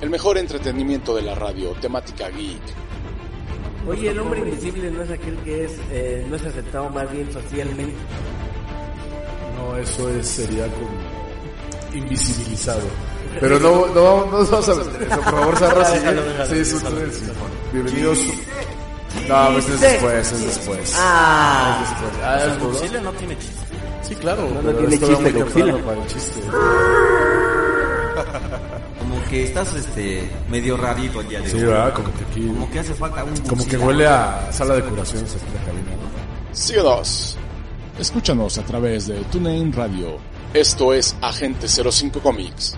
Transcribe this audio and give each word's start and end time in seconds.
El 0.00 0.10
mejor 0.10 0.38
entretenimiento 0.38 1.16
de 1.16 1.22
la 1.22 1.34
radio, 1.34 1.72
temática 1.80 2.28
geek. 2.28 2.60
Oye, 3.88 4.10
el 4.10 4.18
hombre 4.20 4.40
invisible 4.40 4.90
no 4.90 5.02
es 5.02 5.10
aquel 5.10 5.36
que 5.38 5.64
es, 5.64 5.72
eh, 5.90 6.24
no 6.28 6.36
es 6.36 6.44
aceptado 6.44 6.88
más 6.90 7.10
bien 7.10 7.32
socialmente. 7.32 7.94
No, 9.56 9.76
eso 9.76 10.08
es, 10.10 10.26
sería 10.28 10.66
como 10.66 10.88
invisibilizado. 11.94 12.82
Pero 13.40 13.58
no, 13.58 13.86
no, 13.86 14.26
no 14.26 14.38
nos 14.38 14.50
vamos 14.50 14.68
a 14.68 14.74
meter 14.76 15.02
eso, 15.02 15.20
por 15.20 15.24
favor, 15.24 15.58
déjalo, 15.90 16.22
Sí, 16.46 16.58
es 16.58 16.72
un 16.74 16.78
déjalo. 16.84 17.12
sí. 17.12 17.22
Bienvenidos. 17.72 18.18
No, 19.28 19.48
pues 19.52 19.68
es 19.68 19.80
después, 19.80 20.32
es 20.32 20.44
después. 20.46 20.94
Ah, 20.96 21.80
Es 21.82 21.90
después. 21.90 22.12
Ah, 22.24 22.44
es. 22.46 22.58
Godzilla 22.62 23.00
no 23.00 23.12
tiene 23.12 23.36
chiste. 23.38 23.64
Sí, 24.02 24.14
claro. 24.16 24.48
No, 24.48 24.62
no 24.62 24.72
tiene 24.78 24.98
chiste, 24.98 25.34
chiste. 26.08 26.40
Que 29.28 29.44
estás 29.44 29.74
este 29.74 30.30
medio 30.50 30.76
rarito 30.76 31.20
el 31.20 31.28
día 31.28 31.40
de 31.40 31.50
Sí, 31.50 31.56
hoy. 31.56 31.64
¿verdad? 31.64 31.92
Como 31.92 32.08
que 32.14 32.24
aquí... 32.24 32.46
Como 32.46 32.70
que 32.70 32.78
hace 32.78 32.94
falta 32.94 33.24
un 33.24 33.36
Como 33.46 33.66
que 33.66 33.76
huele 33.76 34.06
a 34.06 34.48
sala 34.52 34.74
de 34.76 34.82
curaciones 34.82 35.34
aquí 35.34 35.44
en 35.48 35.54
la 35.54 35.64
cabina, 35.64 35.90
¿no? 35.90 36.54
Síguenos. 36.54 37.36
Escúchanos 37.98 38.56
a 38.58 38.62
través 38.62 39.06
de 39.08 39.16
TuneIn 39.24 39.72
Radio. 39.72 40.16
Esto 40.54 40.94
es 40.94 41.14
Agente 41.20 41.68
05 41.68 42.20
Comics. 42.20 42.74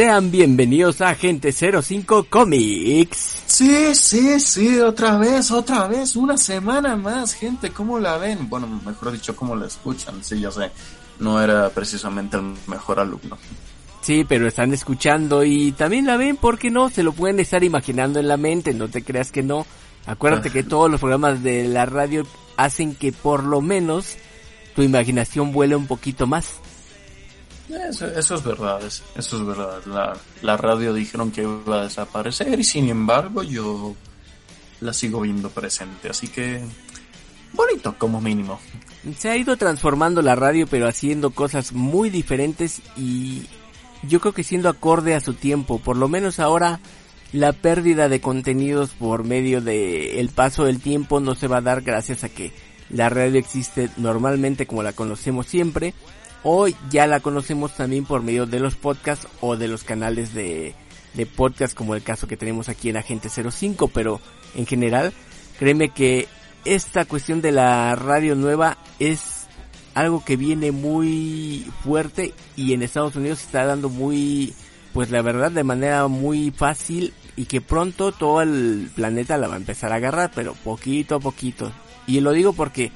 Sean 0.00 0.30
bienvenidos 0.30 1.02
a 1.02 1.10
Agente 1.10 1.52
05 1.52 2.24
Comics. 2.30 3.42
Sí, 3.44 3.94
sí, 3.94 4.40
sí, 4.40 4.78
otra 4.78 5.18
vez, 5.18 5.50
otra 5.50 5.88
vez, 5.88 6.16
una 6.16 6.38
semana 6.38 6.96
más, 6.96 7.34
gente, 7.34 7.68
¿cómo 7.68 7.98
la 7.98 8.16
ven? 8.16 8.48
Bueno, 8.48 8.66
mejor 8.66 9.12
dicho, 9.12 9.36
¿cómo 9.36 9.54
la 9.54 9.66
escuchan? 9.66 10.24
Sí, 10.24 10.40
ya 10.40 10.50
sé, 10.50 10.70
no 11.18 11.38
era 11.38 11.68
precisamente 11.68 12.38
el 12.38 12.54
mejor 12.66 12.98
alumno. 12.98 13.36
Sí, 14.00 14.24
pero 14.26 14.48
están 14.48 14.72
escuchando 14.72 15.44
y 15.44 15.72
también 15.72 16.06
la 16.06 16.16
ven, 16.16 16.38
¿por 16.38 16.58
qué 16.58 16.70
no? 16.70 16.88
Se 16.88 17.02
lo 17.02 17.12
pueden 17.12 17.38
estar 17.38 17.62
imaginando 17.62 18.20
en 18.20 18.28
la 18.28 18.38
mente, 18.38 18.72
no 18.72 18.88
te 18.88 19.04
creas 19.04 19.30
que 19.30 19.42
no. 19.42 19.66
Acuérdate 20.06 20.48
que 20.48 20.62
todos 20.62 20.90
los 20.90 21.00
programas 21.00 21.42
de 21.42 21.68
la 21.68 21.84
radio 21.84 22.22
hacen 22.56 22.94
que 22.94 23.12
por 23.12 23.44
lo 23.44 23.60
menos 23.60 24.16
tu 24.74 24.80
imaginación 24.80 25.52
vuele 25.52 25.76
un 25.76 25.86
poquito 25.86 26.26
más. 26.26 26.54
Eso, 27.88 28.06
eso 28.06 28.34
es 28.34 28.44
verdad, 28.44 28.84
es- 28.84 29.02
eso 29.16 29.36
es 29.38 29.46
verdad. 29.46 29.80
La, 29.86 30.16
la 30.42 30.56
radio 30.56 30.92
dijeron 30.94 31.30
que 31.30 31.42
iba 31.42 31.80
a 31.80 31.84
desaparecer 31.84 32.58
y 32.58 32.64
sin 32.64 32.88
embargo 32.88 33.42
yo 33.42 33.94
la 34.80 34.92
sigo 34.92 35.20
viendo 35.20 35.50
presente, 35.50 36.08
así 36.08 36.28
que 36.28 36.60
bonito 37.52 37.94
como 37.98 38.20
mínimo. 38.20 38.58
Se 39.18 39.30
ha 39.30 39.36
ido 39.36 39.56
transformando 39.56 40.22
la 40.22 40.34
radio, 40.34 40.66
pero 40.66 40.88
haciendo 40.88 41.30
cosas 41.30 41.72
muy 41.72 42.10
diferentes 42.10 42.80
y 42.96 43.42
yo 44.02 44.20
creo 44.20 44.32
que 44.34 44.44
siendo 44.44 44.68
acorde 44.68 45.14
a 45.14 45.20
su 45.20 45.34
tiempo. 45.34 45.78
Por 45.78 45.96
lo 45.96 46.08
menos 46.08 46.38
ahora 46.40 46.80
la 47.32 47.52
pérdida 47.52 48.08
de 48.08 48.20
contenidos 48.20 48.90
por 48.90 49.24
medio 49.24 49.60
de 49.60 50.18
el 50.20 50.30
paso 50.30 50.64
del 50.64 50.80
tiempo 50.80 51.20
no 51.20 51.34
se 51.34 51.46
va 51.46 51.58
a 51.58 51.62
dar 51.62 51.82
gracias 51.82 52.24
a 52.24 52.28
que 52.28 52.52
la 52.90 53.08
radio 53.08 53.38
existe 53.38 53.88
normalmente 53.96 54.66
como 54.66 54.82
la 54.82 54.92
conocemos 54.92 55.46
siempre. 55.46 55.94
Hoy 56.42 56.74
ya 56.90 57.06
la 57.06 57.20
conocemos 57.20 57.76
también 57.76 58.04
por 58.04 58.22
medio 58.22 58.46
de 58.46 58.60
los 58.60 58.74
podcasts 58.74 59.28
o 59.40 59.56
de 59.56 59.68
los 59.68 59.84
canales 59.84 60.32
de, 60.32 60.74
de 61.14 61.26
podcast 61.26 61.74
como 61.74 61.94
el 61.94 62.02
caso 62.02 62.26
que 62.26 62.36
tenemos 62.36 62.68
aquí 62.68 62.88
en 62.88 62.96
Agente 62.96 63.28
05, 63.28 63.88
pero 63.88 64.20
en 64.54 64.66
general 64.66 65.12
créeme 65.58 65.90
que 65.90 66.28
esta 66.64 67.04
cuestión 67.04 67.42
de 67.42 67.52
la 67.52 67.94
radio 67.94 68.34
nueva 68.34 68.78
es 68.98 69.46
algo 69.94 70.24
que 70.24 70.36
viene 70.36 70.72
muy 70.72 71.66
fuerte 71.82 72.32
y 72.56 72.72
en 72.72 72.82
Estados 72.82 73.16
Unidos 73.16 73.40
se 73.40 73.46
está 73.46 73.64
dando 73.66 73.88
muy, 73.88 74.54
pues 74.92 75.10
la 75.10 75.20
verdad, 75.22 75.50
de 75.50 75.64
manera 75.64 76.06
muy 76.08 76.50
fácil 76.50 77.12
y 77.36 77.46
que 77.46 77.60
pronto 77.60 78.12
todo 78.12 78.40
el 78.42 78.90
planeta 78.94 79.36
la 79.36 79.48
va 79.48 79.54
a 79.54 79.58
empezar 79.58 79.92
a 79.92 79.96
agarrar, 79.96 80.30
pero 80.34 80.54
poquito 80.54 81.16
a 81.16 81.20
poquito. 81.20 81.72
Y 82.06 82.20
lo 82.20 82.32
digo 82.32 82.52
porque 82.52 82.92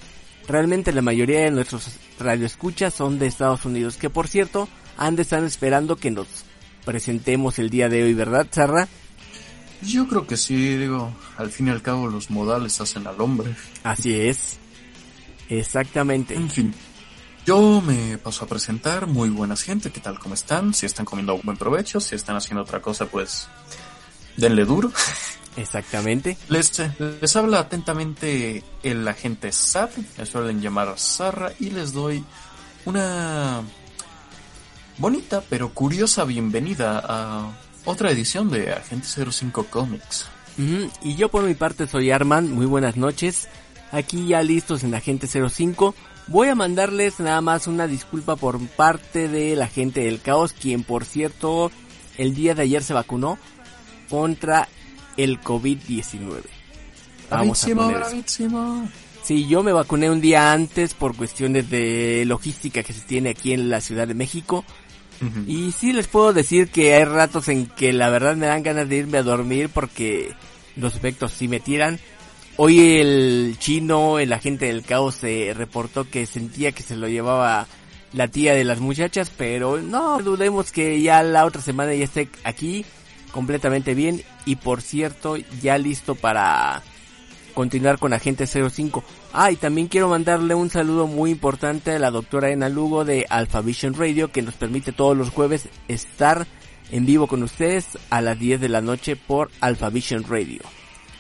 realmente 0.49 0.93
la 0.93 1.03
mayoría 1.03 1.41
de 1.41 1.51
nuestros 1.51 1.91
radioescuchas 2.19 2.95
son 2.95 3.19
de 3.19 3.27
Estados 3.27 3.65
Unidos, 3.65 3.97
que 3.97 4.11
por 4.11 4.29
cierto, 4.29 4.69
han 4.97 5.17
de 5.17 5.23
estar 5.23 5.43
esperando 5.45 5.97
que 5.97 6.11
nos 6.11 6.27
presentemos 6.85 7.59
el 7.59 7.71
día 7.71 7.89
de 7.89 8.03
hoy, 8.03 8.15
¿verdad, 8.15 8.47
Sarra? 8.51 8.89
Yo 9.83 10.09
creo 10.09 10.27
que 10.27 10.37
sí, 10.37 10.77
digo, 10.77 11.13
al 11.37 11.51
fin 11.51 11.69
y 11.69 11.71
al 11.71 11.83
cabo 11.83 12.09
los 12.09 12.31
modales 12.31 12.81
hacen 12.81 13.07
al 13.07 13.21
hombre. 13.21 13.55
Así 13.83 14.15
es. 14.15 14.59
Exactamente. 15.49 16.35
En 16.35 16.51
fin, 16.51 16.75
yo 17.45 17.83
me 17.83 18.17
paso 18.19 18.45
a 18.45 18.49
presentar. 18.49 19.07
Muy 19.07 19.29
buenas 19.29 19.63
gente, 19.63 19.91
¿qué 19.91 20.01
tal? 20.01 20.19
¿Cómo 20.19 20.35
están? 20.35 20.73
Si 20.73 20.87
están 20.87 21.05
comiendo 21.05 21.39
buen 21.43 21.57
provecho, 21.57 22.01
si 22.01 22.15
están 22.15 22.37
haciendo 22.37 22.63
otra 22.63 22.81
cosa, 22.81 23.07
pues 23.07 23.49
denle 24.37 24.65
duro. 24.65 24.91
Exactamente. 25.57 26.37
Les, 26.49 26.83
les 26.99 27.37
habla 27.37 27.61
atentamente 27.61 28.63
el 28.83 29.07
agente 29.07 29.53
SAR, 29.53 29.91
me 30.19 30.27
suelen 30.27 30.61
llamar 30.61 30.95
Sarra, 30.99 31.53
y 31.61 31.71
les 31.71 31.93
doy 31.93 32.25
una 32.85 33.63
bonita 34.99 35.43
pero 35.49 35.71
curiosa 35.71 36.25
bienvenida 36.25 37.03
a 37.05 37.53
otra 37.85 38.11
edición 38.11 38.51
de 38.51 38.73
Agente 38.73 39.07
05 39.31 39.67
Comics. 39.67 40.27
Y 40.57 41.17
yo 41.17 41.29
por 41.31 41.43
mi 41.45 41.55
parte 41.55 41.87
soy 41.87 42.11
Arman, 42.11 42.53
muy 42.53 42.67
buenas 42.67 42.97
noches. 42.97 43.49
Aquí 43.91 44.29
ya 44.29 44.43
listos 44.43 44.85
en 44.85 44.95
Agente 44.95 45.27
05. 45.27 45.95
Voy 46.29 46.49
a 46.49 46.55
mandarles 46.55 47.21
nada 47.21 47.41
más 47.41 47.67
una 47.67 47.87
disculpa 47.87 48.37
por 48.37 48.59
parte 48.69 49.29
de 49.29 49.57
la 49.57 49.67
gente 49.67 50.01
del 50.01 50.21
caos, 50.21 50.53
quien 50.53 50.83
por 50.83 51.05
cierto 51.05 51.71
el 52.17 52.35
día 52.35 52.55
de 52.55 52.63
ayer 52.63 52.83
se 52.83 52.95
vacunó 52.95 53.37
contra 54.09 54.69
el 55.17 55.41
COVID-19. 55.41 56.43
Vamos 57.31 57.65
a 57.65 57.67
bravísimo, 57.67 57.83
poner 57.83 57.97
eso. 57.97 58.11
bravísimo. 58.11 58.89
Sí, 59.23 59.47
yo 59.47 59.63
me 59.63 59.73
vacuné 59.73 60.11
un 60.11 60.21
día 60.21 60.53
antes 60.53 60.93
por 60.93 61.17
cuestiones 61.17 61.71
de 61.71 62.25
logística 62.27 62.83
que 62.83 62.93
se 62.93 63.01
tiene 63.01 63.31
aquí 63.31 63.55
en 63.55 63.71
la 63.71 63.81
Ciudad 63.81 64.07
de 64.07 64.15
México. 64.15 64.65
Y 65.47 65.73
sí 65.73 65.95
les 65.95 66.07
puedo 66.07 66.35
decir 66.35 66.69
que 66.69 66.95
hay 66.95 67.05
ratos 67.05 67.49
en 67.49 67.65
que 67.65 67.95
la 67.95 68.11
verdad 68.11 68.37
me 68.37 68.45
dan 68.45 68.63
ganas 68.63 68.87
de 68.91 68.97
irme 68.97 69.17
a 69.17 69.23
dormir 69.23 69.71
porque 69.73 70.35
los 70.77 70.97
efectos 70.97 71.33
sí 71.33 71.49
me 71.49 71.61
tiran. 71.61 71.99
Hoy 72.57 72.99
el 72.99 73.57
chino, 73.59 74.19
el 74.19 74.35
agente 74.35 74.67
del 74.67 74.85
caos, 74.85 75.15
se 75.15 75.55
reportó 75.55 76.11
que 76.11 76.27
sentía 76.27 76.73
que 76.73 76.83
se 76.83 76.97
lo 76.97 77.09
llevaba 77.09 77.67
la 78.13 78.29
tía 78.29 78.53
de 78.53 78.65
las 78.65 78.81
muchachas, 78.81 79.33
pero 79.35 79.81
no 79.81 80.19
dudemos 80.19 80.73
que 80.73 81.01
ya 81.01 81.23
la 81.23 81.47
otra 81.47 81.63
semana 81.63 81.95
ya 81.95 82.05
esté 82.05 82.29
aquí 82.45 82.85
completamente 83.35 83.95
bien 83.95 84.23
y 84.47 84.55
por 84.57 84.81
cierto 84.81 85.37
ya 85.61 85.77
listo 85.77 86.15
para 86.15 86.85
continuar 87.53 87.99
con 87.99 88.13
Agente 88.13 88.47
05. 88.47 89.03
Ah, 89.33 89.51
y 89.51 89.57
también 89.57 89.89
quiero 89.89 90.09
mandarle 90.09 90.55
un 90.55 90.71
saludo 90.71 91.09
muy 91.09 91.33
importante 91.33 91.91
a 91.91 91.99
la 91.99 92.13
doctora 92.13 92.51
Ena 92.51 92.69
Lugo 92.69 93.05
de 93.05 93.27
Alpha 93.29 93.61
Vision 93.61 93.95
Radio 93.95 94.31
que 94.31 94.43
nos 94.43 94.55
permite 94.55 94.93
todos 94.93 95.17
los 95.17 95.31
jueves 95.31 95.69
estar 95.89 96.47
en 96.93 97.07
vivo 97.07 97.27
con 97.27 97.43
ustedes 97.43 97.99
a 98.09 98.21
las 98.21 98.39
10 98.39 98.61
de 98.61 98.69
la 98.69 98.81
noche 98.81 99.17
por 99.17 99.51
Alpha 99.61 99.91
Vision 99.91 100.25
Radio. 100.29 100.63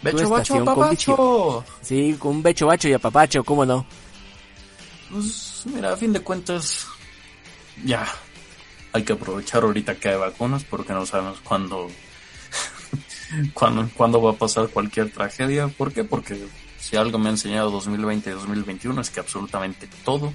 Becho, 0.01 0.29
bacho, 0.29 0.55
con 0.55 0.65
papacho. 0.67 1.65
Sí, 1.81 2.15
con 2.17 2.37
un 2.37 2.43
becho 2.45 2.67
bacho 2.67 2.89
y 2.89 2.93
apapacho, 2.93 3.43
¿cómo 3.43 3.67
no? 3.67 3.85
Pues 5.11 5.65
mira, 5.67 5.95
a 5.95 5.97
fin 5.97 6.13
de 6.13 6.21
cuentas, 6.21 6.87
ya, 7.85 8.07
hay 8.95 9.03
que 9.03 9.15
aprovechar 9.15 9.65
ahorita 9.65 9.97
que 9.97 10.11
hay 10.11 10.17
vacunas 10.17 10.63
porque 10.63 10.93
no 10.93 11.05
sabemos 11.05 11.41
cuándo, 11.41 11.89
cuándo, 13.55 13.89
cuándo 13.95 14.21
va 14.23 14.33
a 14.33 14.35
pasar 14.35 14.69
cualquier 14.69 15.11
tragedia. 15.11 15.69
¿Por 15.69 15.93
qué? 15.93 16.05
Porque 16.05 16.39
si 16.79 16.97
algo 16.97 17.19
me 17.19 17.29
ha 17.29 17.33
enseñado 17.33 17.71
2020 17.71 18.31
y 18.31 18.33
2021 18.33 19.01
es 19.01 19.11
que 19.11 19.21
absolutamente 19.21 19.89
todo 20.05 20.33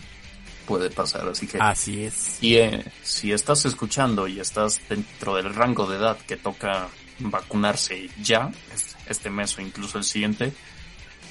puede 0.66 0.90
pasar. 0.90 1.28
Así 1.28 1.48
que 1.48 1.58
Así 1.60 2.04
es. 2.04 2.38
y, 2.42 2.56
eh, 2.58 2.86
si 3.04 3.32
estás 3.32 3.66
escuchando 3.66 4.28
y 4.28 4.40
estás 4.40 4.80
dentro 4.88 5.36
del 5.36 5.54
rango 5.54 5.88
de 5.88 5.98
edad 5.98 6.18
que 6.28 6.38
toca 6.38 6.88
vacunarse 7.20 8.10
ya, 8.22 8.52
es- 8.74 8.96
este 9.08 9.30
mes 9.30 9.58
o 9.58 9.62
incluso 9.62 9.98
el 9.98 10.04
siguiente, 10.04 10.54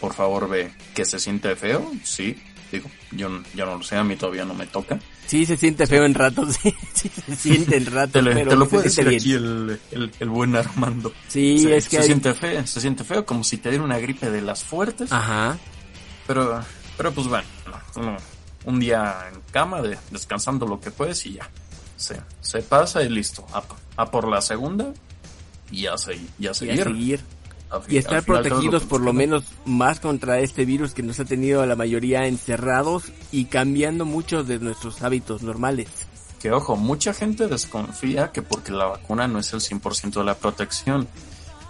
por 0.00 0.14
favor 0.14 0.48
ve 0.48 0.72
que 0.94 1.04
se 1.04 1.18
siente 1.18 1.54
feo, 1.56 1.92
sí, 2.04 2.36
digo, 2.72 2.90
yo, 3.12 3.28
yo 3.54 3.66
no 3.66 3.76
lo 3.76 3.82
sé, 3.82 3.96
a 3.96 4.04
mí 4.04 4.16
todavía 4.16 4.44
no 4.44 4.54
me 4.54 4.66
toca. 4.66 4.98
Sí, 5.28 5.46
se 5.46 5.56
siente 5.56 5.86
feo 5.86 6.04
en 6.04 6.14
ratos, 6.14 6.56
sí, 6.62 6.75
sí 6.94 7.08
se 7.26 7.36
siente 7.36 7.76
en 7.76 7.86
ratos, 7.86 8.12
Te, 8.14 8.22
le- 8.22 8.32
pero 8.34 8.50
te 8.50 8.56
lo 8.56 8.69
puede 8.69 8.84
decir 8.84 9.06
bien. 9.06 9.20
aquí 9.20 9.32
el, 9.34 9.80
el, 9.92 10.10
el 10.19 10.28
buen 10.28 10.56
Armando. 10.56 11.12
Sí, 11.28 11.58
se, 11.60 11.76
es 11.76 11.84
que 11.84 11.96
se 11.96 11.98
hay- 12.02 12.06
siente 12.06 12.34
feo, 12.34 12.66
se 12.66 12.80
siente 12.80 13.04
feo 13.04 13.25
como 13.26 13.44
si 13.44 13.58
te 13.58 13.69
diera 13.69 13.84
una 13.84 13.98
gripe 13.98 14.30
de 14.30 14.40
las 14.42 14.64
fuertes, 14.64 15.12
Ajá. 15.12 15.56
pero, 16.26 16.64
pero 16.96 17.12
pues 17.12 17.26
bueno, 17.28 17.46
no, 17.96 18.16
un 18.64 18.80
día 18.80 19.26
en 19.32 19.40
cama, 19.52 19.82
de, 19.82 19.98
descansando 20.10 20.66
lo 20.66 20.80
que 20.80 20.90
puedes 20.90 21.25
y 21.26 21.34
ya, 21.34 21.48
se, 21.96 22.20
se 22.40 22.62
pasa 22.62 23.02
y 23.02 23.08
listo, 23.10 23.46
a, 23.52 23.62
a 24.02 24.10
por 24.10 24.26
la 24.28 24.40
segunda 24.40 24.92
y 25.70 25.82
ya, 25.82 25.98
se, 25.98 26.14
ya 26.16 26.20
Y 26.38 26.46
a 26.48 26.54
seguir. 26.54 26.84
seguir. 26.84 27.20
Al 27.20 27.26
fi- 27.26 27.38
Y 27.88 27.98
estar 27.98 28.22
protegidos 28.24 28.82
por 28.84 29.00
lo 29.02 29.12
menos 29.12 29.44
más 29.66 30.00
contra 30.00 30.38
este 30.40 30.64
virus 30.64 30.94
que 30.94 31.02
nos 31.02 31.20
ha 31.20 31.24
tenido 31.24 31.60
a 31.62 31.66
la 31.66 31.76
mayoría 31.76 32.26
encerrados 32.26 33.04
y 33.30 33.44
cambiando 33.46 34.04
muchos 34.06 34.48
de 34.48 34.58
nuestros 34.58 35.02
hábitos 35.02 35.42
normales. 35.42 35.88
Que 36.40 36.50
ojo, 36.52 36.76
mucha 36.76 37.12
gente 37.12 37.46
desconfía 37.48 38.30
que 38.32 38.42
porque 38.42 38.72
la 38.72 38.86
vacuna 38.86 39.26
no 39.28 39.38
es 39.40 39.52
el 39.52 39.60
100% 39.60 40.12
de 40.20 40.24
la 40.24 40.34
protección. 40.36 41.08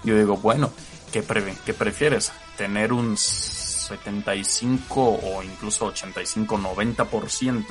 Yo 0.04 0.16
digo, 0.16 0.36
bueno, 0.36 0.70
¿qué, 1.10 1.22
pre- 1.22 1.54
qué 1.66 1.74
prefieres? 1.74 2.30
¿Tener 2.56 2.92
un 2.92 3.16
75 3.16 5.00
o 5.00 5.42
incluso 5.42 5.86
85, 5.86 6.58
90% 6.58 7.64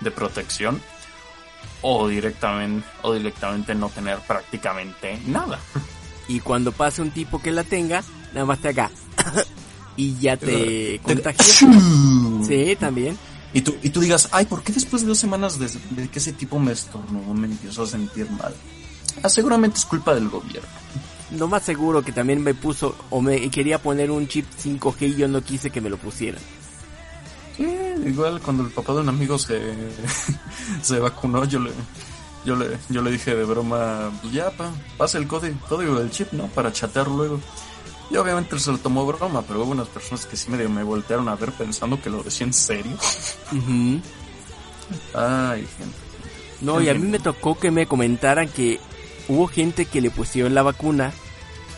de 0.00 0.10
protección? 0.10 0.80
O 1.82 2.08
directamente, 2.08 2.86
o 3.02 3.12
directamente 3.12 3.74
no 3.74 3.88
tener 3.88 4.18
prácticamente 4.20 5.18
nada. 5.26 5.58
Y 6.28 6.40
cuando 6.40 6.72
pase 6.72 7.02
un 7.02 7.10
tipo 7.10 7.40
que 7.40 7.50
la 7.50 7.64
tenga, 7.64 8.02
nada 8.32 8.46
más 8.46 8.60
te 8.60 8.68
haga 8.68 8.90
y 9.96 10.18
ya 10.18 10.36
te 10.36 11.00
contagia. 11.02 11.44
Sí, 12.46 12.76
también. 12.78 13.16
Y 13.54 13.60
tú, 13.60 13.76
y 13.82 13.90
tú 13.90 14.00
digas, 14.00 14.28
ay, 14.32 14.46
¿por 14.46 14.62
qué 14.62 14.72
después 14.72 15.02
de 15.02 15.08
dos 15.08 15.18
semanas 15.18 15.58
de, 15.58 15.68
de 15.90 16.08
que 16.08 16.18
ese 16.18 16.32
tipo 16.32 16.58
me 16.58 16.72
estornudó 16.72 17.34
me 17.34 17.46
empiezo 17.46 17.82
a 17.82 17.86
sentir 17.86 18.28
mal? 18.30 18.54
Ah, 19.22 19.28
seguramente 19.28 19.78
es 19.78 19.84
culpa 19.84 20.14
del 20.14 20.28
gobierno. 20.28 20.68
Lo 21.36 21.48
más 21.48 21.62
seguro 21.62 22.02
que 22.02 22.12
también 22.12 22.42
me 22.42 22.54
puso 22.54 22.96
o 23.10 23.20
me 23.20 23.50
quería 23.50 23.78
poner 23.78 24.10
un 24.10 24.26
chip 24.26 24.46
5G 24.62 25.08
y 25.08 25.16
yo 25.16 25.28
no 25.28 25.42
quise 25.42 25.70
que 25.70 25.80
me 25.80 25.90
lo 25.90 25.96
pusieran. 25.96 26.40
Sí, 27.56 27.66
igual 28.06 28.40
cuando 28.40 28.64
el 28.64 28.70
papá 28.70 28.94
de 28.94 29.00
un 29.00 29.08
amigo 29.10 29.38
se, 29.38 29.60
se 30.82 30.98
vacunó, 30.98 31.44
yo 31.44 31.60
le, 31.60 31.70
yo 32.44 32.56
le, 32.56 32.76
yo 32.88 33.02
le 33.02 33.10
dije 33.10 33.34
de 33.34 33.44
broma, 33.44 34.10
pues 34.20 34.32
ya, 34.32 34.50
pa, 34.50 34.70
pasa 34.96 35.18
el 35.18 35.26
código, 35.26 35.56
código 35.68 35.94
del 35.98 36.10
chip, 36.10 36.32
¿no? 36.32 36.46
Para 36.48 36.72
chatear 36.72 37.08
luego. 37.08 37.40
Y 38.10 38.16
obviamente 38.16 38.58
se 38.58 38.70
lo 38.72 38.78
tomó 38.78 39.06
broma, 39.06 39.42
pero 39.42 39.62
hubo 39.62 39.70
unas 39.72 39.88
personas 39.88 40.26
que 40.26 40.36
sí 40.36 40.50
medio 40.50 40.68
me 40.68 40.82
voltearon 40.82 41.28
a 41.28 41.34
ver 41.36 41.50
pensando 41.52 42.00
que 42.00 42.10
lo 42.10 42.22
decía 42.22 42.46
en 42.46 42.52
serio. 42.52 42.92
Ujú. 43.52 44.00
Ay, 45.14 45.66
gente. 45.78 45.96
No, 46.60 46.80
y 46.80 46.88
a 46.88 46.94
mí 46.94 47.06
me 47.08 47.18
tocó 47.18 47.58
que 47.58 47.70
me 47.70 47.86
comentaran 47.86 48.48
que 48.48 48.78
hubo 49.28 49.46
gente 49.48 49.86
que 49.86 50.00
le 50.00 50.10
pusieron 50.10 50.54
la 50.54 50.62
vacuna 50.62 51.12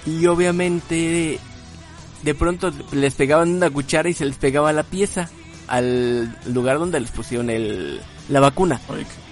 y 0.06 0.26
obviamente 0.26 1.38
de 2.22 2.34
pronto 2.34 2.70
les 2.92 3.14
pegaban 3.14 3.54
una 3.54 3.70
cuchara 3.70 4.08
y 4.08 4.14
se 4.14 4.24
les 4.26 4.36
pegaba 4.36 4.72
la 4.72 4.82
pieza 4.82 5.30
al 5.68 6.36
lugar 6.52 6.78
donde 6.78 7.00
les 7.00 7.10
pusieron 7.10 7.48
el, 7.48 8.00
la 8.28 8.40
vacuna. 8.40 8.80
Oye, 8.88 9.04
que- 9.04 9.23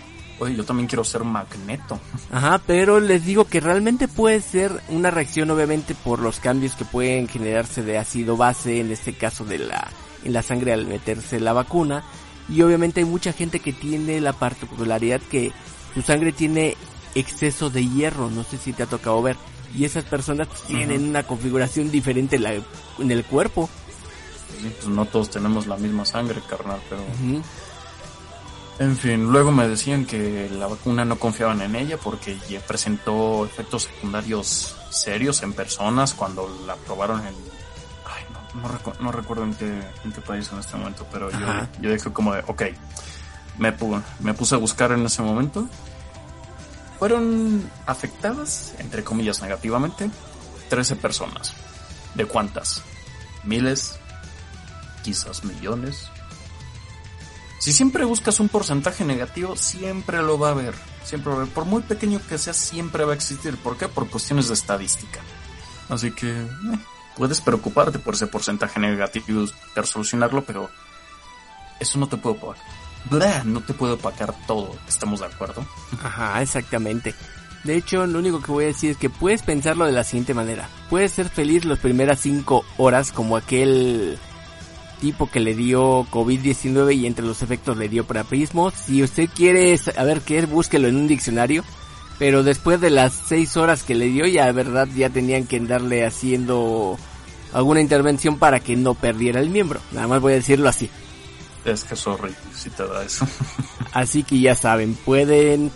oye, 0.42 0.54
yo 0.56 0.64
también 0.64 0.86
quiero 0.88 1.04
ser 1.04 1.24
magneto. 1.24 1.98
Ajá, 2.30 2.60
pero 2.66 3.00
les 3.00 3.24
digo 3.24 3.46
que 3.46 3.60
realmente 3.60 4.08
puede 4.08 4.40
ser 4.40 4.72
una 4.88 5.10
reacción 5.10 5.50
obviamente 5.50 5.94
por 5.94 6.18
los 6.20 6.38
cambios 6.40 6.74
que 6.76 6.84
pueden 6.84 7.28
generarse 7.28 7.82
de 7.82 7.98
ácido 7.98 8.36
base, 8.36 8.80
en 8.80 8.90
este 8.92 9.14
caso 9.14 9.44
de 9.44 9.58
la 9.58 9.88
en 10.24 10.32
la 10.32 10.42
sangre 10.42 10.72
al 10.72 10.86
meterse 10.86 11.40
la 11.40 11.52
vacuna 11.52 12.04
y 12.48 12.62
obviamente 12.62 13.00
hay 13.00 13.06
mucha 13.06 13.32
gente 13.32 13.58
que 13.58 13.72
tiene 13.72 14.20
la 14.20 14.32
particularidad 14.32 15.20
que 15.20 15.50
su 15.94 16.02
sangre 16.02 16.30
tiene 16.32 16.76
exceso 17.16 17.70
de 17.70 17.86
hierro, 17.88 18.30
no 18.30 18.44
sé 18.44 18.56
si 18.58 18.72
te 18.72 18.84
ha 18.84 18.86
tocado 18.86 19.20
ver 19.20 19.36
y 19.74 19.84
esas 19.84 20.04
personas 20.04 20.46
tienen 20.66 21.08
una 21.08 21.22
configuración 21.24 21.90
diferente 21.90 22.36
en, 22.36 22.42
la- 22.44 22.54
en 22.54 23.10
el 23.10 23.24
cuerpo. 23.24 23.68
Sí, 24.60 24.70
pues 24.76 24.86
no 24.86 25.06
todos 25.06 25.30
tenemos 25.30 25.66
la 25.66 25.76
misma 25.76 26.04
sangre, 26.04 26.40
carnal, 26.48 26.78
pero... 26.88 27.02
En 28.78 28.96
fin, 28.96 29.30
luego 29.30 29.52
me 29.52 29.68
decían 29.68 30.06
que 30.06 30.48
la 30.50 30.66
vacuna 30.66 31.04
no 31.04 31.18
confiaban 31.18 31.60
en 31.62 31.76
ella 31.76 31.98
porque 31.98 32.38
ya 32.48 32.58
presentó 32.60 33.44
efectos 33.44 33.84
secundarios 33.84 34.74
serios 34.90 35.42
en 35.42 35.52
personas 35.52 36.14
cuando 36.14 36.48
la 36.66 36.74
probaron 36.76 37.20
en... 37.20 37.34
Ay, 38.06 38.24
no, 38.54 38.62
no, 38.62 38.68
recu- 38.68 38.98
no 38.98 39.12
recuerdo 39.12 39.44
en 39.44 39.54
qué, 39.54 39.82
en 40.04 40.12
qué 40.12 40.20
país 40.20 40.50
en 40.52 40.58
este 40.58 40.76
momento, 40.76 41.06
pero 41.12 41.30
yo, 41.30 41.38
yo 41.80 41.92
dije 41.92 42.12
como 42.12 42.34
de, 42.34 42.42
ok, 42.46 42.62
me, 43.58 43.76
pu- 43.76 44.02
me 44.20 44.34
puse 44.34 44.54
a 44.54 44.58
buscar 44.58 44.90
en 44.92 45.04
ese 45.06 45.22
momento. 45.22 45.68
Fueron 46.98 47.70
afectadas, 47.86 48.74
entre 48.78 49.04
comillas, 49.04 49.42
negativamente, 49.42 50.10
13 50.70 50.96
personas. 50.96 51.52
¿De 52.14 52.24
cuántas? 52.26 52.82
¿Miles? 53.44 53.98
¿Quizás 55.02 55.44
millones? 55.44 56.08
Si 57.62 57.72
siempre 57.72 58.04
buscas 58.04 58.40
un 58.40 58.48
porcentaje 58.48 59.04
negativo, 59.04 59.54
siempre 59.54 60.20
lo 60.20 60.36
va 60.36 60.48
a 60.48 60.50
haber. 60.50 60.74
Siempre 61.04 61.30
va 61.30 61.38
a 61.38 61.42
haber. 61.42 61.54
Por 61.54 61.64
muy 61.64 61.80
pequeño 61.80 62.20
que 62.28 62.36
sea, 62.36 62.54
siempre 62.54 63.04
va 63.04 63.12
a 63.12 63.14
existir. 63.14 63.56
¿Por 63.56 63.76
qué? 63.76 63.86
Por 63.86 64.10
cuestiones 64.10 64.48
de 64.48 64.54
estadística. 64.54 65.20
Así 65.88 66.10
que 66.10 66.28
eh, 66.28 66.48
puedes 67.16 67.40
preocuparte 67.40 68.00
por 68.00 68.14
ese 68.14 68.26
porcentaje 68.26 68.80
negativo 68.80 69.26
y 69.28 69.32
buscar 69.34 69.86
solucionarlo, 69.86 70.44
pero 70.44 70.70
eso 71.78 72.00
no 72.00 72.08
te 72.08 72.16
puede 72.16 72.36
opacar. 72.36 72.64
Blah, 73.08 73.44
no 73.44 73.60
te 73.60 73.74
puede 73.74 73.92
opacar 73.92 74.34
todo. 74.48 74.74
¿Estamos 74.88 75.20
de 75.20 75.26
acuerdo? 75.26 75.64
Ajá, 76.02 76.42
exactamente. 76.42 77.14
De 77.62 77.76
hecho, 77.76 78.04
lo 78.08 78.18
único 78.18 78.42
que 78.42 78.50
voy 78.50 78.64
a 78.64 78.68
decir 78.68 78.90
es 78.90 78.96
que 78.96 79.08
puedes 79.08 79.42
pensarlo 79.42 79.86
de 79.86 79.92
la 79.92 80.02
siguiente 80.02 80.34
manera. 80.34 80.68
Puedes 80.90 81.12
ser 81.12 81.28
feliz 81.28 81.64
las 81.64 81.78
primeras 81.78 82.18
5 82.18 82.64
horas 82.78 83.12
como 83.12 83.36
aquel 83.36 84.18
tipo 85.02 85.28
que 85.28 85.40
le 85.40 85.56
dio 85.56 86.06
COVID-19 86.12 86.94
y 86.96 87.06
entre 87.06 87.26
los 87.26 87.42
efectos 87.42 87.76
le 87.76 87.88
dio 87.88 88.06
priapismo. 88.06 88.70
Si 88.70 89.02
usted 89.02 89.28
quiere 89.28 89.76
saber 89.76 90.20
qué 90.20 90.38
es, 90.38 90.48
búsquelo 90.48 90.86
en 90.86 90.94
un 90.94 91.08
diccionario. 91.08 91.64
Pero 92.20 92.44
después 92.44 92.80
de 92.80 92.90
las 92.90 93.12
6 93.26 93.56
horas 93.56 93.82
que 93.82 93.96
le 93.96 94.06
dio, 94.06 94.26
ya 94.26 94.50
verdad 94.52 94.86
ya 94.94 95.10
tenían 95.10 95.44
que 95.48 95.56
andarle 95.56 96.06
haciendo 96.06 96.96
alguna 97.52 97.80
intervención 97.80 98.38
para 98.38 98.60
que 98.60 98.76
no 98.76 98.94
perdiera 98.94 99.40
el 99.40 99.50
miembro. 99.50 99.80
Nada 99.90 100.06
más 100.06 100.20
voy 100.20 100.34
a 100.34 100.36
decirlo 100.36 100.68
así. 100.68 100.88
Es 101.64 101.82
que 101.82 101.96
sorry 101.96 102.32
si 102.54 102.70
te 102.70 102.86
da 102.86 103.04
eso. 103.04 103.26
Así 103.92 104.22
que 104.22 104.40
ya 104.40 104.54
saben, 104.54 104.94
pueden 104.94 105.70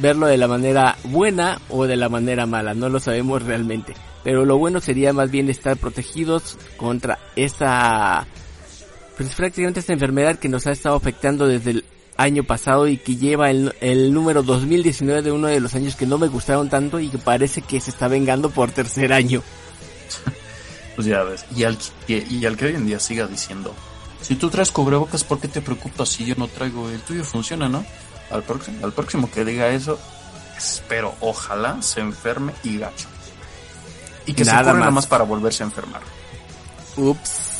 verlo 0.00 0.26
de 0.26 0.36
la 0.36 0.48
manera 0.48 0.96
buena 1.04 1.60
o 1.68 1.84
de 1.84 1.96
la 1.96 2.08
manera 2.08 2.44
mala, 2.44 2.74
no 2.74 2.88
lo 2.88 3.00
sabemos 3.00 3.42
realmente. 3.42 3.94
Pero 4.24 4.44
lo 4.44 4.58
bueno 4.58 4.80
sería 4.80 5.12
más 5.12 5.30
bien 5.30 5.48
estar 5.48 5.76
protegidos 5.76 6.58
contra 6.76 7.18
esta, 7.36 8.26
pues 9.22 9.34
prácticamente 9.34 9.80
esta 9.80 9.92
enfermedad 9.92 10.38
que 10.38 10.48
nos 10.48 10.66
ha 10.66 10.72
estado 10.72 10.96
afectando 10.96 11.46
desde 11.46 11.70
el 11.72 11.84
año 12.16 12.44
pasado 12.44 12.86
y 12.88 12.98
que 12.98 13.16
lleva 13.16 13.50
el, 13.50 13.74
el 13.80 14.12
número 14.12 14.42
2019 14.42 15.22
de 15.22 15.32
uno 15.32 15.48
de 15.48 15.60
los 15.60 15.74
años 15.74 15.96
que 15.96 16.06
no 16.06 16.18
me 16.18 16.28
gustaron 16.28 16.68
tanto 16.68 17.00
y 17.00 17.08
que 17.08 17.18
parece 17.18 17.62
que 17.62 17.80
se 17.80 17.90
está 17.90 18.08
vengando 18.08 18.50
por 18.50 18.70
tercer 18.70 19.12
año. 19.12 19.42
Pues 20.94 21.06
ya 21.06 21.22
ves. 21.22 21.46
Y 21.56 21.64
al, 21.64 21.78
que- 22.06 22.26
y 22.28 22.44
al 22.44 22.54
que 22.58 22.66
hoy 22.66 22.74
en 22.74 22.84
día 22.86 23.00
siga 23.00 23.26
diciendo, 23.26 23.74
si 24.20 24.34
tú 24.34 24.50
traes 24.50 24.70
cubrebocas, 24.70 25.24
¿por 25.24 25.40
qué 25.40 25.48
te 25.48 25.62
preocupas 25.62 26.10
si 26.10 26.26
yo 26.26 26.34
no 26.36 26.48
traigo? 26.48 26.90
El 26.90 27.00
tuyo 27.00 27.24
funciona, 27.24 27.66
¿no? 27.66 27.82
Al 28.30 28.42
próximo, 28.42 28.84
al 28.84 28.92
próximo 28.92 29.30
que 29.30 29.42
diga 29.42 29.68
eso, 29.68 29.98
espero, 30.54 31.14
ojalá 31.20 31.80
se 31.80 32.00
enferme 32.00 32.52
y 32.62 32.76
gacho. 32.76 33.08
Y 34.26 34.34
que 34.34 34.44
Nada 34.44 34.58
se 34.58 34.64
nada 34.66 34.78
más. 34.84 34.92
más 34.92 35.06
para 35.06 35.24
volverse 35.24 35.62
a 35.62 35.66
enfermar. 35.66 36.02
Ups. 36.98 37.51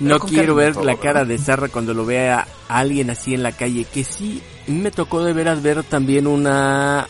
No 0.00 0.20
quiero 0.20 0.54
ver 0.54 0.74
todo, 0.74 0.84
la 0.84 0.92
¿verdad? 0.92 1.02
cara 1.02 1.24
de 1.24 1.38
Zarra 1.38 1.68
cuando 1.68 1.94
lo 1.94 2.06
vea 2.06 2.46
a 2.68 2.78
alguien 2.78 3.10
así 3.10 3.34
en 3.34 3.42
la 3.42 3.52
calle. 3.52 3.84
Que 3.84 4.04
sí, 4.04 4.42
me 4.66 4.90
tocó 4.90 5.24
de 5.24 5.32
veras 5.32 5.62
ver 5.62 5.82
también 5.82 6.26
una 6.26 7.08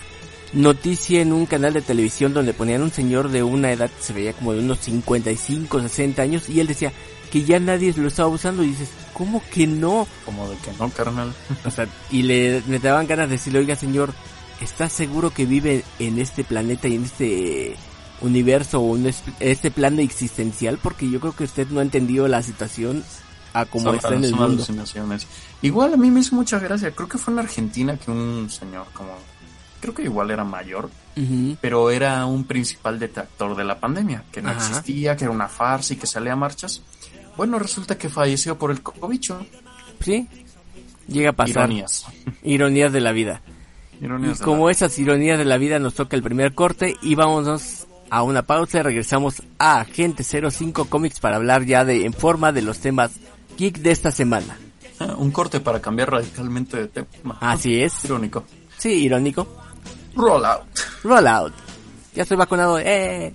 noticia 0.52 1.20
en 1.20 1.32
un 1.32 1.46
canal 1.46 1.74
de 1.74 1.82
televisión 1.82 2.32
donde 2.32 2.54
ponían 2.54 2.82
un 2.82 2.90
señor 2.90 3.30
de 3.30 3.42
una 3.42 3.70
edad, 3.70 3.90
se 4.00 4.14
veía 4.14 4.32
como 4.32 4.54
de 4.54 4.60
unos 4.60 4.78
55, 4.78 5.80
60 5.82 6.22
años, 6.22 6.48
y 6.48 6.60
él 6.60 6.66
decía 6.66 6.92
que 7.30 7.44
ya 7.44 7.60
nadie 7.60 7.92
lo 7.96 8.08
estaba 8.08 8.28
usando. 8.28 8.64
Y 8.64 8.68
dices, 8.68 8.90
¿cómo 9.12 9.42
que 9.52 9.66
no? 9.66 10.06
Como 10.24 10.48
de 10.48 10.56
que 10.56 10.70
no, 10.78 10.88
carnal. 10.90 11.32
O 11.64 11.70
sea, 11.70 11.86
y 12.10 12.22
le, 12.22 12.62
le 12.62 12.78
daban 12.78 13.06
ganas 13.06 13.28
de 13.28 13.36
decirle, 13.36 13.58
oiga 13.58 13.76
señor, 13.76 14.12
¿estás 14.60 14.92
seguro 14.92 15.30
que 15.30 15.44
vive 15.44 15.84
en 15.98 16.18
este 16.18 16.44
planeta 16.44 16.88
y 16.88 16.94
en 16.94 17.04
este 17.04 17.76
universo 18.20 18.80
o 18.80 18.82
un 18.84 19.06
es- 19.06 19.22
este 19.40 19.70
plan 19.70 19.96
de 19.96 20.02
existencial 20.02 20.78
porque 20.82 21.08
yo 21.10 21.20
creo 21.20 21.34
que 21.34 21.44
usted 21.44 21.68
no 21.68 21.80
ha 21.80 21.82
entendido 21.82 22.26
la 22.28 22.42
situación 22.42 23.04
a 23.52 23.64
como 23.64 23.84
Son- 23.86 23.96
está 23.96 24.14
en 24.14 24.24
el 24.24 24.30
mundo. 24.32 24.44
alucinaciones. 24.46 25.26
Igual 25.62 25.94
a 25.94 25.96
mí 25.96 26.10
me 26.10 26.20
hizo 26.20 26.34
mucha 26.36 26.58
gracia. 26.58 26.90
Creo 26.92 27.08
que 27.08 27.18
fue 27.18 27.32
en 27.32 27.40
Argentina 27.40 27.96
que 27.96 28.10
un 28.10 28.48
señor 28.50 28.86
como... 28.92 29.10
Creo 29.80 29.94
que 29.94 30.02
igual 30.02 30.30
era 30.32 30.42
mayor, 30.44 30.90
pero 31.60 31.90
era 31.90 32.26
un 32.26 32.44
principal 32.44 32.98
detractor 32.98 33.56
de 33.56 33.64
la 33.64 33.78
pandemia, 33.78 34.24
que 34.32 34.42
no 34.42 34.50
Ajá. 34.50 34.58
existía, 34.58 35.16
que 35.16 35.24
era 35.24 35.32
una 35.32 35.48
farsa 35.48 35.94
y 35.94 35.96
que 35.96 36.06
salía 36.06 36.32
a 36.32 36.36
marchas. 36.36 36.82
Bueno, 37.36 37.58
resulta 37.60 37.96
que 37.96 38.08
falleció 38.08 38.58
por 38.58 38.70
el 38.72 38.82
cobicho. 38.82 39.44
Sí, 40.00 40.26
llega 41.06 41.30
a 41.30 41.32
pasar. 41.32 41.50
Ironías. 41.70 42.06
Ironías 42.42 42.92
de 42.92 43.00
la 43.00 43.12
vida. 43.12 43.40
Y 44.00 44.04
Ironías 44.04 44.38
de 44.40 44.44
como 44.44 44.68
esas 44.70 44.96
ironías 44.98 45.38
de 45.38 45.44
la 45.44 45.58
vida 45.58 45.78
nos 45.78 45.94
toca 45.94 46.16
el 46.16 46.22
primer 46.22 46.54
corte 46.54 46.96
y 47.02 47.14
vámonos 47.16 47.86
a 48.10 48.22
una 48.22 48.42
pausa 48.42 48.78
y 48.78 48.82
regresamos 48.82 49.42
a 49.58 49.80
Agente 49.80 50.24
05 50.24 50.86
Comics 50.86 51.20
para 51.20 51.36
hablar 51.36 51.64
ya 51.64 51.84
de 51.84 52.04
en 52.04 52.12
forma 52.12 52.52
de 52.52 52.62
los 52.62 52.78
temas 52.78 53.12
geek 53.56 53.78
de 53.78 53.90
esta 53.90 54.10
semana. 54.10 54.58
Ah, 55.00 55.14
Un 55.16 55.30
corte 55.30 55.60
para 55.60 55.80
cambiar 55.80 56.10
radicalmente 56.10 56.76
de 56.76 56.88
tema. 56.88 57.38
Así 57.40 57.82
es. 57.82 57.92
Irónico. 58.04 58.44
Sí, 58.76 59.04
irónico. 59.04 59.46
Roll 60.14 60.44
out. 60.44 60.62
Rollout. 61.02 61.52
Ya 62.14 62.22
estoy 62.22 62.36
vacunado. 62.36 62.78
¡Eh! 62.78 63.34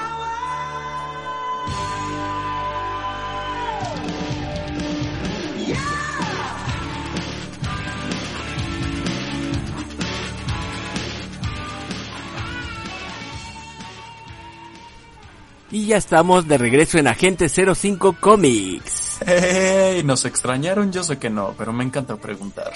Y 15.71 15.85
ya 15.85 15.97
estamos 15.97 16.47
de 16.47 16.57
regreso 16.57 16.97
en 16.97 17.07
Agente 17.07 17.47
05 17.47 18.17
Comics. 18.19 19.19
Hey, 19.25 20.01
¿Nos 20.03 20.25
extrañaron? 20.25 20.91
Yo 20.91 21.03
sé 21.03 21.17
que 21.17 21.29
no, 21.29 21.53
pero 21.57 21.71
me 21.71 21.85
encanta 21.85 22.17
preguntar. 22.17 22.73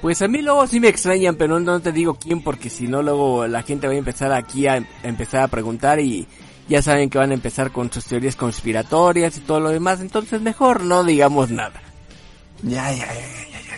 Pues 0.00 0.22
a 0.22 0.28
mí 0.28 0.40
luego 0.40 0.66
sí 0.66 0.80
me 0.80 0.88
extrañan, 0.88 1.36
pero 1.36 1.60
no 1.60 1.80
te 1.80 1.92
digo 1.92 2.14
quién 2.14 2.42
porque 2.42 2.70
si 2.70 2.88
no 2.88 3.02
luego 3.02 3.46
la 3.46 3.62
gente 3.62 3.86
va 3.86 3.92
a 3.92 3.96
empezar 3.96 4.32
aquí 4.32 4.66
a, 4.66 4.74
a 4.74 4.84
empezar 5.02 5.42
a 5.42 5.48
preguntar 5.48 6.00
y 6.00 6.26
ya 6.68 6.80
saben 6.80 7.10
que 7.10 7.18
van 7.18 7.32
a 7.32 7.34
empezar 7.34 7.70
con 7.70 7.92
sus 7.92 8.04
teorías 8.06 8.36
conspiratorias 8.36 9.36
y 9.36 9.40
todo 9.40 9.60
lo 9.60 9.70
demás, 9.70 10.00
entonces 10.00 10.40
mejor 10.40 10.82
no 10.82 11.04
digamos 11.04 11.50
nada. 11.50 11.82
Ya, 12.62 12.92
ya, 12.92 13.06
ya, 13.06 13.14
ya, 13.14 13.60
ya. 13.60 13.76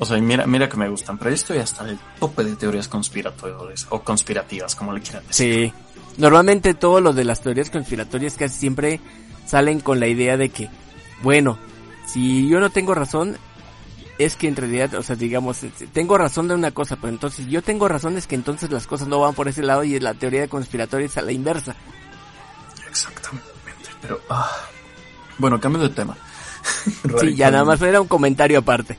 O 0.00 0.04
sea, 0.04 0.18
mira, 0.18 0.46
mira 0.46 0.68
que 0.68 0.76
me 0.76 0.88
gustan, 0.88 1.18
pero 1.18 1.30
yo 1.30 1.34
estoy 1.34 1.58
hasta 1.58 1.88
el 1.88 1.98
tope 2.20 2.44
de 2.44 2.54
teorías 2.54 2.86
conspiratorias 2.86 3.86
o 3.90 4.00
conspirativas, 4.00 4.74
como 4.76 4.92
le 4.92 5.00
quieran 5.00 5.26
decir. 5.26 5.72
Sí. 5.72 5.72
Normalmente 6.18 6.74
todo 6.74 7.00
lo 7.00 7.12
de 7.12 7.24
las 7.24 7.40
teorías 7.40 7.70
conspiratorias 7.70 8.34
casi 8.34 8.58
siempre 8.58 9.00
salen 9.46 9.80
con 9.80 10.00
la 10.00 10.08
idea 10.08 10.36
de 10.36 10.50
que, 10.50 10.68
bueno, 11.22 11.58
si 12.06 12.48
yo 12.48 12.58
no 12.60 12.70
tengo 12.70 12.92
razón, 12.94 13.38
es 14.18 14.34
que 14.34 14.48
en 14.48 14.56
realidad, 14.56 14.94
o 14.94 15.02
sea, 15.02 15.14
digamos, 15.14 15.60
tengo 15.92 16.18
razón 16.18 16.48
de 16.48 16.54
una 16.54 16.72
cosa, 16.72 16.96
pero 16.96 17.08
entonces 17.08 17.46
yo 17.46 17.62
tengo 17.62 17.86
razón 17.86 18.16
es 18.16 18.26
que 18.26 18.34
entonces 18.34 18.70
las 18.70 18.86
cosas 18.86 19.06
no 19.06 19.20
van 19.20 19.34
por 19.34 19.46
ese 19.46 19.62
lado 19.62 19.84
y 19.84 19.98
la 20.00 20.14
teoría 20.14 20.40
de 20.40 20.48
conspiratoria 20.48 21.06
es 21.06 21.16
a 21.16 21.22
la 21.22 21.30
inversa. 21.30 21.76
Exactamente. 22.88 23.48
Pero, 24.02 24.20
ah. 24.28 24.50
bueno, 25.38 25.60
cambio 25.60 25.82
de 25.82 25.90
tema. 25.90 26.16
Sí, 27.20 27.34
ya 27.34 27.50
nada 27.50 27.64
más 27.64 27.80
era 27.80 28.00
un 28.00 28.08
comentario 28.08 28.58
aparte. 28.58 28.98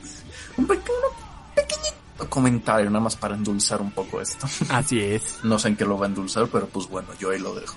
Un 0.58 0.66
pequeño, 0.66 0.96
comentario, 2.28 2.90
nada 2.90 3.04
más 3.04 3.16
para 3.16 3.36
endulzar 3.36 3.82
un 3.82 3.92
poco 3.92 4.20
esto. 4.22 4.48
Así 4.70 5.00
es. 5.00 5.40
No 5.44 5.58
sé 5.60 5.70
en 5.70 5.76
qué 5.78 5.86
lo 5.86 5.98
va 5.98 6.06
a 6.06 6.10
endulzar, 6.10 6.48
pero 6.48 6.68
pues 6.68 6.88
bueno, 6.90 7.08
yo 7.20 7.32
ahí 7.32 7.40
lo 7.40 7.54
dejo. 7.56 7.76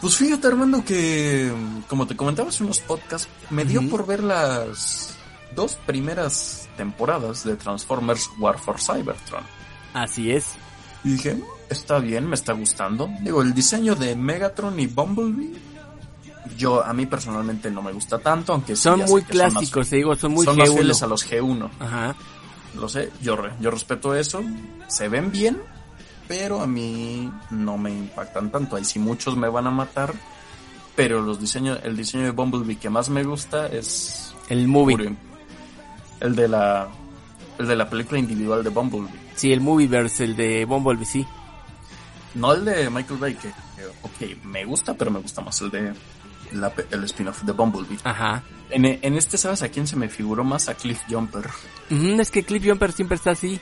Pues 0.00 0.16
fíjate, 0.16 0.48
Armando, 0.48 0.84
que 0.84 1.50
como 1.88 2.06
te 2.06 2.14
comentaba 2.16 2.50
hace 2.50 2.62
unos 2.62 2.80
podcasts, 2.80 3.28
me 3.50 3.64
dio 3.64 3.88
por 3.88 4.04
ver 4.06 4.22
las 4.22 5.14
dos 5.54 5.76
primeras 5.86 6.68
temporadas 6.76 7.44
de 7.44 7.56
Transformers 7.56 8.28
War 8.38 8.58
for 8.58 8.78
Cybertron. 8.78 9.44
Así 9.94 10.30
es. 10.32 10.46
Y 11.04 11.12
dije, 11.12 11.34
"Mm, 11.36 11.42
está 11.70 11.98
bien, 12.00 12.26
me 12.28 12.34
está 12.34 12.52
gustando. 12.52 13.08
Digo, 13.22 13.40
el 13.40 13.54
diseño 13.54 13.94
de 13.94 14.14
Megatron 14.14 14.78
y 14.78 14.86
Bumblebee, 14.86 15.54
yo 16.58 16.84
a 16.84 16.92
mí 16.92 17.06
personalmente 17.06 17.70
no 17.70 17.80
me 17.80 17.92
gusta 17.92 18.18
tanto, 18.18 18.52
aunque 18.52 18.76
sí, 18.76 18.82
Son 18.82 19.00
sé 19.00 19.06
muy 19.06 19.22
que 19.22 19.32
son 19.32 19.42
más- 19.44 19.52
clásicos, 19.54 19.88
te 19.88 19.96
digo, 19.96 20.14
son 20.16 20.32
muy 20.32 20.44
son 20.44 20.56
más 20.58 20.68
G1. 20.68 20.74
fieles 20.74 21.02
a 21.02 21.06
los 21.06 21.24
G1. 21.30 21.70
Ajá. 21.80 22.14
Lo 22.76 22.88
sé, 22.88 23.10
yo, 23.22 23.36
re- 23.36 23.52
yo 23.60 23.70
respeto 23.70 24.14
eso. 24.14 24.42
Se 24.88 25.08
ven 25.08 25.30
bien, 25.30 25.60
pero 26.28 26.60
a 26.60 26.66
mí 26.66 27.30
no 27.50 27.78
me 27.78 27.90
impactan 27.90 28.50
tanto. 28.50 28.76
Ahí 28.76 28.84
sí 28.84 28.98
muchos 28.98 29.36
me 29.36 29.48
van 29.48 29.66
a 29.66 29.70
matar. 29.70 30.12
Pero 30.96 31.20
los 31.22 31.40
diseños, 31.40 31.80
el 31.82 31.96
diseño 31.96 32.24
de 32.24 32.30
Bumblebee 32.30 32.76
que 32.76 32.88
más 32.90 33.08
me 33.08 33.24
gusta 33.24 33.66
es 33.66 34.32
El 34.48 34.68
movie. 34.68 35.16
el 36.20 36.36
de 36.36 36.48
la 36.48 36.88
el 37.58 37.66
de 37.68 37.76
la 37.76 37.88
película 37.88 38.18
individual 38.18 38.62
de 38.64 38.70
Bumblebee. 38.70 39.20
Sí, 39.36 39.52
el 39.52 39.60
Movieverse, 39.60 40.24
el 40.24 40.36
de 40.36 40.64
Bumblebee, 40.64 41.04
sí. 41.04 41.26
No 42.34 42.52
el 42.52 42.64
de 42.64 42.90
Michael 42.90 43.18
Bay, 43.20 43.34
que, 43.34 43.48
que, 43.48 43.86
ok, 44.02 44.44
me 44.44 44.64
gusta, 44.64 44.94
pero 44.94 45.10
me 45.10 45.20
gusta 45.20 45.40
más 45.40 45.60
el 45.60 45.70
de 45.70 45.92
la 46.52 46.72
el 46.90 47.04
spin-off 47.04 47.42
de 47.42 47.52
Bumblebee. 47.52 47.98
Ajá. 48.04 48.42
En, 48.70 48.84
en 48.86 49.14
este, 49.14 49.36
¿sabes 49.38 49.62
a 49.62 49.68
quién 49.68 49.86
se 49.86 49.96
me 49.96 50.08
figuró 50.08 50.42
más? 50.44 50.68
A 50.68 50.74
Cliff 50.74 51.00
Jumper. 51.08 51.46
Ujú, 51.90 52.20
es 52.20 52.30
que 52.30 52.42
Cliff 52.44 52.64
Jumper 52.66 52.92
siempre 52.92 53.16
está 53.16 53.30
así. 53.32 53.60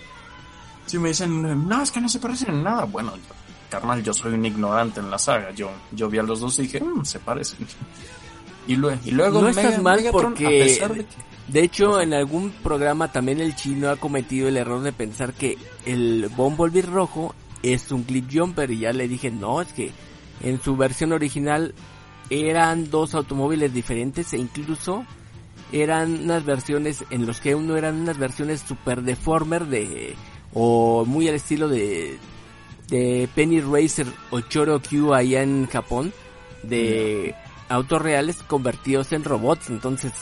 Si 0.87 0.99
me 0.99 1.09
dicen, 1.11 1.69
no, 1.69 1.83
es 1.83 1.91
que 1.91 2.01
no 2.01 2.09
se 2.09 2.19
parecen 2.19 2.51
en 2.57 2.63
nada. 2.65 2.85
Bueno, 2.85 3.15
yo- 3.17 3.23
carnal, 3.71 4.03
yo 4.03 4.13
soy 4.13 4.35
un 4.35 4.45
ignorante 4.45 5.01
en 5.01 5.11
la 5.11 5.19
saga. 5.19 5.51
Yo, 5.53 5.71
yo 5.93 6.09
vi 6.09 6.19
a 6.19 6.23
los 6.23 6.41
dos 6.41 6.59
y 6.59 6.63
dije, 6.63 6.81
"Mm, 6.81 7.05
se 7.05 7.19
parecen. 7.19 7.67
Y, 8.67 8.77
lue- 8.77 8.97
y 9.05 9.11
luego 9.11 9.41
No 9.43 9.49
estás 9.49 9.83
mal 9.83 9.97
Megatron, 9.97 10.35
porque- 10.35 10.47
a 10.47 10.65
pesar 10.65 10.95
de 10.95 11.05
que- 11.05 11.33
De 11.49 11.63
hecho, 11.65 12.01
en 12.01 12.15
algún 12.15 12.51
programa 12.63 13.11
también 13.11 13.41
el 13.41 13.57
chino 13.57 13.91
ha 13.91 13.97
cometido 13.97 14.47
el 14.47 14.57
error 14.57 14.81
de 14.83 14.93
pensar 14.93 15.33
que 15.33 15.59
el 15.85 16.31
Bumblebee 16.37 16.83
rojo 16.83 17.35
es 17.65 17.91
un 17.91 18.05
Cliff 18.05 18.27
Jumper 18.33 18.71
y 18.71 18.79
ya 18.79 18.93
le 18.93 19.09
dije, 19.09 19.33
no, 19.33 19.61
es 19.61 19.73
que 19.73 19.91
en 20.43 20.63
su 20.63 20.77
versión 20.77 21.13
original 21.13 21.75
eran 22.33 22.91
dos 22.91 23.15
automóviles 23.15 23.75
diferentes 23.75 24.33
e 24.33 24.39
incluso 24.39 25.05
eran 25.71 26.25
unas 26.25 26.45
versiones 26.45 27.05
en 27.11 27.27
los 27.27 27.41
que 27.41 27.55
uno 27.55 27.77
eran 27.77 28.01
unas 28.01 28.19
versiones 28.19 28.61
super 28.61 29.03
deformer 29.03 29.67
de 29.67 30.15
o 30.55 31.05
muy 31.07 31.29
al 31.29 31.35
estilo 31.35 31.69
de 31.69 32.19
de 32.89 33.29
Penny 33.35 33.61
Racer 33.61 34.07
o 34.31 34.41
Choro 34.41 34.81
Q 34.81 35.15
allá 35.15 35.43
en 35.43 35.67
Japón 35.67 36.13
de 36.63 37.35
autos 37.69 38.03
reales 38.03 38.43
convertidos 38.43 39.13
en 39.13 39.25
robots. 39.25 39.71
Entonces 39.71 40.13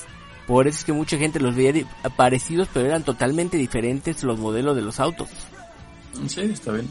por 0.46 0.66
eso 0.66 0.78
es 0.78 0.84
que 0.84 0.92
mucha 0.92 1.16
gente 1.16 1.40
los 1.40 1.54
veía 1.54 1.84
parecidos 2.16 2.68
pero 2.72 2.86
eran 2.86 3.04
totalmente 3.04 3.56
diferentes 3.56 4.22
los 4.24 4.38
modelos 4.38 4.74
de 4.76 4.82
los 4.82 5.00
autos. 5.00 5.28
Sí, 6.26 6.40
está 6.40 6.72
bien. 6.72 6.88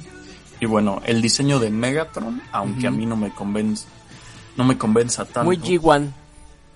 Y 0.62 0.66
bueno, 0.66 1.02
el 1.06 1.22
diseño 1.22 1.60
de 1.60 1.70
Megatron, 1.70 2.42
aunque 2.52 2.88
a 2.88 2.92
mí 2.92 3.06
no 3.06 3.16
me 3.16 3.32
convence, 3.32 3.86
no 4.60 4.66
me 4.66 4.78
convenza 4.78 5.24
tanto. 5.26 5.46
muy 5.46 5.58
G1 5.58 6.12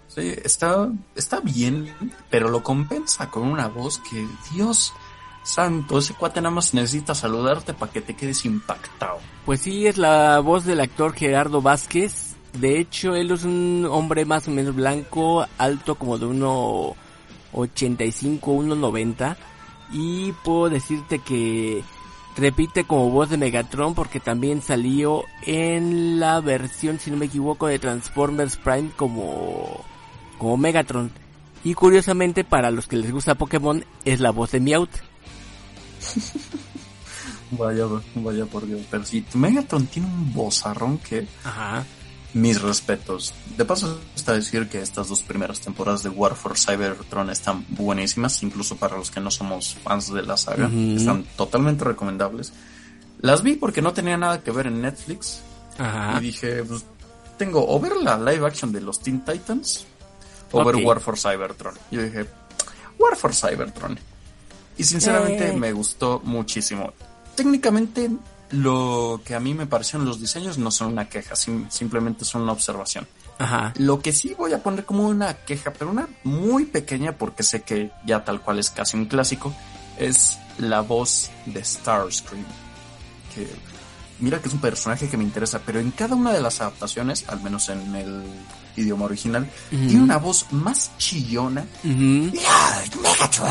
Sí, 0.08 0.34
está, 0.44 0.90
está 1.16 1.40
bien, 1.40 1.92
pero 2.30 2.50
lo 2.50 2.62
compensa 2.62 3.30
con 3.32 3.44
una 3.44 3.68
voz 3.68 3.98
que, 3.98 4.28
Dios 4.52 4.94
santo, 5.44 5.98
ese 5.98 6.14
cuate 6.14 6.40
nada 6.40 6.54
más 6.54 6.74
necesita 6.76 7.16
saludarte 7.16 7.74
para 7.74 7.92
que 7.92 8.02
te 8.02 8.16
quedes 8.16 8.46
impactado. 8.46 9.18
Pues 9.46 9.62
sí, 9.62 9.88
es 9.88 9.98
la 9.98 10.40
voz 10.40 10.66
del 10.66 10.82
actor 10.82 11.14
Gerardo 11.14 11.62
Vázquez. 11.62 12.36
De 12.54 12.80
hecho, 12.80 13.16
él 13.16 13.32
es 13.32 13.44
un 13.44 13.88
hombre 13.90 14.24
más 14.24 14.48
o 14.48 14.52
menos 14.52 14.76
blanco, 14.76 15.48
alto 15.58 15.96
como 15.96 16.20
de 16.20 16.28
1,85, 16.28 16.96
1,90. 18.40 19.36
Y 19.92 20.32
puedo 20.44 20.70
decirte 20.70 21.20
que 21.20 21.84
repite 22.36 22.86
como 22.86 23.10
voz 23.10 23.30
de 23.30 23.38
Megatron 23.38 23.94
porque 23.96 24.20
también 24.20 24.62
salió 24.62 25.24
en 25.44 26.20
la 26.20 26.40
versión, 26.42 27.00
si 27.00 27.12
no 27.12 27.18
me 27.18 27.26
equivoco, 27.26 27.68
de 27.68 27.80
Transformers 27.80 28.58
Prime 28.58 28.92
como, 28.96 29.84
como 30.38 30.58
Megatron. 30.58 31.12
Y 31.64 31.76
curiosamente, 31.76 32.44
para 32.44 32.72
los 32.72 32.88
que 32.88 32.98
les 32.98 33.12
gusta 33.12 33.36
Pokémon, 33.36 33.86
es 34.04 34.20
la 34.20 34.32
voz 34.32 34.52
de 34.52 34.60
Meowth. 34.60 34.92
Vaya, 37.52 37.86
vaya 38.16 38.46
por 38.48 38.66
Dios. 38.66 38.82
Pero 38.90 39.06
sí, 39.06 39.24
Megatron 39.36 39.86
tiene 39.86 40.08
un 40.08 40.34
vozarrón 40.34 40.98
que 40.98 41.28
Ajá. 41.44 41.86
Mis 42.34 42.62
respetos. 42.62 43.34
De 43.58 43.66
paso 43.66 44.00
está 44.16 44.34
decir 44.34 44.68
que 44.70 44.82
estas 44.82 45.10
dos 45.10 45.22
primeras 45.22 45.60
temporadas 45.62 46.04
de 46.04 46.10
War 46.10 46.36
for 46.36 46.58
Cybertron 46.58 47.30
están 47.30 47.66
buenísimas, 47.70 48.42
incluso 48.44 48.76
para 48.78 48.98
los 48.98 49.12
que 49.12 49.20
no 49.20 49.30
somos 49.32 49.76
fans 49.84 50.12
de 50.12 50.24
la 50.24 50.36
saga. 50.38 50.68
Ujú. 50.68 50.96
Están 50.98 51.24
totalmente 51.36 51.84
recomendables. 51.86 52.54
Las 53.22 53.44
vi 53.44 53.56
porque 53.56 53.82
no 53.82 53.94
tenía 53.94 54.18
nada 54.18 54.42
que 54.42 54.52
ver 54.52 54.68
en 54.68 54.82
Netflix 54.82 55.42
Ajá. 55.78 56.18
y 56.20 56.26
dije, 56.26 56.64
pues, 56.64 56.84
tengo 57.38 57.66
o 57.68 57.80
ver 57.80 57.96
la 57.98 58.18
live 58.18 58.46
action 58.46 58.72
de 58.72 58.82
los 58.82 59.00
Teen 59.00 59.24
Titans 59.24 59.86
o 60.52 60.64
ver 60.64 60.76
War 60.78 61.00
for 61.00 61.18
Cybertron. 61.18 61.76
Yo 61.92 62.02
dije, 62.04 62.26
War 63.00 63.16
for 63.16 63.34
Cybertron. 63.34 63.98
Y 64.78 64.84
sinceramente 64.84 65.50
Eh. 65.50 65.54
me 65.58 65.72
gustó 65.72 66.20
muchísimo. 66.24 66.94
Técnicamente 67.36 68.10
lo 68.54 69.22
que 69.26 69.36
a 69.36 69.40
mí 69.40 69.54
me 69.54 69.66
parecieron 69.66 70.06
los 70.08 70.20
diseños 70.22 70.58
no 70.58 70.72
son 70.72 70.94
una 70.94 71.10
queja, 71.10 71.36
sim- 71.36 71.68
simplemente 71.70 72.24
son 72.26 72.44
una 72.44 72.52
observación. 72.54 73.08
Ajá. 73.40 73.74
Lo 73.78 74.00
que 74.02 74.14
sí 74.14 74.36
voy 74.38 74.54
a 74.54 74.62
poner 74.62 74.86
como 74.86 75.08
una 75.08 75.34
queja, 75.34 75.74
pero 75.74 75.90
una 75.92 76.08
muy 76.24 76.66
pequeña 76.66 77.14
porque 77.18 77.42
sé 77.44 77.64
que 77.64 77.92
ya 78.06 78.24
tal 78.24 78.42
cual 78.42 78.60
es 78.60 78.70
casi 78.70 78.96
un 78.96 79.06
clásico, 79.06 79.54
es 79.98 80.38
la 80.60 80.82
voz 80.82 81.32
de 81.48 81.64
Starscream. 81.64 82.46
Que 83.34 83.48
mira 84.20 84.40
que 84.40 84.48
es 84.50 84.54
un 84.54 84.62
personaje 84.62 85.10
que 85.10 85.18
me 85.18 85.24
interesa, 85.24 85.60
pero 85.66 85.80
en 85.80 85.90
cada 85.92 86.16
una 86.16 86.32
de 86.32 86.42
las 86.42 86.62
adaptaciones, 86.62 87.26
al 87.28 87.42
menos 87.42 87.70
en 87.70 87.96
el 87.96 88.24
idioma 88.76 89.06
original, 89.06 89.50
Ujú. 89.72 89.88
tiene 89.88 90.04
una 90.04 90.18
voz 90.18 90.46
más 90.52 90.92
chillona. 91.00 91.66
¡Ah, 92.48 92.82
Megatron! 93.02 93.50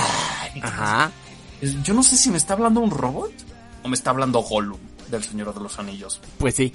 Ajá. 0.62 1.10
Yo 1.82 1.92
no 1.94 2.02
sé 2.04 2.16
si 2.16 2.30
me 2.30 2.36
está 2.38 2.54
hablando 2.54 2.80
un 2.80 2.90
robot 2.90 3.32
o 3.82 3.88
me 3.88 3.94
está 3.94 4.10
hablando 4.10 4.40
Gollum 4.42 4.78
del 5.12 5.22
Señor 5.24 5.54
de 5.54 5.60
los 5.60 5.78
Anillos. 5.78 6.20
Pues 6.38 6.56
sí. 6.56 6.72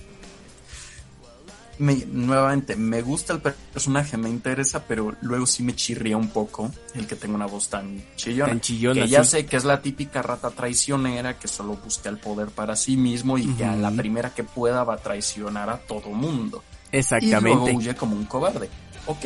me, 1.80 1.96
nuevamente, 2.08 2.76
me 2.76 3.02
gusta 3.04 3.34
el 3.34 3.40
personaje, 3.42 4.18
me 4.18 4.30
interesa, 4.30 4.84
pero 4.88 5.16
luego 5.22 5.46
sí 5.46 5.62
me 5.62 5.76
chirría 5.76 6.18
un 6.18 6.30
poco 6.30 6.72
el 6.96 7.06
que 7.06 7.16
tenga 7.16 7.36
una 7.36 7.46
voz 7.46 7.68
tan 7.70 8.02
chillona. 8.16 8.50
Tan 8.52 8.62
chillona, 8.62 9.02
que 9.04 9.08
ya 9.10 9.24
sí. 9.24 9.32
sé 9.32 9.46
que 9.46 9.58
es 9.58 9.64
la 9.64 9.82
típica 9.82 10.22
rata 10.24 10.50
traicionera 10.50 11.38
que 11.38 11.48
solo 11.48 11.76
busca 11.84 12.10
el 12.10 12.18
poder 12.18 12.48
para 12.50 12.76
sí 12.76 12.98
mismo 12.98 13.38
y 13.38 13.46
que 13.54 13.66
a 13.66 13.76
la 13.76 13.92
primera 13.92 14.34
que 14.34 14.44
pueda 14.44 14.84
va 14.84 14.96
a 14.96 14.98
traicionar 14.98 15.70
a 15.70 15.78
todo 15.78 16.10
mundo. 16.10 16.64
Y 16.92 16.96
luego 16.96 16.98
Exactamente. 17.00 17.76
huye 17.76 17.96
como 17.96 18.16
un 18.16 18.26
cobarde. 18.26 18.70
Ok, 19.06 19.26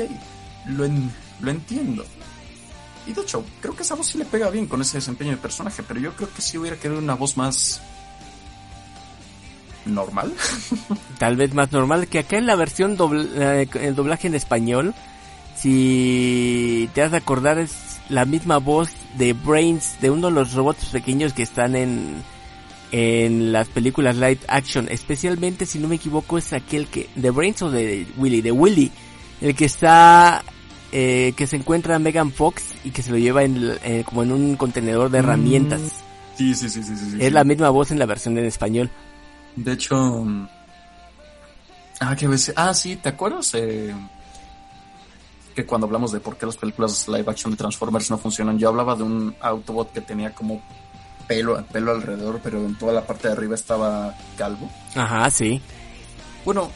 lo, 0.68 0.84
en- 0.86 1.12
lo 1.40 1.52
entiendo. 1.52 2.04
Y 3.08 3.14
de 3.14 3.22
hecho, 3.22 3.44
creo 3.62 3.76
que 3.76 3.84
esa 3.84 3.96
voz 3.96 4.08
sí 4.08 4.18
le 4.18 4.26
pega 4.26 4.50
bien 4.50 4.68
con 4.68 4.82
ese 4.82 4.98
desempeño 4.98 5.32
de 5.32 5.38
personaje, 5.38 5.82
pero 5.88 6.00
yo 6.00 6.14
creo 6.16 6.30
que 6.34 6.42
sí 6.42 6.58
hubiera 6.58 6.78
querido 6.78 7.00
una 7.00 7.16
voz 7.16 7.36
más 7.38 7.82
normal. 9.86 10.34
Tal 11.20 11.36
vez 11.36 11.54
más 11.54 11.72
normal 11.72 12.08
que 12.08 12.20
acá 12.20 12.38
en 12.38 12.46
la 12.48 12.56
versión 12.56 12.98
dobl- 12.98 13.30
eh, 13.36 13.68
el 13.82 13.96
doblaje 13.96 14.28
en 14.28 14.36
español. 14.36 14.94
Si 15.56 16.90
te 16.94 17.02
has 17.04 17.12
de 17.12 17.18
acordar 17.18 17.60
es 17.60 18.00
la 18.10 18.26
misma 18.26 18.58
voz 18.58 18.90
de 19.18 19.34
Brains 19.34 19.96
de 20.02 20.10
uno 20.10 20.28
de 20.28 20.34
los 20.34 20.54
robots 20.54 20.86
pequeños 20.86 21.34
que 21.34 21.44
están 21.44 21.76
en 21.76 22.24
en 22.94 23.54
las 23.54 23.70
películas 23.70 24.16
live 24.18 24.40
action, 24.50 24.88
especialmente 24.90 25.66
si 25.66 25.80
no 25.80 25.88
me 25.88 25.96
equivoco 25.96 26.38
es 26.38 26.52
aquel 26.52 26.88
que 26.88 27.10
de 27.16 27.30
Brains 27.32 27.62
o 27.62 27.72
de 27.72 28.06
Willy, 28.18 28.42
de 28.42 28.52
Willy, 28.52 28.92
el 29.40 29.56
que 29.56 29.64
está 29.64 30.44
eh, 30.92 31.32
que 31.38 31.48
se 31.48 31.56
encuentra 31.56 31.96
a 31.96 32.00
Megan 32.00 32.32
Fox 32.34 32.64
y 32.84 32.90
que 32.92 33.02
se 33.02 33.12
lo 33.12 33.18
lleva 33.18 33.44
en, 33.44 33.78
eh, 33.84 34.04
como 34.06 34.24
en 34.24 34.34
un 34.34 34.56
contenedor 34.58 35.10
de 35.10 35.20
herramientas. 35.20 35.80
Sí, 36.38 36.54
sí, 36.54 36.70
sí, 36.70 36.84
sí, 36.84 36.96
sí. 36.98 37.12
sí. 37.12 37.18
Es 37.22 37.32
la 37.32 37.46
misma 37.46 37.70
voz 37.70 37.92
en 37.92 38.00
la 38.00 38.06
versión 38.06 38.38
en 38.38 38.46
español. 38.46 38.90
De 39.56 39.74
hecho, 39.74 39.96
mm, 39.96 40.48
ah, 42.00 42.16
qué 42.16 42.28
veces, 42.28 42.54
ah, 42.58 42.74
sí, 42.74 42.96
¿te 42.96 43.10
acuerdas? 43.10 43.54
Eh, 43.56 43.94
que 45.56 45.66
cuando 45.66 45.86
hablamos 45.88 46.12
de 46.12 46.20
por 46.20 46.38
qué 46.38 46.46
las 46.46 46.58
películas 46.58 47.08
live 47.08 47.30
action 47.30 47.52
de 47.52 47.58
Transformers 47.58 48.10
no 48.10 48.18
funcionan, 48.18 48.58
yo 48.58 48.70
hablaba 48.70 48.96
de 48.96 49.04
un 49.04 49.36
Autobot 49.42 49.92
que 49.92 50.02
tenía 50.02 50.34
como 50.34 50.62
pelo, 51.28 51.64
pelo 51.66 51.92
alrededor, 51.92 52.40
pero 52.44 52.60
en 52.66 52.76
toda 52.78 52.94
la 52.94 53.06
parte 53.06 53.28
de 53.28 53.34
arriba 53.34 53.56
estaba 53.56 54.16
calvo. 54.38 54.70
Ajá, 54.96 55.30
sí. 55.30 55.62
Bueno, 56.46 56.72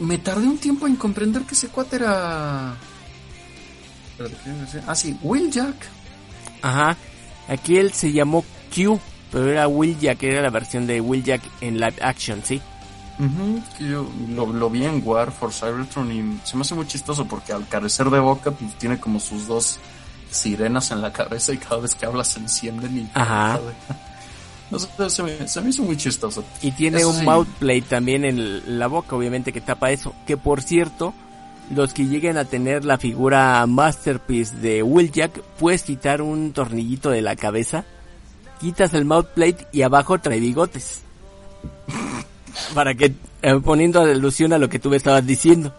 me 0.00 0.18
tardé 0.18 0.46
un 0.46 0.58
tiempo 0.58 0.86
en 0.86 0.96
comprender 0.96 1.42
que 1.42 1.54
ese 1.54 1.68
cuate 1.68 1.96
era. 1.96 2.74
Ah, 4.86 4.94
sí, 4.94 5.18
Will 5.22 5.50
Jack. 5.50 5.74
Ajá. 6.62 6.96
Aquí 7.48 7.76
él 7.76 7.92
se 7.92 8.12
llamó 8.12 8.44
Q, 8.74 8.98
pero 9.34 9.50
era 9.50 9.66
Will 9.66 9.98
Jack, 9.98 10.22
era 10.22 10.40
la 10.40 10.50
versión 10.50 10.86
de 10.86 11.00
Will 11.00 11.24
Jack 11.24 11.42
en 11.60 11.74
live 11.80 11.96
action, 12.00 12.40
¿sí? 12.44 12.62
Ujú, 13.18 13.60
que 13.76 13.88
yo 13.88 14.08
lo, 14.30 14.46
lo 14.46 14.70
vi 14.70 14.84
en 14.84 15.02
War 15.04 15.32
for 15.32 15.52
Cybertron 15.52 16.10
y 16.12 16.40
se 16.44 16.56
me 16.56 16.62
hace 16.62 16.74
muy 16.76 16.86
chistoso 16.86 17.24
porque 17.26 17.52
al 17.52 17.66
carecer 17.68 18.08
de 18.10 18.20
boca 18.20 18.52
pues 18.52 18.72
tiene 18.78 18.98
como 19.00 19.18
sus 19.18 19.48
dos 19.48 19.78
sirenas 20.30 20.92
en 20.92 21.00
la 21.02 21.12
cabeza 21.12 21.52
y 21.52 21.58
cada 21.58 21.78
vez 21.78 21.94
que 21.96 22.06
habla 22.06 22.22
se 22.24 22.38
encienden 22.38 22.96
y 22.96 23.10
Ajá. 23.14 23.58
no 24.70 24.78
sé, 24.78 24.88
se 25.10 25.22
me, 25.24 25.48
se 25.48 25.60
me 25.60 25.70
hizo 25.70 25.82
muy 25.82 25.96
chistoso 25.96 26.44
Y 26.62 26.70
tiene 26.72 26.98
Eso 26.98 27.10
un 27.10 27.16
sí. 27.16 27.24
mouthplate 27.24 27.82
también 27.82 28.24
en 28.24 28.78
la 28.78 28.86
boca, 28.86 29.14
obviamente, 29.16 29.52
que 29.52 29.60
tapa 29.60 29.90
eso. 29.90 30.14
Que 30.26 30.36
por 30.36 30.62
cierto, 30.62 31.12
los 31.74 31.92
que 31.92 32.06
lleguen 32.06 32.36
a 32.36 32.44
tener 32.44 32.84
la 32.84 32.98
figura 32.98 33.64
Masterpiece 33.66 34.56
de 34.56 34.82
Will 34.82 35.12
Jack, 35.12 35.40
puedes 35.58 35.82
quitar 35.84 36.20
un 36.22 36.52
tornillito 36.52 37.10
de 37.10 37.22
la 37.22 37.36
cabeza, 37.36 37.84
quitas 38.64 38.94
el 38.94 39.04
mouthplate 39.04 39.66
y 39.72 39.82
abajo 39.82 40.18
trae 40.18 40.40
bigotes. 40.40 41.02
Para 42.72 42.94
que, 42.94 43.12
eh, 43.42 43.60
poniendo 43.62 44.00
alusión 44.00 44.54
a 44.54 44.58
lo 44.58 44.70
que 44.70 44.78
tú 44.78 44.88
me 44.88 44.96
estabas 44.96 45.26
diciendo. 45.26 45.74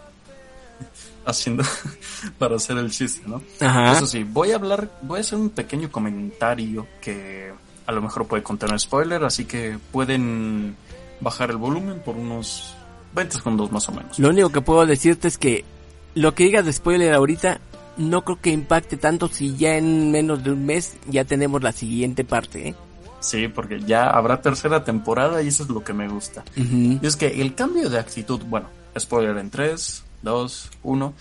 haciendo 1.25 1.63
para 2.37 2.57
hacer 2.57 2.77
el 2.77 2.91
chiste, 2.91 3.27
¿no? 3.27 3.41
Ajá. 3.59 3.93
Eso 3.93 4.05
sí, 4.05 4.23
voy 4.23 4.51
a 4.51 4.57
hablar, 4.57 4.87
voy 5.01 5.17
a 5.17 5.21
hacer 5.21 5.39
un 5.39 5.49
pequeño 5.49 5.91
comentario 5.91 6.85
que 7.01 7.51
a 7.87 7.91
lo 7.91 8.03
mejor 8.03 8.27
puede 8.27 8.43
contener 8.43 8.79
spoiler, 8.79 9.23
así 9.23 9.45
que 9.45 9.79
pueden 9.91 10.75
bajar 11.21 11.49
el 11.49 11.57
volumen 11.57 12.01
por 12.05 12.15
unos 12.15 12.75
20 13.15 13.37
segundos 13.37 13.71
más 13.71 13.89
o 13.89 13.93
menos. 13.93 14.19
Lo 14.19 14.29
único 14.29 14.51
que 14.51 14.61
puedo 14.61 14.85
decirte 14.85 15.27
es 15.27 15.39
que 15.39 15.65
lo 16.13 16.35
que 16.35 16.43
digas 16.43 16.65
de 16.65 16.73
spoiler 16.73 17.15
ahorita 17.15 17.59
no 17.97 18.23
creo 18.23 18.41
que 18.41 18.51
impacte 18.51 18.97
tanto 18.97 19.27
si 19.27 19.55
ya 19.55 19.77
en 19.77 20.11
menos 20.11 20.43
de 20.43 20.51
un 20.51 20.65
mes 20.65 20.97
ya 21.07 21.23
tenemos 21.23 21.63
la 21.63 21.71
siguiente 21.71 22.23
parte, 22.23 22.69
¿eh? 22.69 22.75
Sí, 23.19 23.47
porque 23.47 23.79
ya 23.81 24.09
habrá 24.09 24.41
tercera 24.41 24.83
temporada 24.83 25.41
y 25.41 25.47
eso 25.47 25.63
es 25.63 25.69
lo 25.69 25.83
que 25.83 25.93
me 25.93 26.07
gusta. 26.07 26.43
Y 26.55 26.99
es 27.01 27.15
que 27.15 27.41
el 27.41 27.55
cambio 27.55 27.89
de 27.89 27.97
actitud, 27.97 28.41
bueno, 28.47 28.69
spoiler 28.99 29.37
en 29.37 29.49
3, 29.49 30.03
2, 30.21 30.71
1. 30.83 31.13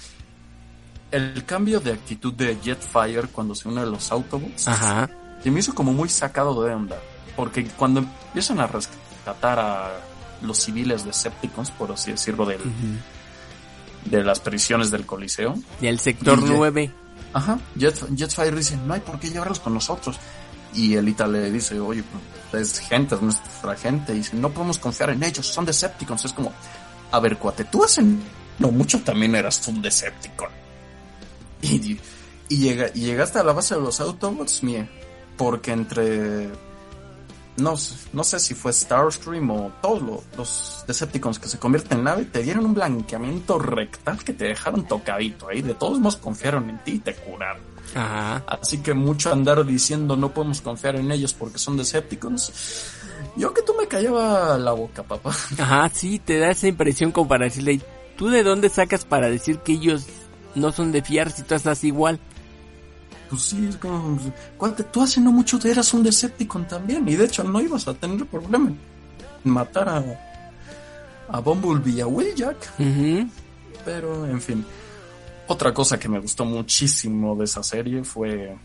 El 1.12 1.44
cambio 1.44 1.80
de 1.80 1.92
actitud 1.92 2.34
de 2.34 2.58
Jetfire 2.62 3.28
cuando 3.32 3.54
se 3.54 3.68
une 3.68 3.80
a 3.80 3.86
los 3.86 4.10
Autobots 4.12 4.68
Ajá. 4.68 5.08
se 5.42 5.50
me 5.50 5.60
hizo 5.60 5.74
como 5.74 5.92
muy 5.92 6.08
sacado 6.08 6.62
de 6.62 6.74
onda. 6.74 6.98
Porque 7.36 7.64
cuando 7.64 8.00
empiezan 8.00 8.60
a 8.60 8.66
rescatar 8.66 9.58
a 9.58 9.92
los 10.42 10.58
civiles 10.58 11.04
Decepticons, 11.04 11.70
por 11.70 11.92
así 11.92 12.10
decirlo, 12.10 12.44
del, 12.44 12.60
de 14.04 14.22
las 14.22 14.40
prisiones 14.40 14.90
del 14.90 15.06
Coliseo, 15.06 15.54
Y 15.80 15.86
el 15.86 15.98
sector 15.98 16.38
Y 16.38 16.42
ya- 16.42 16.48
9. 16.56 16.90
Ajá, 17.32 17.58
Jet- 17.76 18.16
Jetfire 18.16 18.56
dice, 18.56 18.76
no 18.76 18.94
hay 18.94 19.00
por 19.00 19.18
qué 19.18 19.28
llevarlos 19.30 19.60
con 19.60 19.74
nosotros. 19.74 20.16
Y 20.72 20.94
Elita 20.94 21.26
le 21.26 21.50
dice, 21.50 21.78
oye, 21.80 22.02
pues, 22.50 22.72
es 22.72 22.78
gente, 22.80 23.14
es 23.14 23.22
nuestra 23.22 23.74
gente. 23.76 24.12
Y 24.12 24.18
dice, 24.18 24.36
no 24.36 24.50
podemos 24.50 24.78
confiar 24.78 25.10
en 25.10 25.22
ellos, 25.22 25.46
son 25.46 25.64
Decepticons. 25.64 26.24
Es 26.26 26.32
como, 26.32 26.52
a 27.10 27.20
ver, 27.20 27.36
cuate, 27.38 27.64
tú 27.64 27.82
hace 27.84 28.02
no 28.58 28.70
mucho 28.70 29.00
también 29.02 29.34
eras 29.34 29.66
un 29.68 29.80
Decepticon. 29.82 30.48
Y, 31.62 31.98
y, 32.48 32.56
llega, 32.58 32.88
y 32.94 33.00
llegaste 33.00 33.38
a 33.38 33.42
la 33.44 33.52
base 33.52 33.74
de 33.74 33.80
los 33.80 34.00
Autobots, 34.00 34.62
mire, 34.62 34.88
porque 35.36 35.72
entre... 35.72 36.50
No, 37.56 37.76
sé- 37.76 38.08
no 38.12 38.24
sé 38.24 38.40
si 38.40 38.54
fue 38.54 38.72
Starscream 38.72 39.48
o 39.50 39.72
todos 39.80 40.02
lo- 40.02 40.22
los 40.36 40.84
Decepticons 40.88 41.38
que 41.38 41.48
se 41.48 41.58
convierten 41.58 41.98
en 41.98 42.04
nave, 42.04 42.24
te 42.24 42.42
dieron 42.42 42.64
un 42.66 42.74
blanqueamiento 42.74 43.58
rectal 43.60 44.18
que 44.24 44.32
te 44.32 44.44
dejaron 44.46 44.86
tocadito 44.88 45.48
ahí. 45.48 45.62
De 45.62 45.74
todos 45.74 45.98
modos 46.00 46.16
confiaron 46.16 46.68
en 46.68 46.82
ti 46.82 46.92
y 46.92 46.98
te 46.98 47.14
curaron. 47.14 47.62
Ajá. 47.94 48.42
Así 48.48 48.78
que 48.78 48.92
mucho 48.94 49.32
andar 49.32 49.64
diciendo 49.64 50.16
no 50.16 50.32
podemos 50.34 50.60
confiar 50.62 50.96
en 50.96 51.12
ellos 51.12 51.32
porque 51.32 51.58
son 51.58 51.76
Decepticons. 51.76 52.52
Yo 53.36 53.54
que 53.54 53.62
tú 53.62 53.72
me 53.78 53.86
callaba 53.86 54.58
la 54.58 54.72
boca, 54.72 55.02
papá. 55.04 55.30
Ajá, 55.58 55.88
sí, 55.92 56.18
te 56.18 56.38
da 56.38 56.50
esa 56.50 56.66
impresión 56.66 57.12
como 57.12 57.28
para 57.28 57.44
decirle, 57.44 57.80
¿tú 58.16 58.28
de 58.30 58.42
dónde 58.42 58.68
sacas 58.68 59.04
para 59.04 59.28
decir 59.30 59.58
que 59.60 59.72
ellos 59.74 60.06
no 60.56 60.72
son 60.72 60.90
de 60.92 61.02
fiar 61.02 61.30
si 61.30 61.42
tú 61.42 61.54
estás 61.54 61.84
igual? 61.84 62.18
Pues 63.34 63.42
sí, 63.42 63.66
es 63.68 63.76
como... 63.76 64.18
tú 64.92 65.02
hace 65.02 65.20
no 65.20 65.32
mucho 65.32 65.58
eras 65.64 65.92
un 65.94 66.02
Decepticon 66.02 66.66
también. 66.66 67.08
Y 67.08 67.16
de 67.16 67.24
hecho 67.24 67.44
no 67.44 67.60
ibas 67.60 67.86
a 67.88 67.94
tener 67.94 68.24
problema 68.26 68.68
en 68.68 69.50
matar 69.50 69.88
a... 69.88 70.04
A 71.28 71.40
Bumblebee 71.40 71.96
y 71.96 72.00
a 72.00 72.06
Wheeljack. 72.06 72.72
Ujú. 72.78 73.28
Pero, 73.84 74.26
en 74.26 74.40
fin. 74.40 74.64
Otra 75.48 75.72
cosa 75.72 75.98
que 75.98 76.08
me 76.08 76.20
gustó 76.20 76.44
muchísimo 76.44 77.34
de 77.34 77.44
esa 77.44 77.62
serie 77.62 78.04
fue 78.04 78.56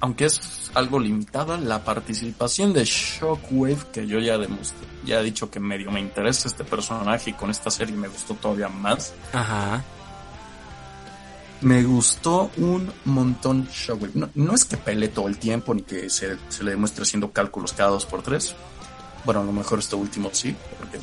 aunque 0.00 0.26
es 0.26 0.70
algo 0.74 0.98
limitada, 0.98 1.56
la 1.56 1.82
participación 1.82 2.74
de 2.74 2.84
Shockwave, 2.84 3.78
que 3.90 4.06
yo 4.06 4.18
ya 4.18 4.36
demostré, 4.36 4.86
ya 5.06 5.20
he 5.20 5.24
dicho 5.24 5.50
que 5.50 5.60
medio 5.60 5.90
me 5.90 5.98
interesa 5.98 6.46
este 6.46 6.62
personaje 6.62 7.30
y 7.30 7.32
con 7.32 7.48
esta 7.48 7.70
serie 7.70 7.96
me 7.96 8.08
gustó 8.08 8.34
todavía 8.34 8.68
más. 8.68 9.14
Ajá. 9.32 9.82
Me 11.60 11.82
gustó 11.82 12.50
un 12.56 12.92
montón 13.04 13.66
Shockwave. 13.72 14.12
No, 14.14 14.28
no 14.34 14.54
es 14.54 14.64
que 14.64 14.76
pelee 14.76 15.08
todo 15.08 15.28
el 15.28 15.38
tiempo 15.38 15.74
ni 15.74 15.82
que 15.82 16.10
se, 16.10 16.36
se 16.48 16.64
le 16.64 16.72
demuestre 16.72 17.02
haciendo 17.02 17.32
cálculos 17.32 17.72
cada 17.72 17.90
dos 17.90 18.04
por 18.06 18.22
tres. 18.22 18.54
Bueno, 19.24 19.40
a 19.40 19.44
lo 19.44 19.52
mejor 19.52 19.78
este 19.78 19.96
último 19.96 20.30
sí, 20.32 20.54
porque 20.78 20.98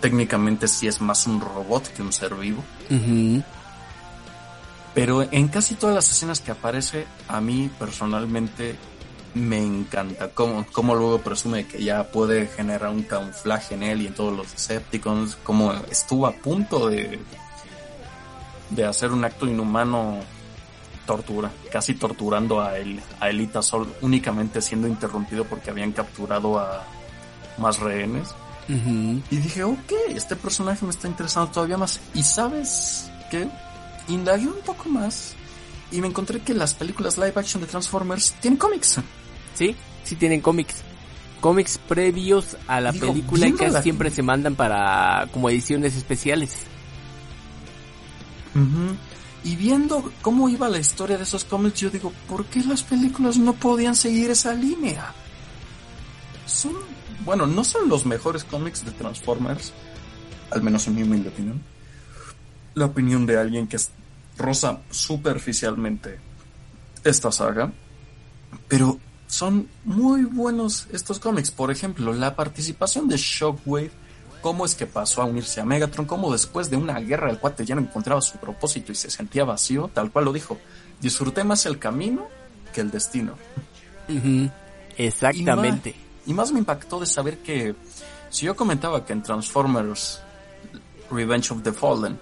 técnicamente 0.00 0.68
sí 0.68 0.86
es 0.86 1.00
más 1.00 1.26
un 1.26 1.40
robot 1.40 1.88
que 1.94 2.02
un 2.02 2.12
ser 2.12 2.34
vivo. 2.34 2.62
Pero 4.94 5.22
en 5.22 5.48
casi 5.48 5.74
todas 5.74 5.94
las 5.94 6.10
escenas 6.10 6.40
que 6.40 6.52
aparece, 6.52 7.06
a 7.26 7.40
mí 7.40 7.70
personalmente 7.78 8.76
me 9.34 9.58
encanta 9.58 10.28
cómo, 10.28 10.64
cómo 10.70 10.94
luego 10.94 11.18
presume 11.20 11.66
que 11.66 11.82
ya 11.82 12.04
puede 12.04 12.46
generar 12.46 12.90
un 12.90 13.02
camuflaje 13.02 13.74
en 13.74 13.82
él 13.82 14.02
y 14.02 14.06
en 14.06 14.14
todos 14.14 14.36
los 14.36 14.52
Decepticons, 14.52 15.36
como 15.36 15.72
estuvo 15.90 16.26
a 16.26 16.32
punto 16.32 16.88
de, 16.88 17.18
de 18.74 18.84
hacer 18.84 19.12
un 19.12 19.24
acto 19.24 19.46
inhumano 19.46 20.18
tortura, 21.06 21.50
casi 21.70 21.94
torturando 21.94 22.60
a, 22.62 22.78
el, 22.78 23.00
a 23.20 23.28
Elita 23.28 23.60
Sol, 23.62 23.92
únicamente 24.00 24.62
siendo 24.62 24.88
interrumpido 24.88 25.44
porque 25.44 25.70
habían 25.70 25.92
capturado 25.92 26.58
a 26.58 26.82
más 27.58 27.78
rehenes. 27.78 28.28
Y 28.66 29.36
dije, 29.36 29.62
ok, 29.62 29.92
este 30.08 30.36
personaje 30.36 30.84
me 30.86 30.90
está 30.90 31.06
interesando 31.06 31.50
todavía 31.50 31.76
más. 31.76 32.00
Y 32.14 32.22
sabes 32.22 33.10
qué? 33.30 33.46
Indagué 34.08 34.46
un 34.46 34.60
poco 34.64 34.88
más 34.88 35.34
y 35.92 36.00
me 36.00 36.06
encontré 36.08 36.40
que 36.40 36.54
las 36.54 36.72
películas 36.74 37.18
live 37.18 37.34
action 37.36 37.60
de 37.62 37.68
Transformers 37.68 38.32
tienen 38.40 38.56
cómics. 38.58 38.98
Sí, 39.54 39.76
sí 40.04 40.16
tienen 40.16 40.40
cómics. 40.40 40.76
Cómics 41.42 41.78
previos 41.86 42.56
a 42.66 42.80
la 42.80 42.90
Digo, 42.92 43.08
película 43.08 43.46
y 43.46 43.52
casi 43.52 43.72
la- 43.72 43.82
siempre 43.82 44.10
se 44.10 44.22
mandan 44.22 44.54
para 44.54 45.28
como 45.30 45.50
ediciones 45.50 45.94
especiales. 45.94 46.56
Ujú. 48.54 48.96
Y 49.44 49.56
viendo 49.56 50.10
cómo 50.22 50.48
iba 50.48 50.68
la 50.68 50.78
historia 50.78 51.18
de 51.18 51.24
esos 51.24 51.44
cómics, 51.44 51.80
yo 51.80 51.90
digo, 51.90 52.12
¿por 52.28 52.46
qué 52.46 52.64
las 52.64 52.82
películas 52.82 53.36
no 53.36 53.52
podían 53.52 53.94
seguir 53.94 54.30
esa 54.30 54.54
línea? 54.54 55.12
Son, 56.46 56.72
bueno, 57.24 57.46
no 57.46 57.62
son 57.62 57.88
los 57.88 58.06
mejores 58.06 58.44
cómics 58.44 58.84
de 58.84 58.92
Transformers, 58.92 59.72
al 60.50 60.62
menos 60.62 60.86
en 60.86 60.94
mi 60.94 61.02
humilde 61.02 61.28
opinión. 61.28 61.62
La 62.74 62.86
opinión 62.86 63.26
de 63.26 63.38
alguien 63.38 63.66
que 63.66 63.78
roza 64.38 64.80
superficialmente 64.90 66.18
esta 67.04 67.30
saga, 67.30 67.70
pero 68.66 68.98
son 69.26 69.68
muy 69.84 70.24
buenos 70.24 70.86
estos 70.92 71.18
cómics. 71.18 71.50
Por 71.50 71.70
ejemplo, 71.70 72.12
la 72.12 72.34
participación 72.34 73.08
de 73.08 73.16
Shockwave, 73.16 73.90
cómo 74.44 74.66
es 74.66 74.74
que 74.74 74.84
pasó 74.84 75.22
a 75.22 75.24
unirse 75.24 75.62
a 75.62 75.64
Megatron, 75.64 76.04
cómo 76.04 76.30
después 76.30 76.68
de 76.68 76.76
una 76.76 77.00
guerra 77.00 77.30
el 77.30 77.38
cuate 77.38 77.64
ya 77.64 77.74
no 77.76 77.80
encontraba 77.80 78.20
su 78.20 78.36
propósito 78.36 78.92
y 78.92 78.94
se 78.94 79.10
sentía 79.10 79.42
vacío, 79.42 79.88
tal 79.94 80.12
cual 80.12 80.26
lo 80.26 80.34
dijo. 80.34 80.58
Disfruté 81.00 81.44
más 81.44 81.64
el 81.64 81.78
camino 81.78 82.28
que 82.70 82.82
el 82.82 82.90
destino. 82.90 83.38
Exactamente. 84.98 85.88
Y 85.88 85.94
más, 85.94 86.26
y 86.26 86.34
más 86.34 86.52
me 86.52 86.58
impactó 86.58 87.00
de 87.00 87.06
saber 87.06 87.38
que 87.38 87.74
si 88.28 88.44
yo 88.44 88.54
comentaba 88.54 89.06
que 89.06 89.14
en 89.14 89.22
Transformers 89.22 90.20
Revenge 91.10 91.50
of 91.50 91.62
the 91.62 91.72
Fallen 91.72 92.18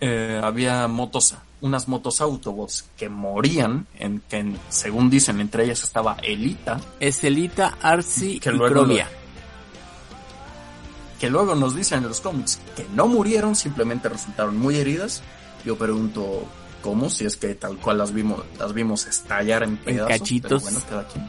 eh, 0.00 0.40
había 0.42 0.88
motos, 0.88 1.36
unas 1.60 1.86
motos 1.86 2.20
Autobots 2.20 2.86
que 2.96 3.08
morían, 3.08 3.86
en 4.00 4.20
que 4.28 4.56
según 4.68 5.10
dicen 5.10 5.40
entre 5.40 5.62
ellas 5.62 5.84
estaba 5.84 6.16
Elita, 6.24 6.80
Es 6.98 7.22
Elita, 7.22 7.78
Arcee 7.80 8.40
Que 8.40 8.50
y 8.50 8.54
luego 8.54 8.80
Chromia. 8.80 9.08
Que 11.20 11.30
luego 11.30 11.54
nos 11.54 11.74
dicen 11.74 11.98
en 12.02 12.08
los 12.08 12.20
cómics 12.20 12.58
que 12.76 12.86
no 12.94 13.06
murieron, 13.06 13.54
simplemente 13.56 14.08
resultaron 14.08 14.56
muy 14.58 14.76
heridas. 14.76 15.22
Yo 15.64 15.76
pregunto 15.78 16.44
cómo, 16.82 17.08
si 17.10 17.24
es 17.24 17.36
que 17.36 17.54
tal 17.54 17.76
cual 17.78 17.98
las 17.98 18.12
vimos, 18.12 18.42
las 18.58 18.72
vimos 18.74 19.06
estallar 19.06 19.62
en 19.62 19.76
pedazos. 19.78 20.08
cachitos. 20.08 20.62
Pero 20.62 20.72
bueno, 20.74 20.86
cada 20.88 21.08
quien. 21.08 21.28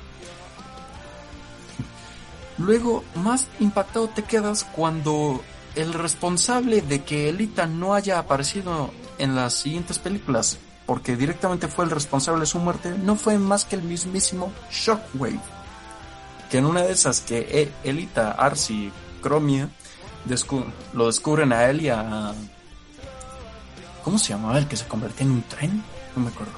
Luego, 2.57 3.03
más 3.15 3.47
impactado 3.59 4.07
te 4.09 4.23
quedas 4.23 4.63
cuando 4.63 5.41
el 5.75 5.93
responsable 5.93 6.81
de 6.81 7.03
que 7.03 7.29
Elita 7.29 7.65
no 7.67 7.93
haya 7.93 8.17
aparecido 8.17 8.91
en 9.17 9.35
las 9.35 9.53
siguientes 9.55 9.99
películas, 9.99 10.57
porque 10.85 11.17
directamente 11.17 11.67
fue 11.67 11.83
el 11.85 11.91
responsable 11.91 12.41
de 12.41 12.45
su 12.45 12.59
muerte, 12.59 12.95
no 12.97 13.15
fue 13.17 13.37
más 13.37 13.65
que 13.65 13.75
el 13.75 13.83
mismísimo 13.83 14.53
Shockwave. 14.71 15.39
Que 16.49 16.59
en 16.59 16.65
una 16.65 16.83
de 16.83 16.93
esas 16.93 17.19
que 17.21 17.39
E- 17.39 17.71
Elita, 17.89 18.31
Arcee, 18.31 18.91
Chromia 19.29 19.67
descu- 20.27 20.65
lo 20.93 21.07
descubren 21.07 21.51
a 21.51 21.65
él 21.65 21.81
y 21.81 21.89
a... 21.89 22.31
¿Cómo 24.03 24.19
se 24.19 24.29
llamaba 24.33 24.59
el 24.59 24.67
que 24.67 24.77
se 24.77 24.85
convertía 24.87 25.25
en 25.25 25.31
un 25.31 25.41
tren? 25.43 25.83
No 26.15 26.21
me 26.23 26.29
acuerdo. 26.29 26.53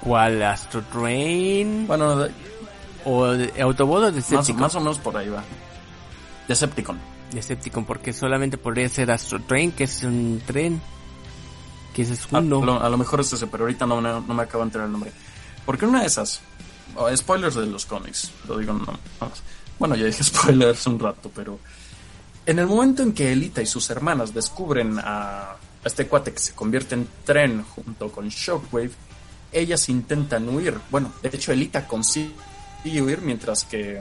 ¿Cuál? 0.00 0.42
¿Astro 0.42 0.82
Train? 0.90 1.86
Bueno, 1.86 2.16
de- 2.16 2.32
¿O 3.04 3.26
Autobot 3.62 3.98
o 3.98 4.02
más, 4.06 4.14
Decepticon? 4.14 4.60
más 4.60 4.74
o 4.74 4.80
menos 4.80 4.98
por 4.98 5.16
ahí 5.16 5.28
va. 5.28 5.42
Decepticon. 6.48 6.98
Decepticon, 7.32 7.84
porque 7.84 8.12
solamente 8.14 8.56
podría 8.56 8.88
ser 8.88 9.10
Astro 9.10 9.40
Train, 9.42 9.72
que 9.72 9.84
es 9.84 10.02
un 10.02 10.42
tren. 10.46 10.80
Que 11.94 12.02
es 12.02 12.26
A, 12.32 12.38
uno. 12.38 12.64
lo, 12.64 12.82
a 12.82 12.88
lo 12.88 12.96
mejor 12.96 13.20
es 13.20 13.32
ese, 13.34 13.46
pero 13.48 13.64
ahorita 13.64 13.84
no, 13.86 14.00
no, 14.00 14.20
no 14.20 14.34
me 14.34 14.42
acabo 14.44 14.64
de 14.64 14.68
enterar 14.68 14.86
el 14.86 14.92
nombre. 14.92 15.12
Porque 15.66 15.84
una 15.84 16.00
de 16.00 16.06
esas, 16.06 16.40
oh, 16.96 17.14
spoilers 17.14 17.54
de 17.56 17.66
los 17.66 17.84
cómics, 17.84 18.30
lo 18.46 18.56
digo 18.56 18.72
no, 18.72 18.84
no 18.86 18.98
más. 19.20 19.42
Bueno, 19.78 19.94
ya 19.94 20.06
dije 20.06 20.24
spoilers 20.24 20.86
un 20.86 20.98
rato, 20.98 21.30
pero 21.34 21.58
en 22.48 22.58
el 22.58 22.66
momento 22.66 23.02
en 23.02 23.12
que 23.12 23.30
Elita 23.30 23.60
y 23.60 23.66
sus 23.66 23.90
hermanas 23.90 24.32
descubren 24.32 24.98
a 24.98 25.56
este 25.84 26.06
cuate 26.06 26.32
que 26.32 26.38
se 26.38 26.54
convierte 26.54 26.94
en 26.94 27.06
tren 27.22 27.62
junto 27.62 28.10
con 28.10 28.28
Shockwave, 28.30 28.90
ellas 29.52 29.86
intentan 29.90 30.48
huir. 30.48 30.78
Bueno, 30.90 31.12
de 31.22 31.28
hecho 31.28 31.52
Elita 31.52 31.86
consigue 31.86 32.32
huir 33.02 33.20
mientras 33.20 33.64
que 33.64 34.00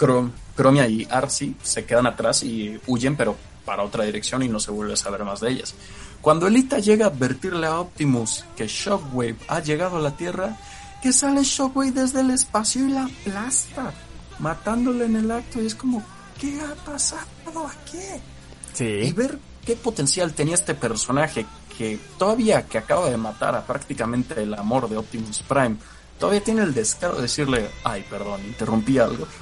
Chrome- 0.00 0.32
Chromia 0.56 0.88
y 0.88 1.06
Arcee 1.08 1.54
se 1.62 1.84
quedan 1.84 2.08
atrás 2.08 2.42
y 2.42 2.80
huyen, 2.88 3.14
pero 3.16 3.36
para 3.64 3.84
otra 3.84 4.02
dirección 4.02 4.42
y 4.42 4.48
no 4.48 4.58
se 4.58 4.72
vuelve 4.72 4.94
a 4.94 4.96
saber 4.96 5.22
más 5.22 5.38
de 5.40 5.50
ellas. 5.50 5.74
Cuando 6.20 6.48
Elita 6.48 6.80
llega 6.80 7.06
a 7.06 7.10
advertirle 7.10 7.68
a 7.68 7.78
Optimus 7.78 8.44
que 8.56 8.66
Shockwave 8.66 9.36
ha 9.46 9.60
llegado 9.60 9.98
a 9.98 10.00
la 10.00 10.16
Tierra, 10.16 10.56
que 11.00 11.12
sale 11.12 11.44
Shockwave 11.44 11.92
desde 11.92 12.20
el 12.22 12.30
espacio 12.30 12.84
y 12.84 12.90
la 12.90 13.04
aplasta, 13.04 13.92
matándole 14.40 15.04
en 15.04 15.14
el 15.14 15.30
acto 15.30 15.62
y 15.62 15.66
es 15.66 15.76
como, 15.76 16.02
¿qué 16.40 16.60
ha 16.60 16.74
pasado 16.84 17.66
aquí? 17.66 17.98
Y 17.98 18.76
Sí. 18.76 19.12
ver 19.12 19.38
qué 19.64 19.76
potencial 19.76 20.32
tenía 20.34 20.54
este 20.54 20.74
personaje 20.74 21.46
que 21.76 21.98
todavía 22.18 22.66
que 22.66 22.78
acaba 22.78 23.08
de 23.10 23.16
matar 23.16 23.54
a 23.54 23.66
prácticamente 23.66 24.42
el 24.42 24.54
amor 24.54 24.88
de 24.88 24.96
Optimus 24.96 25.40
Prime, 25.42 25.76
todavía 26.18 26.42
tiene 26.42 26.62
el 26.62 26.74
descaro 26.74 27.16
de 27.16 27.22
decirle, 27.22 27.70
ay, 27.84 28.04
perdón, 28.08 28.40
interrumpí 28.46 28.98
algo. 28.98 29.26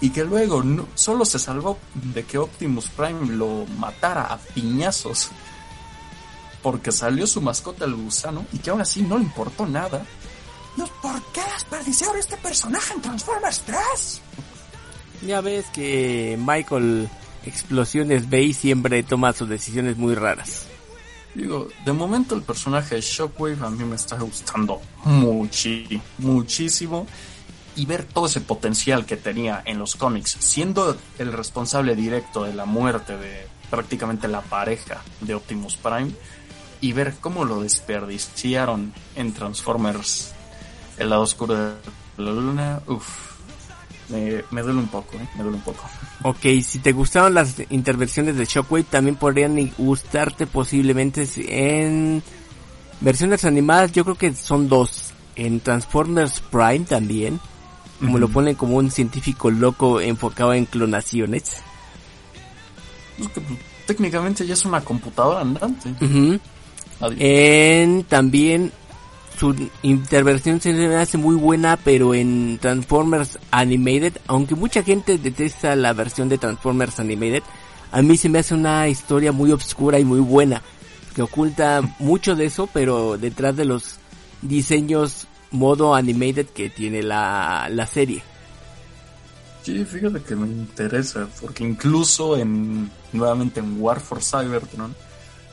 Y 0.00 0.10
que 0.10 0.24
luego 0.24 0.62
no- 0.62 0.88
solo 0.94 1.24
se 1.24 1.38
salvó 1.38 1.78
de 1.94 2.24
que 2.24 2.36
Optimus 2.36 2.88
Prime 2.90 3.26
lo 3.36 3.64
matara 3.78 4.24
a 4.24 4.36
piñazos 4.38 5.30
porque 6.62 6.92
salió 6.92 7.26
su 7.26 7.40
mascota 7.40 7.84
el 7.84 7.94
gusano 7.94 8.44
y 8.52 8.58
que 8.58 8.70
aún 8.70 8.80
así 8.82 9.02
no 9.02 9.16
le 9.16 9.24
importó 9.24 9.64
nada. 9.66 10.04
¿Por 11.00 11.22
qué 11.32 11.40
desperdiciaron 11.54 12.18
este 12.18 12.36
personaje 12.38 12.92
en 12.94 13.02
Transformers 13.02 13.60
3? 13.60 14.20
Ya 15.26 15.40
ves 15.40 15.66
que 15.72 16.38
Michael 16.38 17.08
Explosiones 17.46 18.28
Bay 18.28 18.52
siempre 18.52 19.02
toma 19.02 19.32
sus 19.32 19.48
decisiones 19.48 19.96
muy 19.96 20.14
raras. 20.14 20.66
Digo, 21.34 21.68
de 21.84 21.92
momento 21.92 22.34
el 22.34 22.42
personaje 22.42 22.96
de 22.96 23.00
Shockwave 23.00 23.58
a 23.64 23.70
mí 23.70 23.84
me 23.84 23.96
está 23.96 24.18
gustando 24.18 24.80
muchi, 25.04 26.00
muchísimo. 26.18 27.06
Y 27.76 27.86
ver 27.86 28.04
todo 28.04 28.26
ese 28.26 28.40
potencial 28.40 29.04
que 29.04 29.16
tenía 29.16 29.60
en 29.64 29.80
los 29.80 29.96
cómics, 29.96 30.36
siendo 30.38 30.96
el 31.18 31.32
responsable 31.32 31.96
directo 31.96 32.44
de 32.44 32.54
la 32.54 32.66
muerte 32.66 33.16
de 33.16 33.48
prácticamente 33.68 34.28
la 34.28 34.42
pareja 34.42 35.02
de 35.22 35.34
Optimus 35.34 35.76
Prime, 35.76 36.12
y 36.80 36.92
ver 36.92 37.14
cómo 37.20 37.44
lo 37.44 37.62
desperdiciaron 37.62 38.92
en 39.16 39.32
Transformers 39.32 40.32
El 40.98 41.10
lado 41.10 41.22
oscuro 41.22 41.54
de 41.54 41.74
la 42.18 42.30
luna, 42.30 42.80
uff, 42.86 43.33
me, 44.08 44.44
me 44.50 44.62
duele 44.62 44.78
un 44.80 44.88
poco, 44.88 45.16
¿eh? 45.16 45.28
me 45.36 45.42
duele 45.42 45.56
un 45.58 45.62
poco. 45.64 45.84
Ok, 46.26 46.40
si 46.62 46.78
te 46.78 46.92
gustaron 46.92 47.34
las 47.34 47.56
intervenciones 47.70 48.36
de 48.36 48.46
Shockwave, 48.46 48.84
también 48.84 49.16
podrían 49.16 49.70
gustarte 49.76 50.46
posiblemente 50.46 51.28
en 51.48 52.22
versiones 53.02 53.44
animadas. 53.44 53.92
Yo 53.92 54.04
creo 54.04 54.16
que 54.16 54.32
son 54.34 54.68
dos. 54.68 55.12
En 55.36 55.60
Transformers 55.60 56.40
Prime 56.50 56.80
también. 56.86 57.40
Como 58.00 58.18
lo 58.18 58.28
ponen 58.28 58.54
como 58.54 58.76
un 58.76 58.90
científico 58.90 59.50
loco 59.50 60.00
enfocado 60.00 60.54
en 60.54 60.64
clonaciones. 60.64 61.56
Que, 63.16 63.40
pues, 63.40 63.58
técnicamente 63.86 64.46
ya 64.46 64.54
es 64.54 64.64
una 64.64 64.80
computadora 64.80 65.40
andante. 65.42 65.90
Adi- 67.00 67.16
En 67.18 68.04
también 68.04 68.72
su 69.38 69.54
intervención 69.82 70.60
se 70.60 70.72
me 70.72 70.96
hace 70.96 71.18
muy 71.18 71.34
buena, 71.34 71.76
pero 71.76 72.14
en 72.14 72.58
Transformers 72.60 73.38
Animated, 73.50 74.14
aunque 74.26 74.54
mucha 74.54 74.82
gente 74.82 75.18
detesta 75.18 75.74
la 75.76 75.92
versión 75.92 76.28
de 76.28 76.38
Transformers 76.38 77.00
Animated, 77.00 77.42
a 77.90 78.02
mí 78.02 78.16
se 78.16 78.28
me 78.28 78.40
hace 78.40 78.54
una 78.54 78.88
historia 78.88 79.32
muy 79.32 79.52
obscura 79.52 79.98
y 79.98 80.04
muy 80.04 80.20
buena, 80.20 80.62
que 81.14 81.22
oculta 81.22 81.80
mucho 81.98 82.34
de 82.34 82.46
eso, 82.46 82.68
pero 82.72 83.18
detrás 83.18 83.56
de 83.56 83.64
los 83.64 83.96
diseños 84.42 85.26
modo 85.50 85.94
animated 85.94 86.46
que 86.46 86.68
tiene 86.68 87.02
la, 87.02 87.68
la 87.70 87.86
serie. 87.86 88.22
Sí, 89.62 89.84
fíjate 89.84 90.20
que 90.22 90.36
me 90.36 90.46
interesa, 90.46 91.26
porque 91.40 91.64
incluso 91.64 92.36
en 92.36 92.90
nuevamente 93.12 93.60
en 93.60 93.80
War 93.80 93.98
for 93.98 94.22
Cybertron, 94.22 94.94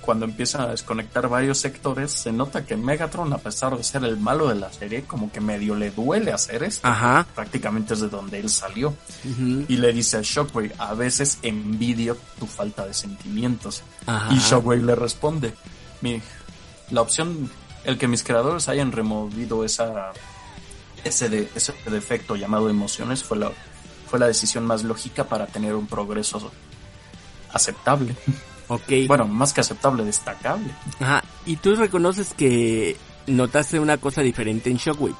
cuando 0.01 0.25
empiezan 0.25 0.61
a 0.61 0.67
desconectar 0.67 1.29
varios 1.29 1.59
sectores, 1.59 2.11
se 2.11 2.31
nota 2.31 2.65
que 2.65 2.75
Megatron, 2.75 3.31
a 3.33 3.37
pesar 3.37 3.77
de 3.77 3.83
ser 3.83 4.03
el 4.03 4.17
malo 4.17 4.47
de 4.47 4.55
la 4.55 4.71
serie, 4.73 5.03
como 5.03 5.31
que 5.31 5.39
medio 5.39 5.75
le 5.75 5.91
duele 5.91 6.31
hacer 6.31 6.63
esto. 6.63 6.87
Ajá. 6.87 7.25
Prácticamente 7.35 7.93
es 7.93 8.01
de 8.01 8.09
donde 8.09 8.39
él 8.39 8.49
salió. 8.49 8.95
Y 9.67 9.77
le 9.77 9.93
dice 9.93 10.17
a 10.17 10.21
Shockwave, 10.21 10.73
a 10.77 10.93
veces 10.93 11.37
envidio 11.43 12.17
tu 12.39 12.47
falta 12.47 12.85
de 12.85 12.93
sentimientos. 12.93 13.83
Ajá. 14.05 14.33
Y 14.33 14.39
Shockwave 14.39 14.83
le 14.83 14.95
responde, 14.95 15.53
mi, 16.01 16.21
la 16.89 17.01
opción, 17.01 17.49
el 17.83 17.97
que 17.97 18.07
mis 18.07 18.23
creadores 18.23 18.67
hayan 18.67 18.91
removido 18.91 19.63
esa, 19.63 20.11
ese, 21.03 21.29
de, 21.29 21.49
ese 21.55 21.73
defecto 21.85 22.35
llamado 22.35 22.69
emociones 22.69 23.23
fue 23.23 23.37
la, 23.37 23.51
fue 24.07 24.19
la 24.19 24.27
decisión 24.27 24.65
más 24.65 24.83
lógica 24.83 25.25
para 25.25 25.47
tener 25.47 25.75
un 25.75 25.87
progreso 25.87 26.51
aceptable. 27.53 28.15
Ok. 28.73 29.07
Bueno, 29.07 29.27
más 29.27 29.51
que 29.53 29.59
aceptable, 29.61 30.05
destacable. 30.05 30.71
Ajá. 30.99 31.23
Y 31.45 31.57
tú 31.57 31.75
reconoces 31.75 32.33
que 32.33 32.95
notaste 33.27 33.79
una 33.79 33.97
cosa 33.97 34.21
diferente 34.21 34.69
en 34.69 34.77
Shockwave. 34.77 35.15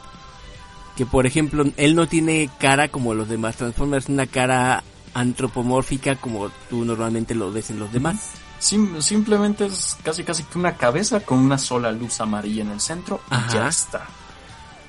Que 0.96 1.06
por 1.06 1.26
ejemplo, 1.26 1.66
él 1.78 1.96
no 1.96 2.08
tiene 2.08 2.50
cara 2.60 2.88
como 2.88 3.14
los 3.14 3.28
demás 3.28 3.58
Transformers, 3.58 4.08
una 4.10 4.26
cara 4.28 4.84
antropomórfica 5.14 6.16
como 6.16 6.50
tú 6.70 6.86
normalmente 6.86 7.36
lo 7.36 7.52
ves 7.52 7.70
en 7.72 7.80
los 7.80 7.92
demás. 7.92 8.32
Sim- 8.60 9.02
simplemente 9.02 9.66
es 9.66 9.98
casi 10.04 10.24
casi 10.24 10.44
que 10.44 10.58
una 10.60 10.78
cabeza 10.78 11.20
con 11.22 11.40
una 11.40 11.58
sola 11.58 11.92
luz 11.92 12.22
amarilla 12.22 12.62
en 12.62 12.70
el 12.72 12.80
centro 12.80 13.20
y 13.50 13.54
ya 13.54 13.68
está. 13.68 14.06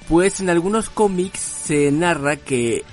Pues 0.08 0.40
en 0.40 0.50
algunos 0.50 0.90
cómics 0.90 1.40
se 1.40 1.90
narra 1.90 2.36
que 2.36 2.84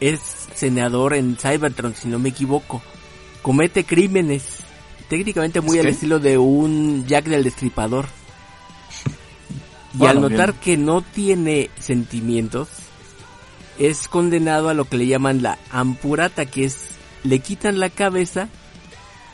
es 0.00 0.20
senador 0.54 1.14
en 1.14 1.36
Cybertron, 1.36 1.94
si 1.94 2.08
no 2.08 2.18
me 2.18 2.30
equivoco. 2.30 2.80
Comete 3.42 3.84
crímenes, 3.84 4.44
técnicamente 5.08 5.60
muy 5.60 5.76
¿Es 5.76 5.80
al 5.80 5.86
qué? 5.86 5.92
estilo 5.92 6.18
de 6.18 6.38
un 6.38 7.06
Jack 7.06 7.26
del 7.26 7.44
Destripador. 7.44 8.06
Y 9.94 9.98
Bueno, 9.98 10.26
al 10.26 10.30
notar 10.30 10.52
bien. 10.52 10.60
que 10.62 10.76
no 10.76 11.00
tiene 11.02 11.70
sentimientos, 11.78 12.68
es 13.78 14.08
condenado 14.08 14.68
a 14.68 14.74
lo 14.74 14.84
que 14.84 14.96
le 14.98 15.06
llaman 15.06 15.42
la 15.42 15.58
ampurata, 15.70 16.46
que 16.46 16.64
es 16.64 16.90
le 17.24 17.40
quitan 17.40 17.80
la 17.80 17.90
cabeza 17.90 18.48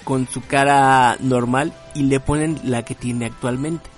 con 0.04 0.26
su 0.28 0.42
cara 0.42 1.16
normal 1.20 1.72
y 1.94 2.04
le 2.04 2.20
ponen 2.20 2.60
la 2.64 2.84
que 2.84 2.94
tiene 2.94 3.26
actualmente. 3.26 3.88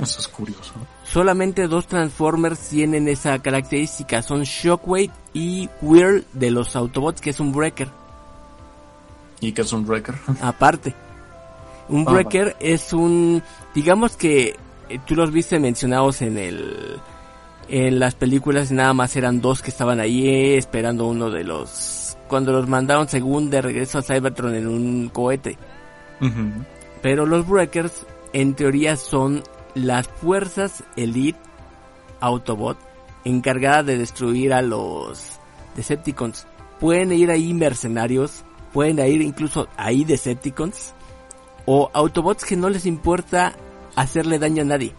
Eso 0.00 0.20
es 0.20 0.28
curioso. 0.28 0.72
Solamente 1.04 1.66
dos 1.68 1.86
Transformers 1.86 2.58
tienen 2.68 3.08
esa 3.08 3.38
característica, 3.40 4.22
son 4.22 4.42
Shockwave 4.42 5.10
y 5.32 5.68
Whirl 5.82 6.24
de 6.32 6.50
los 6.50 6.74
Autobots, 6.76 7.20
que 7.20 7.30
es 7.30 7.40
un 7.40 7.52
Breaker, 7.52 7.88
Y 9.44 9.54
es 9.56 9.72
un 9.72 9.86
wrecker. 9.86 10.14
aparte. 10.40 10.94
Un 11.88 12.08
Ah, 12.08 12.12
Breaker 12.12 12.56
es 12.60 12.92
un, 12.92 13.42
digamos 13.74 14.16
que 14.16 14.56
eh, 14.88 14.98
tú 15.06 15.14
los 15.14 15.30
viste 15.30 15.58
mencionados 15.58 16.22
en 16.22 16.38
el, 16.38 16.98
en 17.68 17.98
las 17.98 18.14
películas, 18.14 18.72
nada 18.72 18.94
más 18.94 19.16
eran 19.16 19.40
dos 19.40 19.60
que 19.60 19.70
estaban 19.70 20.00
ahí 20.00 20.26
eh, 20.26 20.56
esperando 20.56 21.06
uno 21.06 21.30
de 21.30 21.44
los, 21.44 22.16
cuando 22.26 22.52
los 22.52 22.68
mandaron 22.68 23.08
según 23.08 23.50
de 23.50 23.60
regreso 23.60 23.98
a 23.98 24.02
Cybertron 24.02 24.54
en 24.54 24.66
un 24.66 25.08
cohete. 25.10 25.58
Pero 27.02 27.26
los 27.26 27.46
Breakers, 27.46 28.06
en 28.32 28.54
teoría, 28.54 28.96
son 28.96 29.42
las 29.74 30.08
fuerzas 30.08 30.82
Elite 30.96 31.38
Autobot 32.20 32.78
encargadas 33.24 33.84
de 33.84 33.98
destruir 33.98 34.54
a 34.54 34.62
los 34.62 35.38
Decepticons. 35.76 36.46
Pueden 36.80 37.12
ir 37.12 37.30
ahí 37.30 37.52
mercenarios, 37.52 38.44
pueden 38.74 38.98
ir 38.98 39.22
incluso 39.22 39.68
ahí 39.78 40.04
Decepticons, 40.04 40.92
o 41.64 41.90
Autobots 41.94 42.44
que 42.44 42.56
no 42.56 42.68
les 42.68 42.84
importa 42.84 43.54
hacerle 43.96 44.38
daño 44.38 44.60
a 44.62 44.66
nadie. 44.66 44.92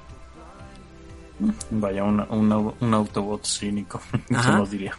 Vaya, 1.70 2.04
una- 2.06 2.24
una- 2.30 2.58
un 2.58 2.94
Autobot 2.94 3.46
cínico. 3.46 4.00
Ajá. 4.34 4.42
¿Quién 4.44 4.58
lo 4.58 4.66
diría? 4.66 4.94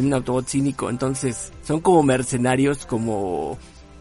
un 0.00 0.12
Autobot 0.12 0.46
cínico. 0.48 0.90
Entonces, 0.90 1.52
son 1.64 1.80
como 1.80 2.02
mercenarios, 2.02 2.84
como, 2.84 3.56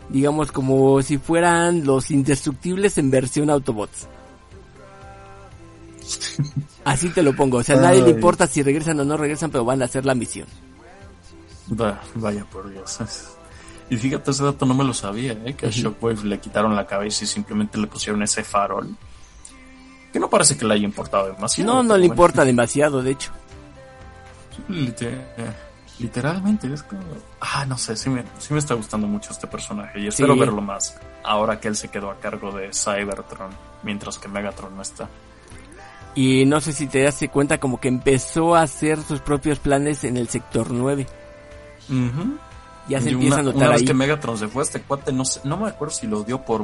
digamos, 0.09 0.51
como 0.51 1.01
si 1.03 1.19
fueran 1.19 1.85
los 1.85 2.09
indestructibles 2.11 2.97
en 2.97 3.11
versión 3.11 3.49
Autobots. 3.51 4.07
Así 6.83 7.09
te 7.09 7.21
lo 7.21 7.35
pongo. 7.35 7.57
O 7.57 7.63
sea, 7.63 7.77
a 7.77 7.81
nadie 7.81 8.01
le 8.01 8.09
importa 8.11 8.47
si 8.47 8.63
regresan 8.63 8.99
o 8.99 9.05
no 9.05 9.15
regresan, 9.17 9.51
pero 9.51 9.63
van 9.65 9.81
a 9.81 9.85
hacer 9.85 10.05
la 10.05 10.15
misión. 10.15 10.47
Va- 11.79 12.01
vaya 12.15 12.43
por 12.45 12.71
Dios. 12.71 12.99
Y 13.89 13.95
fíjate, 13.97 14.31
ese 14.31 14.43
dato 14.43 14.65
no 14.65 14.73
me 14.73 14.83
lo 14.83 14.93
sabía, 14.93 15.31
¿eh? 15.45 15.53
que 15.55 15.67
a 15.67 15.69
Shockwave 15.69 16.23
le 16.25 16.39
quitaron 16.39 16.75
la 16.75 16.85
cabeza 16.85 17.23
y 17.23 17.27
simplemente 17.27 17.77
le 17.77 17.87
pusieron 17.87 18.21
ese 18.23 18.43
farol. 18.43 18.95
Que 20.11 20.19
no 20.19 20.29
parece 20.29 20.57
que 20.57 20.65
le 20.65 20.73
haya 20.73 20.83
importado 20.85 21.27
demasiado. 21.31 21.73
No, 21.73 21.83
no 21.83 21.93
le 21.95 22.01
bueno. 22.01 22.13
importa 22.13 22.43
demasiado, 22.45 23.01
de 23.01 23.11
hecho. 23.11 23.31
Eh, 24.69 25.51
literalmente 25.99 26.71
es 26.73 26.83
como... 26.83 27.01
Ah, 27.39 27.65
no 27.65 27.77
sé, 27.77 27.95
sí 27.95 28.09
me, 28.09 28.23
sí 28.39 28.53
me 28.53 28.59
está 28.59 28.73
gustando 28.73 29.07
mucho 29.07 29.31
este 29.31 29.47
personaje 29.47 29.99
y 29.99 30.03
Sí. 30.03 30.07
espero 30.09 30.35
verlo 30.35 30.61
más. 30.61 30.97
Ahora 31.23 31.59
que 31.59 31.67
él 31.67 31.75
se 31.75 31.89
quedó 31.89 32.09
a 32.11 32.19
cargo 32.19 32.51
de 32.51 32.71
Cybertron, 32.73 33.51
mientras 33.83 34.17
que 34.17 34.27
Megatron 34.27 34.75
no 34.75 34.81
está. 34.81 35.07
Y 36.15 36.45
no 36.45 36.59
sé 36.61 36.73
si 36.73 36.87
te 36.87 37.03
das 37.03 37.19
cuenta 37.31 37.59
como 37.59 37.79
que 37.79 37.87
empezó 37.89 38.55
a 38.55 38.63
hacer 38.63 39.01
sus 39.03 39.19
propios 39.19 39.59
planes 39.59 40.03
en 40.03 40.17
el 40.17 40.27
sector 40.29 40.71
9. 40.71 41.05
Ujú. 41.89 42.37
Ya 42.87 43.01
se 43.01 43.09
Y 43.09 43.13
empieza 43.13 43.35
una, 43.35 43.41
a 43.41 43.43
una 43.43 43.53
notar 43.53 43.69
vez 43.71 43.79
ahí. 43.81 43.85
que 43.87 43.93
Megatron 43.93 44.37
se 44.37 44.47
fue, 44.47 44.63
este 44.63 44.81
cuate 44.81 45.11
no, 45.11 45.25
sé- 45.25 45.41
no 45.43 45.57
me 45.57 45.67
acuerdo 45.69 45.93
si 45.93 46.07
lo 46.07 46.23
dio 46.23 46.41
por 46.43 46.63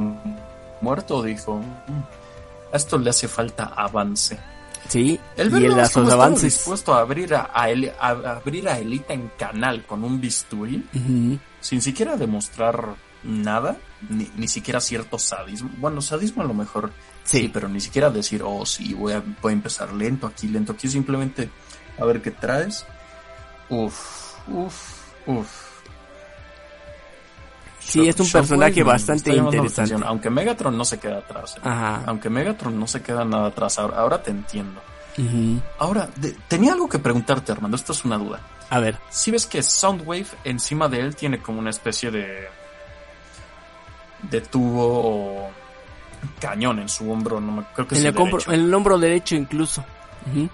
muerto 0.81 1.21
dijo, 1.23 1.57
"Mm, 1.57 2.73
a 2.73 2.77
esto 2.77 2.97
le 2.97 3.09
hace 3.09 3.27
falta 3.27 3.65
avance. 3.75 4.39
Sí, 4.89 5.17
El 5.37 5.51
y 5.61 5.65
en 5.65 5.77
las 5.77 5.95
los 5.95 6.11
avances. 6.11 6.43
dispuesto 6.43 6.93
a 6.93 6.99
abrir 6.99 7.33
a, 7.35 7.49
a 7.53 7.63
a- 7.65 8.09
a 8.09 8.31
abrir 8.37 8.67
a 8.67 8.77
Elita 8.79 9.13
en 9.13 9.29
canal 9.37 9.85
con 9.85 10.03
un 10.03 10.19
bisturí, 10.19 10.85
Ujú. 10.93 11.39
sin 11.61 11.81
siquiera 11.81 12.17
demostrar 12.17 12.95
nada, 13.23 13.77
ni, 14.09 14.29
ni 14.35 14.47
siquiera 14.49 14.81
cierto 14.81 15.17
sadismo. 15.17 15.69
Bueno, 15.77 16.01
sadismo 16.01 16.43
a 16.43 16.45
lo 16.45 16.53
mejor 16.53 16.91
Sí. 17.23 17.39
sí, 17.43 17.47
pero 17.53 17.69
ni 17.69 17.79
siquiera 17.79 18.09
decir, 18.09 18.43
oh, 18.45 18.65
sí, 18.65 18.93
voy 18.93 19.13
a, 19.13 19.23
voy 19.41 19.51
a 19.51 19.53
empezar 19.53 19.93
lento 19.93 20.27
aquí, 20.27 20.49
lento 20.49 20.73
aquí, 20.73 20.89
simplemente 20.89 21.49
a 21.97 22.03
ver 22.03 22.21
qué 22.21 22.31
traes. 22.31 22.85
Uf, 23.69 24.33
uf, 24.49 24.99
uf. 25.27 25.62
Sí, 27.85 28.07
es 28.07 28.19
un 28.19 28.25
Shockwave 28.25 28.41
personaje 28.47 28.83
bastante 28.83 29.35
interesante. 29.35 29.95
Aunque 30.05 30.29
Megatron 30.29 30.77
no 30.77 30.85
se 30.85 30.99
queda 30.99 31.17
atrás. 31.19 31.55
¿eh? 31.57 31.61
Ajá. 31.63 32.03
Aunque 32.05 32.29
Megatron 32.29 32.79
no 32.79 32.87
se 32.87 33.01
queda 33.01 33.25
nada 33.25 33.47
atrás, 33.47 33.77
ahora, 33.79 33.97
ahora 33.99 34.21
te 34.23 34.31
entiendo. 34.31 34.81
Ahora, 35.77 36.09
de- 36.15 36.35
tenía 36.47 36.73
algo 36.73 36.89
que 36.89 36.97
preguntarte, 36.99 37.51
Armando, 37.51 37.75
esto 37.77 37.91
es 37.91 38.03
una 38.05 38.17
duda. 38.17 38.39
A 38.69 38.79
ver, 38.79 38.97
Si 39.09 39.29
ves 39.29 39.45
que 39.45 39.61
Soundwave 39.61 40.25
encima 40.43 40.87
de 40.87 41.01
él 41.01 41.15
tiene 41.15 41.39
como 41.39 41.59
una 41.59 41.69
especie 41.69 42.09
de 42.09 42.47
de 44.23 44.39
tubo 44.41 44.85
o 45.45 45.51
cañón 46.39 46.79
en 46.79 46.87
su 46.89 47.11
hombro, 47.11 47.41
no 47.41 47.51
me 47.51 47.63
creo 47.75 47.87
que 47.87 47.95
es 47.95 48.01
en 48.01 48.07
el 48.07 48.17
el, 48.17 48.25
derecho. 48.25 48.51
en 48.53 48.59
el 48.61 48.73
hombro 48.73 48.97
derecho 48.97 49.35
incluso. 49.35 49.83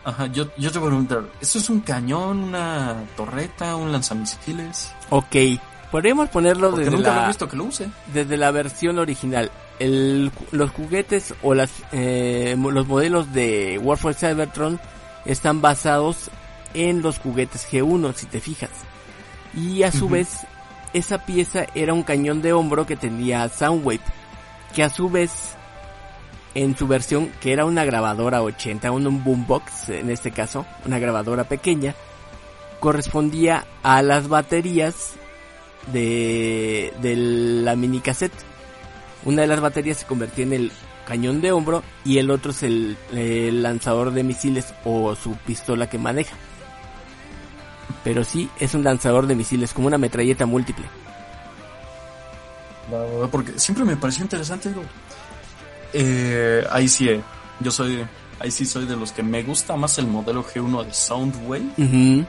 Ajá, 0.04 0.26
yo, 0.28 0.48
yo 0.58 0.72
te 0.72 0.80
voy 0.80 0.88
a 0.88 0.90
preguntar, 0.90 1.24
¿esto 1.40 1.60
es 1.60 1.70
un 1.70 1.82
cañón, 1.82 2.40
una 2.46 2.96
torreta, 3.16 3.76
un 3.76 3.92
lanzamisiles? 3.92 4.92
Ok, 5.12 5.36
podríamos 5.92 6.30
ponerlo 6.30 6.70
Porque 6.72 6.86
desde 6.86 6.98
nunca 6.98 7.12
lo 7.14 7.18
he 7.18 7.22
la, 7.22 7.28
visto 7.28 7.48
que 7.50 7.58
lo 7.58 7.64
use. 7.66 7.90
desde 8.14 8.38
la 8.38 8.52
versión 8.52 9.00
original. 9.00 9.52
El, 9.80 10.32
los 10.52 10.72
juguetes 10.72 11.34
o 11.42 11.54
las, 11.54 11.72
eh, 11.92 12.56
los 12.58 12.88
modelos 12.88 13.32
de 13.34 13.80
War 13.82 13.98
for 13.98 14.14
Cybertron 14.14 14.80
están 15.26 15.62
basados 15.62 16.30
en 16.74 17.02
los 17.02 17.20
juguetes 17.20 17.68
G1, 17.72 18.14
si 18.14 18.26
te 18.26 18.40
fijas. 18.40 18.72
Y 19.56 19.84
a 19.84 19.92
su 19.92 20.08
vez, 20.10 20.46
esa 20.94 21.26
pieza 21.26 21.66
era 21.76 21.94
un 21.94 22.04
cañón 22.04 22.42
de 22.42 22.54
hombro 22.54 22.86
que 22.86 22.96
tenía 22.96 23.48
Soundwave, 23.50 24.02
que 24.76 24.84
a 24.84 24.90
su 24.90 25.10
vez, 25.10 25.32
en 26.54 26.78
su 26.78 26.88
versión, 26.88 27.32
que 27.42 27.52
era 27.54 27.66
una 27.66 27.86
grabadora 27.86 28.44
80, 28.44 28.92
un, 28.92 29.08
un 29.08 29.24
boombox 29.24 29.90
en 29.90 30.12
este 30.12 30.32
caso, 30.32 30.66
una 30.86 31.00
grabadora 31.00 31.46
pequeña, 31.46 31.96
correspondía 32.80 33.66
a 33.82 34.02
las 34.02 34.28
baterías 34.28 35.16
de, 35.88 36.94
de 37.02 37.16
la 37.16 37.76
mini 37.76 38.00
cassette. 38.00 38.34
Una 39.26 39.42
de 39.42 39.48
las 39.48 39.60
baterías 39.60 39.98
se 39.98 40.06
convertía 40.06 40.46
en 40.46 40.54
el 40.54 40.72
cañón 41.06 41.42
de 41.42 41.52
hombro 41.52 41.84
y 42.06 42.20
el 42.20 42.30
otro 42.30 42.52
es 42.52 42.64
el, 42.64 42.96
el 43.12 43.64
lanzador 43.64 44.12
de 44.12 44.24
misiles 44.24 44.74
o 44.86 45.16
su 45.16 45.36
pistola 45.38 45.90
que 45.90 45.98
maneja. 45.98 46.36
Pero 48.04 48.24
sí, 48.24 48.50
es 48.60 48.76
un 48.76 48.84
lanzador 48.84 49.28
de 49.28 49.36
misiles, 49.36 49.74
como 49.74 49.88
una 49.88 49.98
metralleta 49.98 50.46
múltiple. 50.46 50.86
La 52.92 53.00
verdad, 53.00 53.30
porque 53.30 53.60
siempre 53.60 53.84
me 53.84 53.98
pareció 53.98 54.24
interesante, 54.24 54.70
digo. 54.70 54.84
Eh, 55.94 56.64
ahí 56.72 56.88
sí, 56.88 57.10
eh, 57.10 57.22
yo 57.60 57.72
soy, 57.72 58.06
ahí 58.40 58.52
sí 58.52 58.66
soy 58.66 58.86
de 58.86 58.96
los 58.96 59.12
que 59.12 59.24
me 59.24 59.44
gusta 59.44 59.76
más 59.76 59.98
el 59.98 60.08
modelo 60.08 60.44
G1 60.44 60.86
de 60.86 60.94
Soundwave 60.94 62.26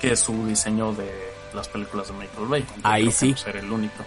que 0.00 0.16
su 0.16 0.46
diseño 0.46 0.92
de 0.92 1.33
las 1.54 1.68
películas 1.68 2.08
de 2.08 2.14
Michael 2.14 2.46
Bay. 2.46 2.66
Ahí 2.82 3.10
sí. 3.10 3.30
no 3.30 3.36
seré 3.36 3.60
el 3.60 3.70
único. 3.70 4.04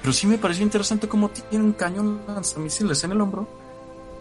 Pero 0.00 0.12
sí 0.12 0.26
me 0.26 0.38
pareció 0.38 0.64
interesante 0.64 1.08
cómo 1.08 1.28
tiene 1.28 1.64
un 1.64 1.72
cañón 1.72 2.20
lanzamisiles 2.26 3.02
en 3.04 3.12
el 3.12 3.20
hombro 3.20 3.48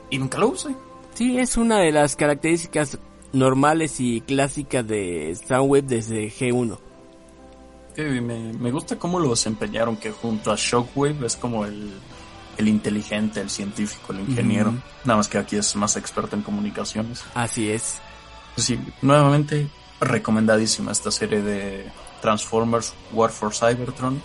y 0.09 0.17
nunca 0.17 0.37
lo 0.37 0.49
usa. 0.49 0.71
Sí, 1.13 1.37
es 1.37 1.57
una 1.57 1.79
de 1.79 1.91
las 1.91 2.15
características 2.15 2.97
normales 3.31 3.99
y 3.99 4.21
clásicas 4.21 4.85
de 4.85 5.37
Soundwave 5.47 5.83
desde 5.83 6.27
G1. 6.29 6.77
Sí, 7.95 8.01
me, 8.01 8.51
me 8.53 8.71
gusta 8.71 8.97
cómo 8.97 9.19
lo 9.19 9.29
desempeñaron, 9.29 9.95
que 9.95 10.11
junto 10.11 10.51
a 10.51 10.55
Shockwave 10.57 11.25
es 11.25 11.37
como 11.37 11.63
el, 11.65 11.93
el 12.57 12.67
inteligente, 12.67 13.41
el 13.41 13.49
científico, 13.49 14.13
el 14.13 14.21
ingeniero. 14.21 14.73
Nada 15.03 15.17
más 15.17 15.27
que 15.27 15.37
aquí 15.37 15.55
es 15.55 15.75
más 15.75 15.95
experto 15.95 16.35
en 16.35 16.41
comunicaciones. 16.41 17.23
Así 17.33 17.69
es. 17.69 17.99
Sí, 18.57 18.79
nuevamente 19.01 19.69
recomendadísima 19.99 20.91
esta 20.91 21.11
serie 21.11 21.41
de 21.41 21.85
Transformers 22.21 22.93
War 23.11 23.29
for 23.29 23.53
Cybertron. 23.53 24.21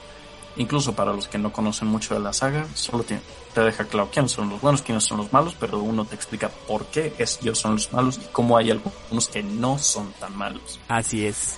Incluso 0.57 0.95
para 0.95 1.13
los 1.13 1.29
que 1.29 1.39
no 1.39 1.53
conocen 1.53 1.89
mucho 1.89 2.15
de 2.15 2.21
la 2.21 2.33
saga, 2.33 2.67
solo 2.75 3.05
te, 3.05 3.21
te 3.55 3.61
deja 3.61 3.85
claro 3.85 4.11
quiénes 4.13 4.33
son 4.33 4.51
los 4.51 4.61
buenos, 4.61 4.83
quiénes 4.83 5.05
son 5.05 5.19
los 5.19 5.33
malos, 5.33 5.57
pero 5.59 5.79
uno 5.79 6.05
te 6.05 6.15
explica 6.17 6.49
por 6.49 6.87
qué 6.87 7.15
es, 7.19 7.39
ellos 7.41 7.59
son 7.59 7.75
los 7.75 7.93
malos 7.93 8.19
y 8.19 8.27
cómo 8.33 8.57
hay 8.57 8.71
algunos 8.71 9.29
que 9.29 9.43
no 9.43 9.79
son 9.79 10.13
tan 10.15 10.37
malos. 10.37 10.81
Así 10.89 11.25
es. 11.25 11.57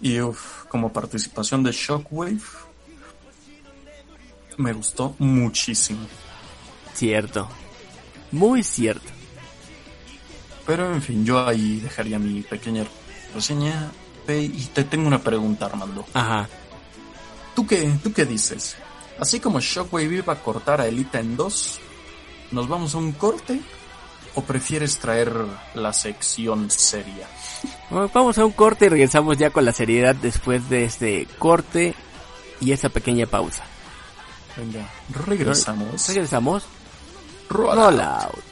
Y 0.00 0.20
uf, 0.20 0.64
como 0.66 0.92
participación 0.92 1.62
de 1.62 1.72
Shockwave, 1.72 2.40
me 4.56 4.72
gustó 4.72 5.14
muchísimo. 5.18 6.06
Cierto. 6.94 7.48
Muy 8.30 8.62
cierto. 8.62 9.10
Pero 10.66 10.92
en 10.92 11.02
fin, 11.02 11.24
yo 11.24 11.46
ahí 11.46 11.80
dejaría 11.80 12.18
mi 12.18 12.42
pequeña 12.42 12.84
reseña. 13.34 13.90
Y 14.28 14.68
te 14.72 14.84
tengo 14.84 15.06
una 15.06 15.20
pregunta, 15.20 15.66
Armando. 15.66 16.04
Ajá. 16.14 16.48
¿Tú 17.54 17.66
qué, 17.66 17.92
¿Tú 18.02 18.12
qué 18.12 18.24
dices? 18.24 18.76
Así 19.18 19.40
como 19.40 19.60
Shockwave 19.60 20.16
iba 20.16 20.32
a 20.32 20.42
cortar 20.42 20.80
a 20.80 20.86
Elita 20.86 21.20
en 21.20 21.36
dos, 21.36 21.78
¿nos 22.50 22.68
vamos 22.68 22.94
a 22.94 22.98
un 22.98 23.12
corte? 23.12 23.60
¿O 24.34 24.42
prefieres 24.42 24.98
traer 24.98 25.32
la 25.74 25.92
sección 25.92 26.70
seria? 26.70 27.28
Bueno, 27.90 28.10
vamos 28.12 28.38
a 28.38 28.46
un 28.46 28.52
corte 28.52 28.86
y 28.86 28.88
regresamos 28.88 29.36
ya 29.36 29.50
con 29.50 29.64
la 29.64 29.72
seriedad 29.72 30.14
después 30.14 30.68
de 30.70 30.84
este 30.84 31.28
corte 31.38 31.94
y 32.60 32.72
esa 32.72 32.88
pequeña 32.88 33.26
pausa. 33.26 33.64
Venga, 34.56 34.88
regresamos. 35.26 36.08
Regresamos. 36.08 36.64
Roll 37.50 37.76
Roll 37.76 38.00
out. 38.00 38.24
out. 38.24 38.51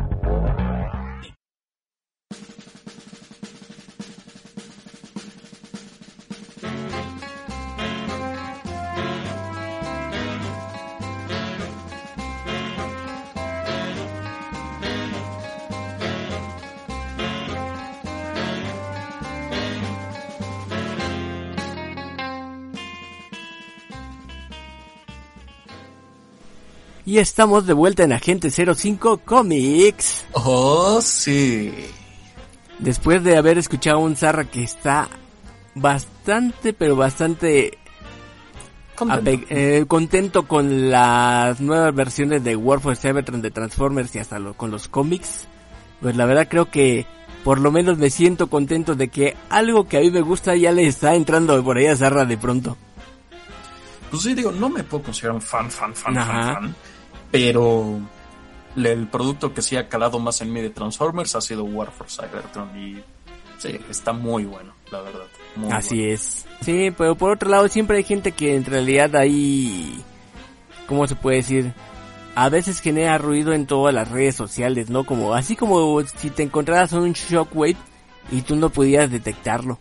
Y 27.11 27.17
estamos 27.19 27.67
de 27.67 27.73
vuelta 27.73 28.03
en 28.03 28.13
Agente 28.13 28.49
05 28.49 29.17
Comics. 29.25 30.23
Oh, 30.31 31.01
sí. 31.01 31.69
Después 32.79 33.21
de 33.21 33.35
haber 33.35 33.57
escuchado 33.57 33.99
un 33.99 34.15
Zarra 34.15 34.45
que 34.45 34.63
está 34.63 35.09
bastante, 35.75 36.71
pero 36.71 36.95
bastante 36.95 37.77
Contento. 38.95 39.45
eh, 39.49 39.83
contento 39.89 40.47
con 40.47 40.89
las 40.89 41.59
nuevas 41.59 41.93
versiones 41.93 42.45
de 42.45 42.55
War 42.55 42.79
for 42.79 42.95
Cybertron 42.95 43.41
de 43.41 43.51
Transformers 43.51 44.15
y 44.15 44.19
hasta 44.19 44.39
lo- 44.39 44.53
con 44.53 44.71
los 44.71 44.87
cómics. 44.87 45.47
Pues 45.99 46.15
la 46.15 46.25
verdad 46.25 46.47
creo 46.49 46.71
que 46.71 47.05
por 47.43 47.59
lo 47.59 47.73
menos 47.73 47.97
me 47.97 48.09
siento 48.09 48.47
contento 48.47 48.95
de 48.95 49.09
que 49.09 49.35
algo 49.49 49.85
que 49.85 49.97
a 49.97 49.99
mí 49.99 50.11
me 50.11 50.21
gusta 50.21 50.55
ya 50.55 50.71
le 50.71 50.87
está 50.87 51.13
entrando 51.15 51.61
por 51.61 51.75
ahí 51.75 51.87
a 51.87 51.97
Zarra 51.97 52.23
de 52.23 52.37
pronto. 52.37 52.77
Pues 54.09 54.23
sí, 54.23 54.33
digo, 54.33 54.53
no 54.53 54.69
me 54.69 54.81
puedo 54.85 55.03
considerar 55.03 55.35
un 55.35 55.41
fan, 55.41 55.69
fan, 55.69 55.93
fan, 55.93 56.17
Ajá. 56.17 56.31
fan, 56.31 56.53
fan. 56.53 56.75
Pero 57.31 57.99
el 58.75 59.07
producto 59.07 59.53
que 59.53 59.61
sí 59.61 59.75
ha 59.75 59.87
calado 59.87 60.19
más 60.19 60.41
en 60.41 60.51
mí 60.51 60.61
de 60.61 60.69
Transformers 60.69 61.35
ha 61.35 61.41
sido 61.41 61.63
War 61.63 61.91
for 61.91 62.07
Cybertron. 62.09 62.77
Y 62.77 63.01
sí, 63.57 63.79
está 63.89 64.13
muy 64.13 64.45
bueno, 64.45 64.73
la 64.91 65.01
verdad. 65.01 65.27
Muy 65.55 65.71
Así 65.71 65.97
bueno. 65.97 66.13
es. 66.13 66.45
Sí, 66.61 66.91
pero 66.97 67.15
por 67.15 67.31
otro 67.31 67.49
lado 67.49 67.67
siempre 67.67 67.97
hay 67.97 68.03
gente 68.03 68.31
que 68.31 68.55
en 68.55 68.65
realidad 68.65 69.15
ahí, 69.15 70.01
¿cómo 70.87 71.07
se 71.07 71.15
puede 71.15 71.37
decir? 71.37 71.73
A 72.35 72.49
veces 72.49 72.79
genera 72.79 73.17
ruido 73.17 73.51
en 73.53 73.65
todas 73.65 73.93
las 73.93 74.09
redes 74.09 74.35
sociales, 74.35 74.89
¿no? 74.89 75.05
Como 75.05 75.33
así 75.33 75.55
como 75.55 76.01
si 76.01 76.29
te 76.29 76.43
encontraras 76.43 76.93
un 76.93 77.11
shockwave 77.11 77.75
y 78.31 78.41
tú 78.41 78.55
no 78.55 78.69
pudieras 78.69 79.11
detectarlo. 79.11 79.79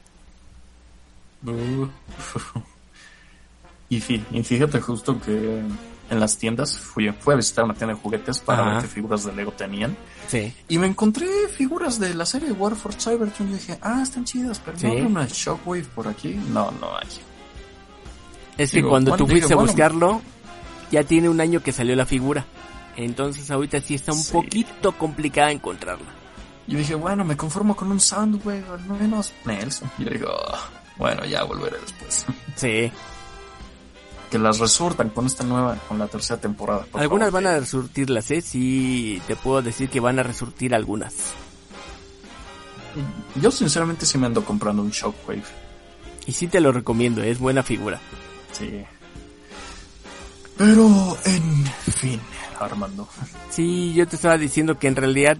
Uh. 1.46 1.86
y 3.88 4.00
fíjate 4.00 4.80
justo 4.80 5.20
que 5.20 5.62
en 6.10 6.20
las 6.20 6.36
tiendas 6.36 6.76
fui, 6.78 7.10
fui 7.12 7.34
a 7.34 7.36
visitar 7.36 7.64
una 7.64 7.74
tienda 7.74 7.94
de 7.94 8.00
juguetes 8.00 8.38
para 8.40 8.62
Ajá. 8.62 8.70
ver 8.72 8.82
qué 8.82 8.88
figuras 8.88 9.24
de 9.24 9.32
Lego 9.32 9.52
tenían. 9.52 9.96
Sí. 10.28 10.52
Y 10.68 10.78
me 10.78 10.86
encontré 10.88 11.26
figuras 11.56 11.98
de 11.98 12.14
la 12.14 12.26
serie 12.26 12.50
War 12.52 12.74
for 12.76 12.92
Cybertron 12.92 13.48
y 13.50 13.54
dije, 13.54 13.78
ah, 13.80 14.00
están 14.02 14.24
chidas, 14.24 14.60
pero 14.64 14.76
Sí. 14.78 14.86
no 14.86 14.92
hay 14.92 15.00
una 15.02 15.26
Shockwave 15.28 15.84
por 15.94 16.08
aquí. 16.08 16.34
No, 16.52 16.70
no 16.72 16.96
hay. 16.96 17.06
Es 18.58 18.72
que 18.72 18.82
cuando 18.82 19.12
bueno, 19.12 19.24
tú 19.24 19.30
fuiste 19.30 19.54
a 19.54 19.56
buscarlo, 19.56 20.20
ya 20.90 21.04
tiene 21.04 21.28
un 21.28 21.40
año 21.40 21.62
que 21.62 21.72
salió 21.72 21.96
la 21.96 22.04
figura. 22.06 22.44
Entonces 22.96 23.50
ahorita 23.50 23.80
sí 23.80 23.94
está 23.94 24.12
un 24.12 24.18
Sí. 24.22 24.32
poquito 24.32 24.92
complicada 24.98 25.50
encontrarla. 25.50 26.06
Y 26.66 26.76
dije, 26.76 26.94
bueno, 26.94 27.24
me 27.24 27.36
conformo 27.36 27.74
con 27.74 27.90
un 27.90 27.98
Soundwave, 28.00 28.64
al 28.70 28.84
menos 29.00 29.32
Nelson. 29.44 29.90
Y 29.98 30.04
yo 30.04 30.10
digo, 30.10 30.28
"Ah, 30.52 30.68
bueno, 30.98 31.24
ya 31.24 31.42
volveré 31.44 31.78
después. 31.80 32.26
Sí. 32.56 32.92
Que 34.30 34.38
las 34.38 34.58
resurtan 34.58 35.10
con 35.10 35.26
esta 35.26 35.44
nueva, 35.44 35.76
con 35.88 35.98
la 35.98 36.06
tercera 36.06 36.40
temporada. 36.40 36.84
por 36.90 37.00
Algunas 37.00 37.30
favor. 37.30 37.42
van 37.44 37.52
a 37.54 37.58
resurtirlas, 37.60 38.30
¿eh? 38.30 38.40
Sí, 38.40 39.20
te 39.26 39.34
puedo 39.36 39.60
decir 39.62 39.88
que 39.90 40.00
van 40.00 40.18
a 40.18 40.22
resurtir 40.22 40.74
algunas. 40.74 41.14
Yo 43.40 43.50
sinceramente 43.50 44.06
sí 44.06 44.18
me 44.18 44.26
ando 44.26 44.44
comprando 44.44 44.82
un 44.82 44.90
Shockwave. 44.90 45.42
Y 46.26 46.32
sí 46.32 46.46
te 46.48 46.60
lo 46.60 46.72
recomiendo, 46.72 47.22
es 47.22 47.38
buena 47.38 47.62
figura. 47.62 48.00
Sí. 48.52 48.84
Pero, 50.56 51.16
en 51.24 51.64
fin, 51.92 52.20
Armando. 52.58 53.08
Sí, 53.50 53.94
yo 53.94 54.06
te 54.06 54.16
estaba 54.16 54.36
diciendo 54.36 54.78
que 54.78 54.88
en 54.88 54.96
realidad 54.96 55.38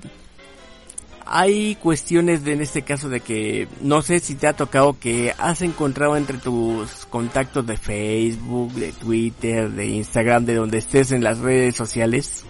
hay 1.33 1.77
cuestiones 1.77 2.43
de, 2.45 2.55
en 2.55 2.61
este 2.61 2.83
caso 2.83 3.09
de 3.09 3.21
que 3.21 3.69
no 3.81 4.03
sé 4.03 4.19
si 4.19 4.35
te 4.35 4.49
ha 4.49 4.53
tocado 4.57 4.99
que 4.99 5.33
has 5.39 5.63
encontrado 5.63 6.17
entre 6.17 6.39
tus 6.39 7.07
contactos 7.07 7.65
de 7.67 7.77
Facebook, 7.77 8.73
de 8.73 8.91
Twitter, 8.91 9.71
de 9.71 9.87
Instagram, 9.87 10.45
de 10.45 10.57
donde 10.57 10.79
estés 10.79 11.13
en 11.13 11.23
las 11.23 11.39
redes 11.39 11.77
sociales, 11.77 12.45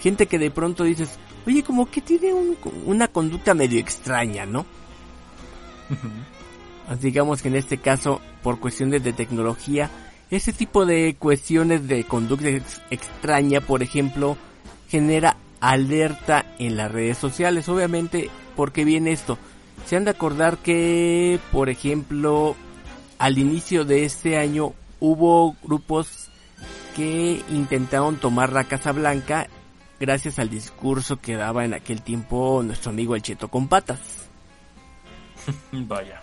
gente 0.00 0.26
que 0.28 0.38
de 0.38 0.52
pronto 0.52 0.84
dices, 0.84 1.18
oye, 1.44 1.64
como 1.64 1.90
que 1.90 2.00
tiene 2.00 2.32
un- 2.32 2.56
una 2.86 3.08
conducta 3.08 3.52
medio 3.52 3.80
extraña, 3.80 4.46
¿no? 4.46 4.64
digamos 7.00 7.42
que 7.42 7.48
en 7.48 7.56
este 7.56 7.78
caso, 7.78 8.20
por 8.42 8.60
cuestiones 8.60 9.02
de 9.02 9.12
tecnología, 9.12 9.90
ese 10.30 10.52
tipo 10.52 10.86
de 10.86 11.16
cuestiones 11.18 11.88
de 11.88 12.04
conducta 12.04 12.48
ex- 12.48 12.80
extraña, 12.90 13.60
por 13.60 13.82
ejemplo, 13.82 14.36
genera 14.88 15.36
alerta 15.70 16.44
en 16.58 16.76
las 16.76 16.92
redes 16.92 17.16
sociales. 17.16 17.68
Obviamente, 17.68 18.30
porque 18.54 18.84
viene 18.84 19.12
esto? 19.12 19.38
Se 19.86 19.96
han 19.96 20.04
de 20.04 20.10
acordar 20.10 20.58
que, 20.58 21.40
por 21.52 21.70
ejemplo, 21.70 22.54
al 23.18 23.38
inicio 23.38 23.84
de 23.84 24.04
este 24.04 24.36
año 24.36 24.74
hubo 25.00 25.56
grupos 25.62 26.28
que 26.94 27.42
intentaron 27.50 28.16
tomar 28.16 28.52
la 28.52 28.64
Casa 28.64 28.92
Blanca 28.92 29.48
gracias 29.98 30.38
al 30.38 30.50
discurso 30.50 31.16
que 31.16 31.34
daba 31.34 31.64
en 31.64 31.72
aquel 31.72 32.02
tiempo 32.02 32.62
nuestro 32.62 32.90
amigo 32.90 33.16
el 33.16 33.22
Cheto 33.22 33.48
con 33.48 33.68
patas. 33.68 34.28
Vaya. 35.72 36.20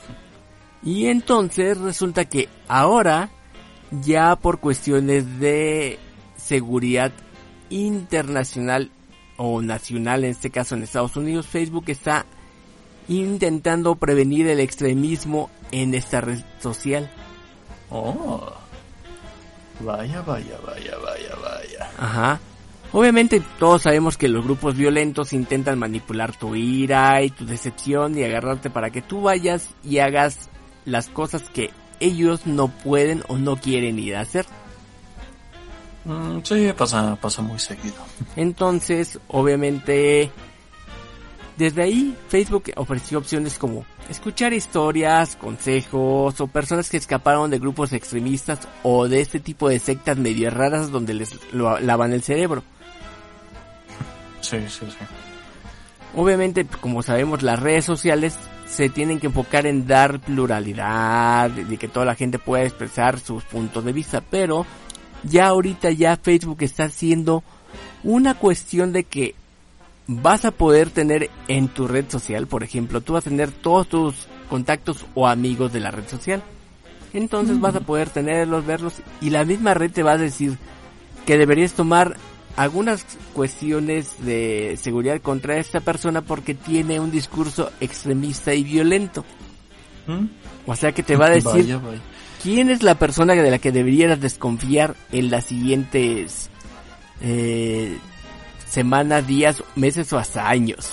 Y 0.84 1.08
entonces 1.08 1.78
resulta 1.80 2.26
que 2.26 2.48
ahora, 2.68 3.30
ya 3.92 4.36
por 4.36 4.60
cuestiones 4.60 5.40
de 5.40 6.00
seguridad 6.38 7.12
internacional 7.70 8.92
o 9.44 9.60
nacional, 9.64 10.24
en 10.24 10.30
este 10.30 10.52
caso 10.52 10.76
en 10.76 10.84
Estados 10.84 11.18
Unidos, 11.18 11.48
Facebook 11.48 11.86
está 11.88 12.28
intentando 13.08 13.96
prevenir 13.96 14.48
el 14.48 14.60
extremismo 14.60 15.50
en 15.72 15.96
esta 15.96 16.22
red 16.22 16.44
social. 16.60 17.10
Oh. 17.90 18.54
Vaya, 19.80 20.22
vaya, 20.22 20.60
vaya, 20.64 20.96
vaya, 21.04 21.36
vaya. 21.42 21.90
Ajá. 21.98 22.40
Obviamente 22.94 23.42
todos 23.58 23.82
sabemos 23.82 24.16
que 24.16 24.28
los 24.28 24.44
grupos 24.44 24.76
violentos 24.76 25.34
intentan 25.34 25.80
manipular 25.80 26.38
tu 26.38 26.56
ira 26.56 27.24
y 27.24 27.32
tu 27.32 27.48
decepción 27.48 28.16
y 28.16 28.24
agarrarte 28.24 28.70
para 28.70 28.92
que 28.92 29.02
tú 29.02 29.24
vayas 29.24 29.70
y 29.84 30.00
hagas 30.00 30.50
las 30.86 31.08
cosas 31.08 31.42
que 31.50 31.72
ellos 32.00 32.46
no 32.46 32.68
pueden 32.68 33.24
o 33.28 33.38
no 33.40 33.56
quieren 33.56 33.98
ir 33.98 34.18
a 34.18 34.22
hacer. 34.22 34.46
Mm, 36.06 36.40
sí, 36.44 36.72
pasa, 36.78 37.16
pasa 37.16 37.42
muy 37.42 37.60
seguido. 37.60 37.96
Entonces, 38.36 39.20
obviamente, 39.28 40.32
desde 41.58 41.84
ahí 41.84 42.16
Facebook 42.28 42.72
ofreció 42.76 43.20
opciones 43.20 43.58
como 43.60 43.86
escuchar 44.10 44.52
historias, 44.54 45.36
consejos 45.36 46.42
o 46.42 46.48
personas 46.48 46.90
que 46.90 46.98
escaparon 46.98 47.52
de 47.52 47.60
grupos 47.60 47.94
extremistas 47.94 48.68
o 48.84 49.08
de 49.08 49.22
este 49.22 49.40
tipo 49.40 49.70
de 49.70 49.80
sectas 49.80 50.18
medio 50.18 50.50
raras 50.50 50.90
donde 50.92 51.14
les 51.14 51.38
lo- 51.54 51.80
lavan 51.80 52.14
el 52.14 52.24
cerebro. 52.24 52.64
Sí, 54.42 54.58
sí, 54.68 54.86
sí. 54.90 54.98
Obviamente, 56.16 56.66
como 56.66 57.04
sabemos, 57.04 57.42
las 57.44 57.60
redes 57.60 57.86
sociales 57.86 58.36
se 58.68 58.90
tienen 58.90 59.20
que 59.20 59.28
enfocar 59.28 59.66
en 59.66 59.86
dar 59.88 60.20
pluralidad, 60.20 61.50
de 61.52 61.78
que 61.78 61.88
toda 61.88 62.06
la 62.06 62.16
gente 62.16 62.40
pueda 62.40 62.64
expresar 62.64 63.20
sus 63.20 63.44
puntos 63.44 63.86
de 63.86 63.94
vista, 63.94 64.22
pero 64.22 64.66
ya 65.24 65.48
ahorita 65.48 65.92
ya 65.92 66.18
Facebook 66.18 66.58
está 66.62 66.86
haciendo 66.86 67.44
una 68.04 68.34
cuestión 68.34 68.94
de 68.94 69.04
que 69.04 69.36
vas 70.08 70.46
a 70.46 70.52
poder 70.52 70.90
tener 70.90 71.30
en 71.48 71.68
tu 71.68 71.88
red 71.88 72.06
social, 72.10 72.48
por 72.48 72.64
ejemplo, 72.64 73.02
tú 73.02 73.14
vas 73.14 73.26
a 73.26 73.30
tener 73.30 73.52
todos 73.52 73.88
tus 73.88 74.28
contactos 74.50 75.06
o 75.16 75.28
amigos 75.28 75.72
de 75.72 75.80
la 75.80 75.92
red 75.92 76.08
social. 76.08 76.44
Entonces 77.14 77.60
vas 77.60 77.76
a 77.76 77.82
poder 77.82 78.10
tenerlos, 78.10 78.66
verlos 78.66 79.02
y 79.20 79.30
la 79.30 79.44
misma 79.44 79.74
red 79.74 79.92
te 79.92 80.04
va 80.04 80.14
a 80.14 80.18
decir 80.18 80.58
que 81.26 81.38
deberías 81.38 81.74
tomar 81.74 82.16
algunas 82.56 83.06
cuestiones 83.34 84.26
de 84.26 84.78
seguridad 84.82 85.22
contra 85.22 85.58
esta 85.58 85.80
persona 85.82 86.22
porque 86.22 86.54
tiene 86.54 87.00
un 87.00 87.12
discurso 87.12 87.72
extremista 87.80 88.54
y 88.54 88.64
violento. 88.64 89.26
¿Mm? 90.08 90.26
O 90.66 90.76
sea 90.76 90.92
que 90.92 91.04
te 91.04 91.16
va 91.16 91.28
a 91.28 91.32
decir 91.32 91.52
Vaya, 91.52 91.78
vaya. 91.78 92.02
Quién 92.42 92.70
es 92.70 92.84
la 92.84 92.96
persona 92.96 93.34
de 93.34 93.52
la 93.52 93.60
que 93.60 93.72
deberías 93.72 94.20
desconfiar 94.20 94.96
en 95.12 95.30
las 95.32 95.46
siguientes 95.46 96.50
eh, 97.22 97.98
semanas, 98.68 99.28
días, 99.28 99.64
meses 99.76 100.12
o 100.14 100.18
hasta 100.18 100.48
años. 100.48 100.90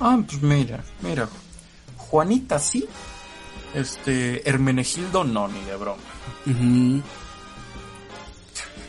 Ah, 0.00 0.18
pues 0.26 0.42
mira, 0.42 0.82
mira. 1.02 1.28
Juanita 1.96 2.58
sí. 2.58 2.88
Este, 3.74 4.48
Hermenegildo 4.48 5.22
no, 5.22 5.46
ni 5.46 5.60
de 5.62 5.76
broma. 5.76 6.02
Ujú. 6.46 7.02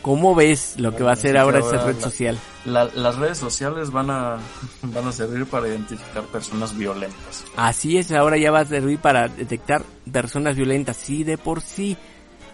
¿Cómo 0.02 0.34
ves 0.34 0.74
lo 0.78 0.94
que 0.94 1.04
va 1.04 1.12
a 1.12 1.16
que 1.16 1.28
ahora 1.38 1.60
ahora 1.60 1.76
esa 1.78 1.86
red 1.86 1.94
la- 1.96 2.00
social? 2.02 2.38
La- 2.64 2.84
las 2.94 3.16
redes 3.16 3.38
sociales 3.38 3.90
van 3.90 4.10
a, 4.10 4.36
van 4.82 5.06
a 5.06 5.12
servir 5.12 5.46
para 5.46 5.68
identificar 5.68 6.24
personas 6.24 6.76
violentas. 6.76 7.44
Así 7.56 7.96
es, 7.98 8.10
ahora 8.12 8.36
ya 8.36 8.50
va 8.50 8.60
a 8.60 8.64
servir 8.64 8.98
para 8.98 9.28
detectar 9.28 9.82
personas 10.12 10.56
violentas. 10.56 10.96
Sí, 10.96 11.24
de 11.24 11.38
por 11.38 11.60
sí. 11.60 11.96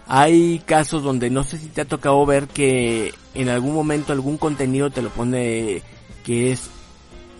Hay 0.07 0.62
casos 0.64 1.03
donde 1.03 1.28
no 1.28 1.44
sé 1.44 1.59
si 1.59 1.66
te 1.66 1.82
ha 1.82 1.84
tocado 1.84 2.24
ver 2.24 2.49
que 2.49 3.12
en 3.34 3.49
algún 3.51 3.74
momento 3.74 4.12
algún 4.14 4.38
contenido 4.38 4.88
te 4.90 5.03
lo 5.03 5.11
pone 5.11 5.82
que 6.24 6.53
es 6.53 6.70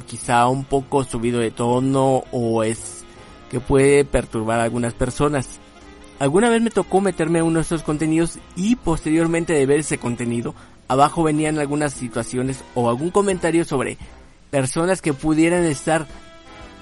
quizá 0.07 0.47
un 0.49 0.65
poco 0.65 1.03
subido 1.05 1.41
de 1.41 1.51
tono 1.51 2.25
o 2.31 2.63
es 2.63 3.05
que 3.51 3.61
puede 3.61 4.05
perturbar 4.05 4.61
a 4.61 4.65
algunas 4.65 4.93
personas. 4.93 5.61
Alguna 6.19 6.49
vez 6.51 6.61
me 6.61 6.71
tocó 6.71 7.01
meterme 7.01 7.39
a 7.39 7.45
uno 7.45 7.61
de 7.61 7.63
esos 7.63 7.83
contenidos 7.83 8.39
y 8.57 8.77
posteriormente 8.77 9.53
de 9.53 9.67
ver 9.67 9.81
ese 9.81 9.99
contenido, 9.99 10.55
abajo 10.89 11.23
venían 11.23 11.59
algunas 11.59 11.93
situaciones 11.93 12.65
o 12.75 12.89
algún 12.89 13.11
comentario 13.11 13.65
sobre 13.65 13.99
personas 14.51 15.01
que 15.01 15.13
pudieran 15.13 15.65
estar 15.65 16.07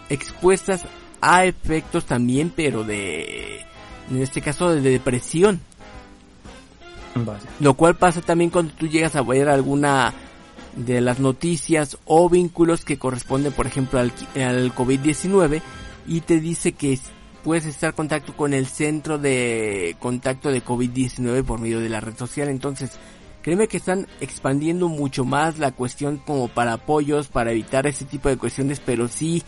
expuestas 0.08 0.82
a 1.20 1.44
efectos 1.44 2.06
también, 2.06 2.52
pero 2.54 2.84
de, 2.84 3.60
en 4.10 4.22
este 4.22 4.40
caso, 4.40 4.70
de 4.70 4.80
depresión. 4.80 5.60
Lo 7.60 7.74
cual 7.74 7.96
pasa 7.96 8.20
también 8.20 8.50
cuando 8.50 8.72
tú 8.74 8.86
llegas 8.86 9.16
a 9.16 9.22
ver 9.22 9.48
alguna 9.48 10.14
de 10.76 11.00
las 11.00 11.18
noticias 11.18 11.98
o 12.04 12.28
vínculos 12.28 12.84
que 12.84 12.98
corresponden, 12.98 13.52
por 13.52 13.66
ejemplo, 13.66 13.98
al, 13.98 14.12
al 14.34 14.74
COVID-19 14.74 15.62
y 16.06 16.20
te 16.20 16.38
dice 16.38 16.72
que 16.72 16.98
puedes 17.46 17.64
estar 17.66 17.90
en 17.90 17.96
contacto 17.96 18.36
con 18.36 18.52
el 18.54 18.66
centro 18.66 19.18
de 19.18 19.94
contacto 20.00 20.50
de 20.50 20.64
COVID-19 20.64 21.44
por 21.44 21.60
medio 21.60 21.78
de 21.78 21.88
la 21.88 22.00
red 22.00 22.16
social. 22.16 22.48
Entonces, 22.48 22.98
créeme 23.40 23.68
que 23.68 23.76
están 23.76 24.08
expandiendo 24.20 24.88
mucho 24.88 25.24
más 25.24 25.60
la 25.60 25.70
cuestión 25.70 26.16
como 26.16 26.48
para 26.48 26.72
apoyos, 26.72 27.28
para 27.28 27.52
evitar 27.52 27.86
ese 27.86 28.04
tipo 28.04 28.28
de 28.28 28.36
cuestiones, 28.36 28.80
pero 28.84 29.06
sí, 29.06 29.44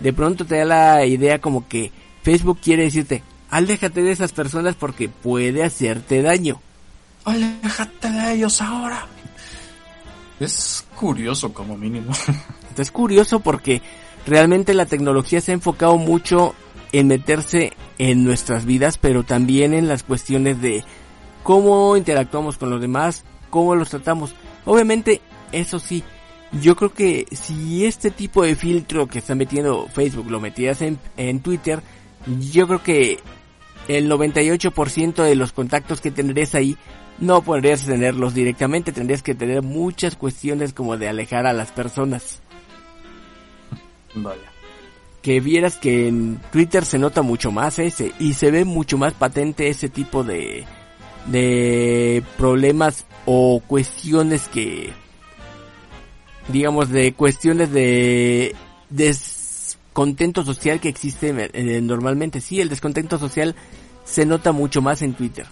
de 0.00 0.14
pronto 0.14 0.46
te 0.46 0.56
da 0.56 0.64
la 0.64 1.04
idea 1.04 1.38
como 1.38 1.68
que 1.68 1.92
Facebook 2.22 2.60
quiere 2.62 2.84
decirte, 2.84 3.22
aléjate 3.50 4.02
de 4.02 4.12
esas 4.12 4.32
personas 4.32 4.74
porque 4.74 5.10
puede 5.10 5.64
hacerte 5.64 6.22
daño. 6.22 6.62
Aléjate 7.26 8.10
de 8.10 8.32
ellos 8.32 8.62
ahora. 8.62 9.06
Es 10.40 10.82
curioso 10.96 11.52
como 11.52 11.76
mínimo. 11.76 12.10
Es 12.78 12.90
curioso 12.90 13.38
porque 13.38 13.82
realmente 14.26 14.72
la 14.72 14.86
tecnología 14.86 15.40
se 15.40 15.52
ha 15.52 15.54
enfocado 15.54 15.96
mucho 15.98 16.56
en 16.94 17.08
meterse 17.08 17.72
en 17.98 18.22
nuestras 18.22 18.64
vidas, 18.64 18.98
pero 18.98 19.24
también 19.24 19.74
en 19.74 19.88
las 19.88 20.04
cuestiones 20.04 20.62
de 20.62 20.84
cómo 21.42 21.96
interactuamos 21.96 22.56
con 22.56 22.70
los 22.70 22.80
demás, 22.80 23.24
cómo 23.50 23.74
los 23.74 23.90
tratamos. 23.90 24.32
Obviamente, 24.64 25.20
eso 25.50 25.80
sí, 25.80 26.04
yo 26.52 26.76
creo 26.76 26.94
que 26.94 27.26
si 27.32 27.84
este 27.84 28.12
tipo 28.12 28.44
de 28.44 28.54
filtro 28.54 29.08
que 29.08 29.18
está 29.18 29.34
metiendo 29.34 29.88
Facebook 29.88 30.30
lo 30.30 30.38
metieras 30.38 30.82
en, 30.82 31.00
en 31.16 31.40
Twitter, 31.40 31.82
yo 32.38 32.68
creo 32.68 32.82
que 32.84 33.18
el 33.88 34.08
98% 34.08 35.14
de 35.24 35.34
los 35.34 35.52
contactos 35.52 36.00
que 36.00 36.12
tendrías 36.12 36.54
ahí 36.54 36.76
no 37.18 37.42
podrías 37.42 37.84
tenerlos 37.84 38.34
directamente, 38.34 38.92
tendrías 38.92 39.24
que 39.24 39.34
tener 39.34 39.62
muchas 39.62 40.14
cuestiones 40.14 40.72
como 40.72 40.96
de 40.96 41.08
alejar 41.08 41.48
a 41.48 41.52
las 41.52 41.72
personas. 41.72 42.40
Vaya. 44.14 44.53
Que 45.24 45.40
vieras 45.40 45.76
que 45.76 46.06
en 46.06 46.38
Twitter 46.52 46.84
se 46.84 46.98
nota 46.98 47.22
mucho 47.22 47.50
más 47.50 47.80
ese 47.80 48.12
y 48.20 48.34
se 48.34 48.52
ve 48.52 48.64
mucho 48.64 48.98
más 48.98 49.14
patente 49.14 49.68
ese 49.68 49.88
tipo 49.88 50.22
de 50.22 50.64
de 51.26 52.22
problemas 52.36 53.06
o 53.24 53.62
cuestiones 53.66 54.48
que 54.48 54.92
digamos 56.48 56.90
de 56.90 57.14
cuestiones 57.14 57.72
de 57.72 58.54
descontento 58.90 60.44
social 60.44 60.80
que 60.80 60.88
existe 60.88 61.34
eh, 61.52 61.80
normalmente. 61.80 62.40
Sí, 62.40 62.60
el 62.60 62.68
descontento 62.68 63.18
social 63.18 63.54
se 64.04 64.26
nota 64.26 64.52
mucho 64.52 64.82
más 64.82 65.02
en 65.02 65.14
Twitter. 65.14 65.46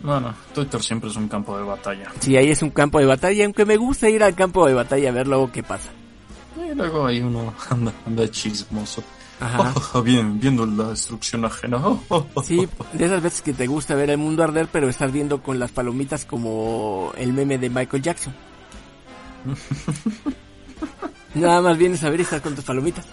Bueno, 0.00 0.34
Twitter 0.54 0.82
siempre 0.82 1.10
es 1.10 1.16
un 1.16 1.28
campo 1.28 1.56
de 1.56 1.64
batalla. 1.64 2.12
Sí, 2.20 2.36
ahí 2.36 2.50
es 2.50 2.62
un 2.62 2.70
campo 2.70 2.98
de 2.98 3.06
batalla, 3.06 3.44
aunque 3.44 3.64
me 3.64 3.76
gusta 3.76 4.08
ir 4.08 4.22
al 4.22 4.34
campo 4.34 4.66
de 4.66 4.74
batalla 4.74 5.08
a 5.08 5.12
ver 5.12 5.26
luego 5.26 5.50
qué 5.52 5.62
pasa. 5.62 5.90
Y 6.56 6.74
luego 6.74 7.06
ahí 7.06 7.20
uno 7.20 7.54
anda, 7.70 7.92
anda 8.06 8.30
chismoso. 8.30 9.02
Ajá. 9.38 9.74
Oh, 9.92 10.02
bien, 10.02 10.40
viendo 10.40 10.64
la 10.64 10.88
destrucción 10.90 11.44
ajena. 11.44 11.76
Oh, 11.76 12.02
oh, 12.08 12.26
oh, 12.34 12.42
Sí, 12.42 12.66
de 12.94 13.04
esas 13.04 13.22
veces 13.22 13.42
que 13.42 13.52
te 13.52 13.66
gusta 13.66 13.94
ver 13.94 14.08
el 14.10 14.18
mundo 14.18 14.42
arder, 14.42 14.68
pero 14.72 14.88
estás 14.88 15.12
viendo 15.12 15.42
con 15.42 15.58
las 15.58 15.70
palomitas 15.70 16.24
como 16.24 17.12
el 17.18 17.34
meme 17.34 17.58
de 17.58 17.68
Michael 17.68 18.02
Jackson. 18.02 18.34
Nada 21.34 21.60
más 21.60 21.76
vienes 21.76 22.02
a 22.02 22.08
ver 22.10 22.20
y 22.20 22.22
estás 22.22 22.40
con 22.40 22.54
tus 22.54 22.64
palomitas. 22.64 23.04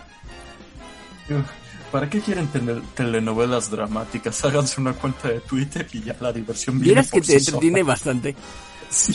¿Para 1.92 2.10
qué 2.10 2.22
quieren 2.22 2.48
tener 2.48 2.82
telenovelas 2.96 3.70
dramáticas? 3.70 4.44
Háganse 4.46 4.80
una 4.80 4.94
cuenta 4.94 5.28
de 5.28 5.42
Twitter 5.42 5.88
y 5.92 6.02
ya 6.02 6.16
la 6.20 6.32
diversión 6.32 6.80
viene 6.80 7.02
Vieras 7.02 7.12
que 7.12 7.22
te 7.22 7.38
entretiene 7.38 7.84
bastante. 7.84 8.36
Sí. 8.90 9.14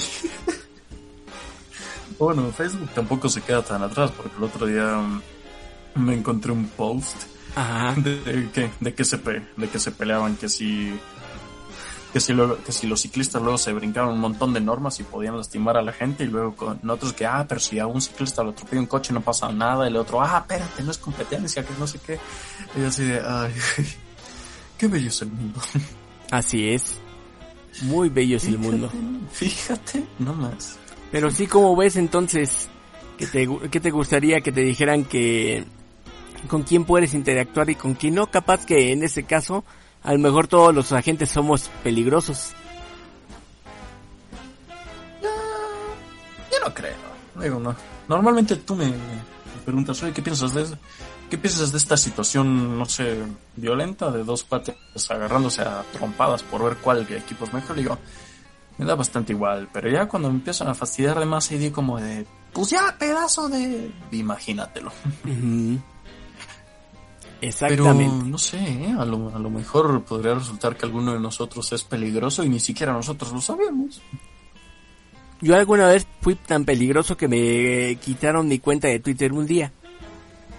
Bueno, 2.19 2.51
Facebook 2.53 2.91
tampoco 2.95 3.29
se 3.29 3.41
queda 3.43 3.63
tan 3.63 3.83
atrás 3.83 4.11
porque 4.17 4.37
el 4.37 4.43
otro 4.45 4.67
día 4.67 4.97
mm, 4.99 6.01
me 6.01 6.15
encontré 6.15 6.53
un 6.53 6.67
post 6.69 7.17
Ajá. 7.55 7.95
de, 8.01 8.21
de 8.21 8.51
que 8.51 8.71
de 8.81 8.95
que 8.95 9.05
se 9.05 9.17
de 9.19 9.69
que 9.71 9.79
se 9.79 9.93
peleaban 9.93 10.37
que 10.37 10.49
si 10.49 10.99
que 12.13 12.21
si, 12.21 12.33
luego- 12.33 12.57
que 12.65 12.73
si 12.73 12.87
los 12.87 13.03
ciclistas 13.03 13.41
luego 13.43 13.59
se 13.59 13.71
brincaron 13.73 14.15
un 14.15 14.21
montón 14.21 14.55
de 14.55 14.61
normas 14.61 14.99
y 14.99 15.03
podían 15.03 15.37
lastimar 15.37 15.77
a 15.77 15.83
la 15.83 15.93
gente, 15.93 16.25
y 16.25 16.27
luego 16.29 16.57
con 16.57 16.89
otros 16.89 17.13
que, 17.13 17.27
ah, 17.27 17.45
pero 17.47 17.61
si 17.61 17.79
a 17.79 17.87
un 17.87 18.01
ciclista 18.01 18.43
lo 18.43 18.51
atropella 18.51 18.81
un 18.81 18.87
coche 18.87 19.13
no 19.13 19.21
pasa 19.21 19.53
nada, 19.53 19.85
y 19.85 19.89
el 19.89 19.97
otro, 19.97 20.23
ah, 20.23 20.39
espérate, 20.39 20.83
no 20.83 20.91
es 20.91 20.97
competencia, 20.97 21.63
que 21.67 21.75
no 21.79 21.87
sé 21.87 21.99
qué. 21.99 22.19
Y 22.81 22.85
así 22.87 23.05
de, 23.05 23.21
ay, 23.21 23.53
qué 24.79 24.89
bello 24.89 25.09
es 25.09 25.21
el 25.21 25.29
mundo. 25.33 25.61
Así 26.31 26.71
es. 26.71 26.99
Muy 27.83 28.09
bello 28.09 28.39
es 28.39 28.45
el 28.47 28.59
mundo. 28.59 28.91
Fíjate, 29.33 30.07
no 30.19 30.33
más. 30.33 30.79
Pero 31.11 31.31
sí, 31.31 31.47
como 31.47 31.75
ves 31.75 31.97
entonces, 31.97 32.69
que 33.17 33.27
te, 33.27 33.49
que 33.71 33.81
te 33.81 33.91
gustaría 33.91 34.41
que 34.41 34.53
te 34.53 34.61
dijeran 34.61 35.05
que 35.05 35.65
con 36.47 36.63
quién 36.63 36.85
puedes 36.85 37.15
interactuar 37.15 37.71
y 37.71 37.75
con 37.75 37.95
quién 37.95 38.15
no? 38.15 38.29
Capaz 38.29 38.65
que 38.65 38.93
en 38.93 39.03
ese 39.03 39.25
caso, 39.25 39.65
a 40.03 40.13
lo 40.13 40.19
mejor 40.19 40.47
todos 40.47 40.75
los 40.75 40.93
agentes 40.93 41.31
somos 41.31 41.71
peligrosos. 41.83 42.53
Yo 45.23 46.59
no 46.65 46.73
creo. 46.73 46.97
Digo, 47.41 47.59
no. 47.59 47.75
Normalmente 48.09 48.57
tú 48.57 48.75
me, 48.75 48.93
preguntas, 49.65 50.03
oye, 50.03 50.13
¿qué 50.13 50.23
piensas 50.23 50.55
de 50.55 50.63
eso? 50.63 50.79
¿Qué 51.29 51.37
piensas 51.37 51.73
de 51.73 51.79
esta 51.79 51.97
situación, 51.97 52.79
no 52.79 52.87
sé, 52.87 53.19
violenta 53.57 54.11
de 54.11 54.25
dos 54.25 54.45
cuates 54.45 54.77
agarrándose 55.11 55.61
a 55.61 55.85
trompadas 55.93 56.43
por 56.43 56.65
ver 56.65 56.79
cuál 56.79 57.07
equipo 57.11 57.45
es 57.45 57.53
mejor? 57.53 57.77
Digo, 57.77 57.99
me 58.79 58.85
da 58.85 58.95
bastante 58.95 59.33
igual, 59.33 59.69
pero 59.73 59.91
ya 59.91 60.07
cuando 60.07 60.29
me 60.31 60.37
empiezan 60.37 60.69
a 60.69 60.75
fastidiar 60.75 61.19
de 61.19 61.27
más, 61.27 61.51
ahí 61.51 61.59
digo 61.59 61.75
como 61.75 61.99
de, 62.01 62.27
pues 62.53 62.71
ya, 62.71 62.97
pedazo 62.99 63.49
de... 63.49 63.91
Imagínatelo. 64.13 64.93
Ujú. 65.25 65.79
Pero 67.41 67.51
Exactamente. 67.51 68.29
no 68.29 68.39
sé, 68.39 68.59
¿eh? 68.59 68.95
a, 68.99 69.05
lo, 69.05 69.35
a 69.35 69.39
lo 69.39 69.51
mejor 69.51 70.03
podría 70.03 70.35
resultar 70.35 70.77
que 70.77 70.87
alguno 70.87 71.13
de 71.13 71.21
nosotros 71.21 71.71
es 71.73 71.85
peligroso 71.85 72.43
y 72.43 72.49
ni 72.49 72.59
siquiera 72.59 72.93
nosotros 72.93 73.33
lo 73.33 73.41
sabemos. 73.41 74.01
Yo 75.41 75.55
alguna 75.55 75.87
vez 75.87 76.07
fui 76.21 76.35
tan 76.35 76.65
peligroso 76.65 77.17
que 77.17 77.29
me 77.29 77.97
quitaron 77.97 78.49
mi 78.49 78.59
cuenta 78.59 78.89
de 78.89 78.99
Twitter 78.99 79.33
un 79.33 79.47
día. 79.47 79.73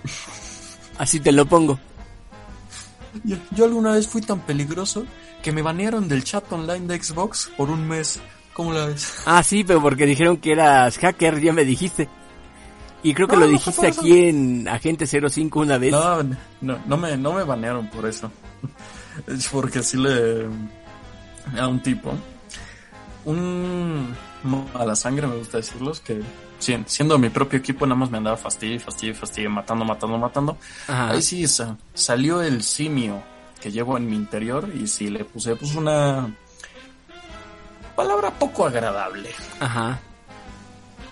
Así 0.97 1.19
te 1.19 1.33
lo 1.33 1.45
pongo. 1.45 1.79
Yo, 3.25 3.35
yo 3.51 3.65
alguna 3.65 3.93
vez 3.93 4.07
fui 4.07 4.21
tan 4.21 4.39
peligroso 4.41 5.05
que 5.43 5.51
me 5.51 5.61
banearon 5.61 6.07
del 6.07 6.23
chat 6.23 6.51
online 6.51 6.87
de 6.87 7.01
Xbox 7.03 7.51
por 7.57 7.69
un 7.69 7.87
mes. 7.87 8.19
¿Cómo 8.53 8.73
la 8.73 8.85
ves? 8.87 9.21
Ah, 9.25 9.41
sí, 9.43 9.63
pero 9.63 9.81
porque 9.81 10.05
dijeron 10.05 10.37
que 10.37 10.51
eras 10.51 10.97
hacker, 10.97 11.39
ya 11.41 11.53
me 11.53 11.63
dijiste. 11.65 12.09
Y 13.03 13.13
creo 13.13 13.27
que 13.27 13.35
No, 13.37 13.41
lo 13.45 13.47
dijiste 13.47 13.87
aquí 13.87 14.27
en 14.27 14.67
Agente 14.67 15.07
05 15.07 15.59
una 15.61 15.77
vez. 15.77 15.91
No, 15.91 16.21
no, 16.61 16.77
no 16.85 16.97
me, 16.97 17.15
no 17.15 17.33
me 17.33 17.43
banearon 17.43 17.87
por 17.89 18.05
eso. 18.05 18.29
Es 19.27 19.47
porque 19.49 19.81
sí 19.83 19.97
le... 19.97 20.47
A 21.57 21.67
un 21.67 21.81
tipo. 21.81 22.13
Un... 23.25 24.15
A 24.73 24.85
la 24.85 24.95
sangre 24.95 25.27
me 25.27 25.35
gusta 25.35 25.57
decirlos 25.57 25.99
que 25.99 26.21
si- 26.59 26.77
siendo 26.85 27.17
mi 27.17 27.29
propio 27.29 27.59
equipo 27.59 27.85
nada 27.85 27.99
más 27.99 28.09
me 28.09 28.17
andaba 28.17 28.37
fastidio, 28.37 28.79
fastidio, 28.79 29.13
fastidio, 29.15 29.49
matando, 29.49 29.83
matando, 29.83 30.17
matando. 30.17 30.57
Ajá. 30.87 31.09
Ahí 31.11 31.21
sí 31.21 31.45
sa- 31.47 31.77
salió 31.93 32.41
el 32.41 32.63
simio 32.63 33.21
que 33.61 33.71
llevo 33.71 33.97
en 33.97 34.09
mi 34.09 34.15
interior 34.15 34.69
y 34.73 34.87
sí 34.87 35.09
le 35.09 35.25
puse 35.25 35.55
pues 35.55 35.75
una 35.75 36.33
palabra 37.95 38.31
poco 38.31 38.65
agradable 38.65 39.29
Ajá. 39.59 39.99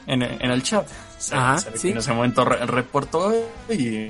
en, 0.06 0.22
en 0.24 0.52
el 0.52 0.64
chat. 0.64 0.88
Se, 1.18 1.36
Ajá, 1.36 1.58
se 1.58 1.66
ve 1.68 1.74
que 1.74 1.80
sí. 1.80 1.90
En 1.90 1.98
ese 1.98 2.14
momento 2.14 2.46
re- 2.46 2.66
reportó 2.66 3.34
y 3.70 4.10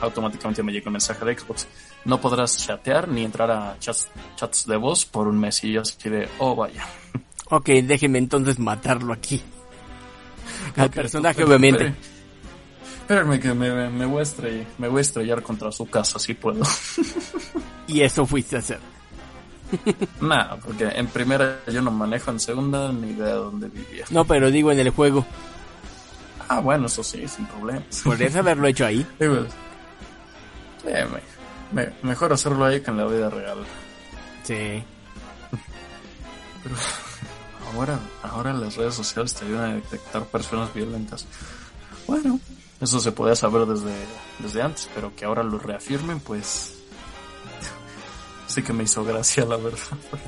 automáticamente 0.00 0.62
me 0.62 0.70
llegó 0.72 0.86
el 0.86 0.92
mensaje 0.92 1.24
de 1.24 1.36
Xbox. 1.38 1.66
No 2.04 2.20
podrás 2.20 2.56
chatear 2.58 3.08
ni 3.08 3.24
entrar 3.24 3.50
a 3.50 3.76
chats, 3.80 4.08
chats 4.36 4.66
de 4.66 4.76
voz 4.76 5.04
por 5.04 5.26
un 5.28 5.38
mes 5.38 5.62
y 5.64 5.72
yo 5.72 5.80
así 5.82 6.08
de, 6.08 6.28
oh 6.38 6.54
vaya. 6.54 6.84
Ok, 7.50 7.66
déjeme 7.82 8.18
entonces 8.18 8.58
matarlo 8.58 9.12
aquí. 9.12 9.42
Al 10.76 10.90
personaje, 10.90 11.36
pero- 11.36 11.48
obviamente. 11.48 11.84
pero- 11.98 12.11
Espérenme 13.02 13.40
que 13.40 13.52
me, 13.52 13.90
me, 13.90 14.06
voy 14.06 14.20
a 14.20 14.22
estrellar, 14.22 14.66
me 14.78 14.88
voy 14.88 14.98
a 14.98 15.00
estrellar 15.02 15.42
contra 15.42 15.70
su 15.72 15.86
casa 15.86 16.18
si 16.18 16.34
puedo. 16.34 16.62
Y 17.88 18.00
eso 18.00 18.24
fuiste 18.24 18.56
a 18.56 18.58
hacer. 18.60 18.78
Nada, 20.20 20.56
porque 20.56 20.84
en 20.84 21.08
primera 21.08 21.60
yo 21.66 21.82
no 21.82 21.90
manejo, 21.90 22.30
en 22.30 22.38
segunda 22.40 22.90
ni 22.92 23.10
idea 23.10 23.26
de 23.26 23.32
dónde 23.32 23.68
vivía. 23.68 24.04
No, 24.10 24.24
pero 24.24 24.50
digo 24.50 24.70
en 24.72 24.78
el 24.78 24.90
juego. 24.90 25.26
Ah, 26.48 26.60
bueno, 26.60 26.86
eso 26.86 27.02
sí, 27.02 27.26
sin 27.28 27.44
problemas. 27.46 28.00
Podrías 28.04 28.36
haberlo 28.36 28.66
hecho 28.68 28.86
ahí. 28.86 29.04
Digo, 29.20 29.44
eh, 30.86 31.06
me- 31.72 31.82
me- 31.82 31.92
mejor 32.02 32.32
hacerlo 32.32 32.64
ahí 32.64 32.80
que 32.80 32.90
en 32.92 32.96
la 32.98 33.04
vida 33.06 33.28
real. 33.28 33.58
Sí. 34.44 34.82
Ahora, 37.74 37.98
ahora 38.22 38.52
las 38.52 38.76
redes 38.76 38.94
sociales 38.94 39.34
te 39.34 39.44
ayudan 39.44 39.70
a 39.70 39.74
detectar 39.74 40.24
personas 40.26 40.72
violentas. 40.72 41.26
Bueno, 42.06 42.38
eso 42.82 42.98
se 42.98 43.12
podía 43.12 43.36
saber 43.36 43.64
desde, 43.66 43.94
desde 44.40 44.60
antes, 44.60 44.88
pero 44.92 45.14
que 45.14 45.24
ahora 45.24 45.44
lo 45.44 45.58
reafirmen, 45.58 46.18
pues 46.18 46.74
sí 48.48 48.62
que 48.62 48.72
me 48.72 48.82
hizo 48.82 49.04
gracia, 49.04 49.44
la 49.44 49.56
verdad. 49.56 49.78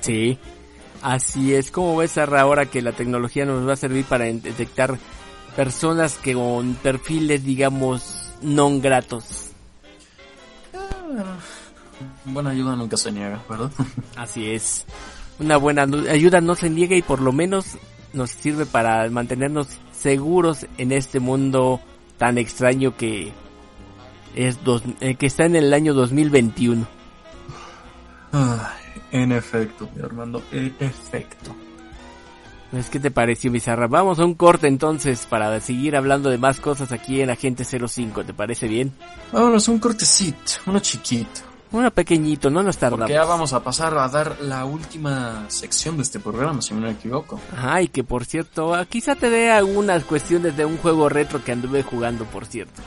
Sí. 0.00 0.38
Así 1.02 1.52
es 1.52 1.70
como 1.70 1.96
ves, 1.96 2.16
ahora 2.16 2.66
que 2.66 2.80
la 2.80 2.92
tecnología 2.92 3.44
nos 3.44 3.68
va 3.68 3.74
a 3.74 3.76
servir 3.76 4.04
para 4.04 4.24
detectar 4.24 4.96
personas 5.56 6.16
que 6.16 6.34
con 6.34 6.74
perfiles, 6.76 7.44
digamos, 7.44 8.30
non 8.40 8.80
gratos. 8.80 9.50
Buena 12.24 12.50
ayuda 12.50 12.76
nunca 12.76 12.96
se 12.96 13.12
niega, 13.12 13.42
¿verdad? 13.50 13.70
Así 14.16 14.50
es. 14.50 14.86
Una 15.40 15.56
buena 15.56 15.82
ayuda 16.08 16.40
no 16.40 16.54
se 16.54 16.70
niega 16.70 16.96
y 16.96 17.02
por 17.02 17.20
lo 17.20 17.32
menos 17.32 17.76
nos 18.12 18.30
sirve 18.30 18.64
para 18.64 19.10
mantenernos 19.10 19.66
seguros 19.92 20.66
en 20.78 20.92
este 20.92 21.18
mundo 21.18 21.80
tan 22.18 22.38
extraño 22.38 22.96
que 22.96 23.32
es 24.34 24.62
dos, 24.64 24.82
eh, 25.00 25.14
que 25.16 25.26
está 25.26 25.44
en 25.44 25.56
el 25.56 25.72
año 25.72 25.94
2021. 25.94 26.86
Ay, 28.32 29.02
en 29.12 29.32
efecto, 29.32 29.88
mi 29.94 30.02
Armando, 30.02 30.42
en 30.52 30.74
efecto. 30.80 31.54
Pues, 32.70 32.90
¿qué 32.90 32.98
te 32.98 33.12
pareció, 33.12 33.52
Bizarra? 33.52 33.86
Vamos 33.86 34.18
a 34.18 34.24
un 34.24 34.34
corte 34.34 34.66
entonces 34.66 35.26
para 35.26 35.60
seguir 35.60 35.94
hablando 35.94 36.28
de 36.28 36.38
más 36.38 36.58
cosas 36.58 36.90
aquí 36.90 37.20
en 37.20 37.30
Agente 37.30 37.64
05. 37.64 38.24
¿Te 38.24 38.34
parece 38.34 38.66
bien? 38.66 38.92
Vámonos, 39.30 39.68
un 39.68 39.78
cortecito, 39.78 40.54
uno 40.66 40.80
chiquito. 40.80 41.53
Uno 41.74 41.90
pequeñito, 41.90 42.50
no 42.50 42.62
nos 42.62 42.78
tardamos. 42.78 43.00
Porque 43.00 43.14
ya 43.14 43.24
vamos 43.24 43.52
a 43.52 43.64
pasar 43.64 43.98
a 43.98 44.06
dar 44.08 44.40
la 44.40 44.64
última 44.64 45.44
sección 45.48 45.96
de 45.96 46.04
este 46.04 46.20
programa, 46.20 46.62
si 46.62 46.72
no 46.72 46.82
me 46.82 46.92
equivoco. 46.92 47.40
Ajá, 47.52 47.82
y 47.82 47.88
que 47.88 48.04
por 48.04 48.24
cierto, 48.24 48.72
ah, 48.76 48.86
quizá 48.86 49.16
te 49.16 49.28
dé 49.28 49.50
algunas 49.50 50.04
cuestiones 50.04 50.56
de 50.56 50.64
un 50.64 50.78
juego 50.78 51.08
retro 51.08 51.42
que 51.42 51.50
anduve 51.50 51.82
jugando, 51.82 52.26
por 52.26 52.46
cierto. 52.46 52.80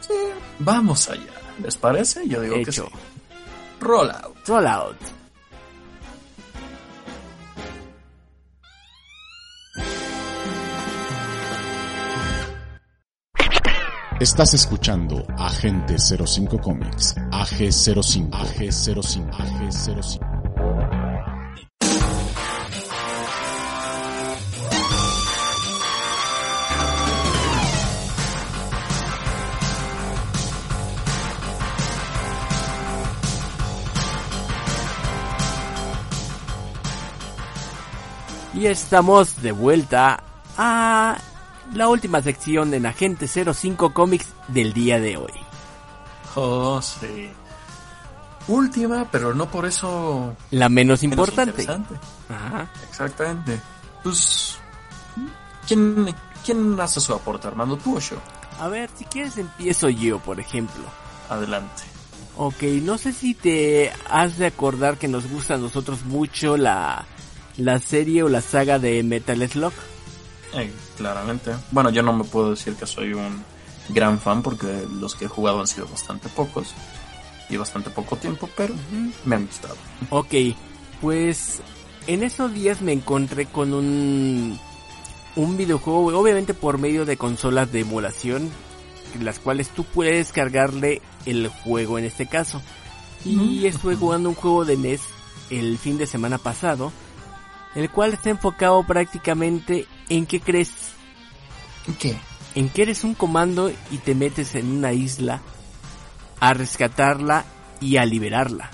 Sí, 0.00 0.12
vamos 0.58 1.08
allá. 1.08 1.32
¿Les 1.62 1.78
parece? 1.78 2.28
Yo 2.28 2.42
digo 2.42 2.56
que 2.56 2.70
sí. 2.70 2.82
Hecho. 2.82 2.90
Roll 3.80 4.10
out. 4.10 4.46
Rollout. 4.46 5.19
Estás 14.20 14.52
escuchando 14.52 15.24
Agente 15.38 15.96
05 15.98 16.60
Comics, 16.60 17.16
AG05, 17.30 18.28
AG05, 18.30 19.30
AG05. 19.30 20.20
Y 38.52 38.66
estamos 38.66 39.40
de 39.40 39.52
vuelta 39.52 40.22
a 40.58 41.16
la 41.74 41.88
última 41.88 42.22
sección 42.22 42.74
en 42.74 42.86
Agente 42.86 43.26
05 43.28 43.92
Comics 43.92 44.26
del 44.48 44.72
día 44.72 44.98
de 45.00 45.16
hoy. 45.16 45.32
Oh, 46.34 46.80
sí. 46.82 47.30
Última, 48.48 49.08
pero 49.10 49.34
no 49.34 49.46
por 49.50 49.66
eso 49.66 50.34
La 50.50 50.68
menos 50.68 51.02
menos 51.02 51.02
importante. 51.02 51.62
interesante. 51.62 51.94
Ajá. 52.28 52.68
Exactamente. 52.88 53.60
Pues, 54.02 54.58
¿quién, 55.66 56.14
¿quién 56.44 56.78
hace 56.80 57.00
su 57.00 57.14
aporte, 57.14 57.48
Armando? 57.48 57.76
¿Tú 57.76 57.96
o 57.96 58.00
yo? 58.00 58.16
A 58.58 58.68
ver, 58.68 58.90
si 58.96 59.04
quieres 59.04 59.36
empiezo 59.38 59.88
yo, 59.88 60.18
por 60.18 60.40
ejemplo. 60.40 60.82
Adelante. 61.28 61.82
Ok, 62.36 62.62
no 62.82 62.96
sé 62.98 63.12
si 63.12 63.34
te 63.34 63.92
has 64.08 64.38
de 64.38 64.46
acordar 64.46 64.96
que 64.96 65.08
nos 65.08 65.28
gusta 65.28 65.54
a 65.54 65.58
nosotros 65.58 66.04
mucho 66.04 66.56
la, 66.56 67.04
la 67.56 67.78
serie 67.78 68.22
o 68.22 68.28
la 68.28 68.40
saga 68.40 68.78
de 68.78 69.02
Metal 69.02 69.46
Slug. 69.48 69.72
Eh, 70.54 70.72
claramente. 70.96 71.52
Bueno, 71.70 71.90
yo 71.90 72.02
no 72.02 72.12
me 72.12 72.24
puedo 72.24 72.50
decir 72.50 72.74
que 72.74 72.86
soy 72.86 73.14
un 73.14 73.42
gran 73.88 74.18
fan 74.18 74.42
porque 74.42 74.86
los 75.00 75.14
que 75.14 75.26
he 75.26 75.28
jugado 75.28 75.60
han 75.60 75.66
sido 75.66 75.86
bastante 75.86 76.28
pocos 76.28 76.74
y 77.48 77.56
bastante 77.56 77.90
poco 77.90 78.16
tiempo, 78.16 78.48
pero 78.56 78.74
me 79.24 79.36
han 79.36 79.46
gustado. 79.46 79.76
Ok, 80.10 80.34
Pues 81.00 81.60
en 82.06 82.22
esos 82.22 82.52
días 82.52 82.82
me 82.82 82.92
encontré 82.92 83.46
con 83.46 83.72
un 83.74 84.58
un 85.36 85.56
videojuego, 85.56 86.18
obviamente 86.18 86.54
por 86.54 86.78
medio 86.78 87.04
de 87.04 87.16
consolas 87.16 87.70
de 87.72 87.80
emulación, 87.80 88.50
las 89.20 89.38
cuales 89.38 89.68
tú 89.68 89.84
puedes 89.84 90.32
cargarle 90.32 91.02
el 91.26 91.48
juego 91.48 91.98
en 91.98 92.04
este 92.04 92.26
caso. 92.26 92.60
Y 93.24 93.66
estuve 93.66 93.96
jugando 93.96 94.30
un 94.30 94.34
juego 94.34 94.64
de 94.64 94.76
NES 94.76 95.02
el 95.50 95.78
fin 95.78 95.98
de 95.98 96.06
semana 96.06 96.38
pasado, 96.38 96.92
el 97.74 97.90
cual 97.90 98.14
está 98.14 98.30
enfocado 98.30 98.82
prácticamente 98.84 99.86
en 100.10 100.26
qué 100.26 100.40
crees, 100.40 100.72
¿Qué? 101.98 102.18
en 102.54 102.68
que 102.68 102.82
eres 102.82 103.04
un 103.04 103.14
comando 103.14 103.70
y 103.90 103.98
te 103.98 104.14
metes 104.14 104.54
en 104.54 104.70
una 104.70 104.92
isla 104.92 105.40
a 106.40 106.52
rescatarla 106.52 107.44
y 107.80 107.96
a 107.96 108.04
liberarla. 108.04 108.70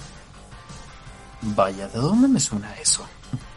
Vaya, 1.42 1.86
¿de 1.88 1.98
dónde 1.98 2.26
me 2.26 2.40
suena 2.40 2.74
eso? 2.80 3.06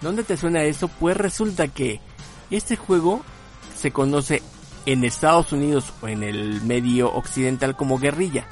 ¿Dónde 0.01 0.23
te 0.23 0.37
suena 0.37 0.63
eso? 0.63 0.87
Pues 0.87 1.17
resulta 1.17 1.67
que 1.67 1.99
este 2.51 2.75
juego 2.75 3.21
se 3.75 3.91
conoce 3.91 4.43
en 4.85 5.03
Estados 5.03 5.51
Unidos 5.53 5.93
o 6.01 6.07
en 6.07 6.23
el 6.23 6.61
medio 6.61 7.13
occidental 7.13 7.75
como 7.75 7.97
guerrilla. 7.97 8.47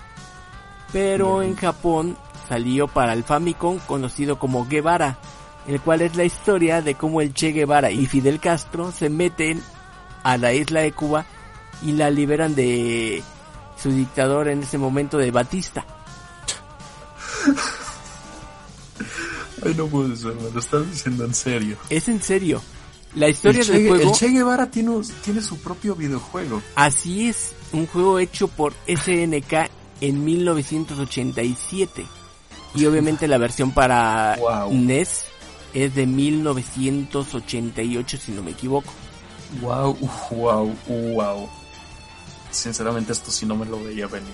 Pero 0.94 1.42
en 1.42 1.56
Japón 1.56 2.18
salió 2.48 2.88
para 2.88 3.14
el 3.14 3.24
Famicom 3.24 3.80
conocido 3.80 4.40
como 4.40 4.68
Guevara, 4.68 5.20
el 5.68 5.82
cual 5.82 6.02
es 6.02 6.16
la 6.16 6.24
historia 6.24 6.82
de 6.82 6.96
cómo 6.96 7.22
el 7.22 7.34
Che 7.34 7.52
Guevara 7.52 7.92
y 7.92 8.06
Fidel 8.06 8.40
Castro 8.40 8.92
se 8.92 9.10
meten 9.10 9.62
a 10.24 10.38
la 10.38 10.54
isla 10.54 10.82
de 10.82 10.94
Cuba 10.94 11.26
y 11.82 11.92
la 11.92 12.10
liberan 12.10 12.56
de 12.56 13.22
su 13.82 13.92
dictador 13.92 14.48
en 14.48 14.64
ese 14.64 14.78
momento 14.78 15.18
de 15.18 15.32
Batista. 15.32 15.86
Ay, 19.66 19.74
no 19.76 19.88
puede 19.88 20.16
ser, 20.16 20.36
me 20.36 20.52
lo 20.52 20.60
estás 20.60 20.90
diciendo 20.90 21.26
en 21.26 21.34
serio. 21.34 21.78
Es 21.90 22.08
en 22.08 22.22
serio. 22.22 22.62
La 23.16 23.28
historia 23.30 23.62
el, 23.62 23.68
del 23.68 23.88
juego 23.88 24.12
el 24.12 24.18
Che 24.18 24.28
Guevara 24.30 24.70
tiene, 24.70 25.02
tiene 25.24 25.42
su 25.42 25.58
propio 25.60 25.96
videojuego. 25.96 26.62
Así 26.76 27.28
es, 27.28 27.54
un 27.74 27.88
juego 27.88 28.20
hecho 28.20 28.48
por 28.48 28.74
SNK 28.88 29.70
en 30.02 30.24
1987. 30.24 32.06
Y 32.76 32.86
obviamente 32.86 33.28
la 33.28 33.38
versión 33.38 33.72
para 33.72 34.38
Wow. 34.40 34.72
NES 34.74 35.26
es 35.74 35.96
de 35.96 36.06
1988 36.06 38.18
si 38.18 38.32
no 38.32 38.44
me 38.44 38.52
equivoco. 38.52 38.94
Wow, 39.62 39.98
wow, 40.32 40.76
wow. 41.14 41.50
Sinceramente 42.52 43.14
esto 43.14 43.32
sí 43.32 43.46
no 43.46 43.56
me 43.56 43.66
lo 43.66 43.82
veía 43.84 44.08
venir. 44.08 44.34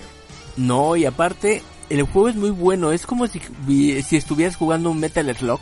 No, 0.56 0.96
y 0.96 1.04
aparte 1.04 1.62
el 1.90 2.02
juego 2.02 2.28
es 2.28 2.36
muy 2.36 2.50
bueno, 2.50 2.92
es 2.92 3.06
como 3.06 3.26
si, 3.26 3.40
si 4.02 4.16
estuvieras 4.16 4.56
jugando 4.56 4.90
un 4.90 5.00
Metal 5.00 5.34
Slug. 5.36 5.60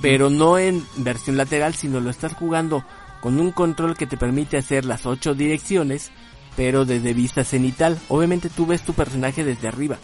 Pero 0.00 0.30
no 0.30 0.58
en 0.58 0.86
versión 0.96 1.36
lateral, 1.36 1.74
sino 1.74 2.00
lo 2.00 2.10
estás 2.10 2.34
jugando 2.34 2.84
con 3.20 3.40
un 3.40 3.52
control 3.52 3.96
que 3.96 4.06
te 4.06 4.16
permite 4.16 4.56
hacer 4.56 4.84
las 4.84 5.06
ocho 5.06 5.34
direcciones, 5.34 6.10
pero 6.56 6.84
desde 6.84 7.14
vista 7.14 7.44
cenital. 7.44 7.98
Obviamente 8.08 8.48
tú 8.48 8.66
ves 8.66 8.82
tu 8.82 8.92
personaje 8.92 9.44
desde 9.44 9.68
arriba. 9.68 9.98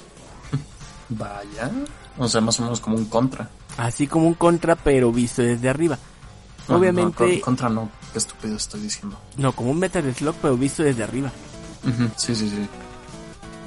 Vaya. 1.08 1.70
O 2.16 2.28
sea, 2.28 2.40
más 2.40 2.58
o 2.58 2.64
menos 2.64 2.80
como 2.80 2.96
un 2.96 3.04
contra. 3.04 3.48
Así 3.78 4.06
como 4.06 4.26
un 4.26 4.34
contra, 4.34 4.76
pero 4.76 5.10
visto 5.10 5.40
desde 5.40 5.68
arriba. 5.70 5.98
No, 6.68 6.76
Obviamente, 6.76 7.22
no, 7.24 7.30
con- 7.30 7.40
contra 7.40 7.68
no. 7.70 7.88
Qué 8.12 8.18
estúpido 8.18 8.56
estoy 8.56 8.80
diciendo. 8.82 9.18
no, 9.38 9.52
como 9.52 9.70
un 9.70 9.78
Metal 9.78 10.14
Slug, 10.14 10.34
pero 10.42 10.56
visto 10.58 10.82
desde 10.82 11.02
arriba. 11.04 11.32
Sí, 12.16 12.34
sí, 12.34 12.50
sí. 12.50 12.68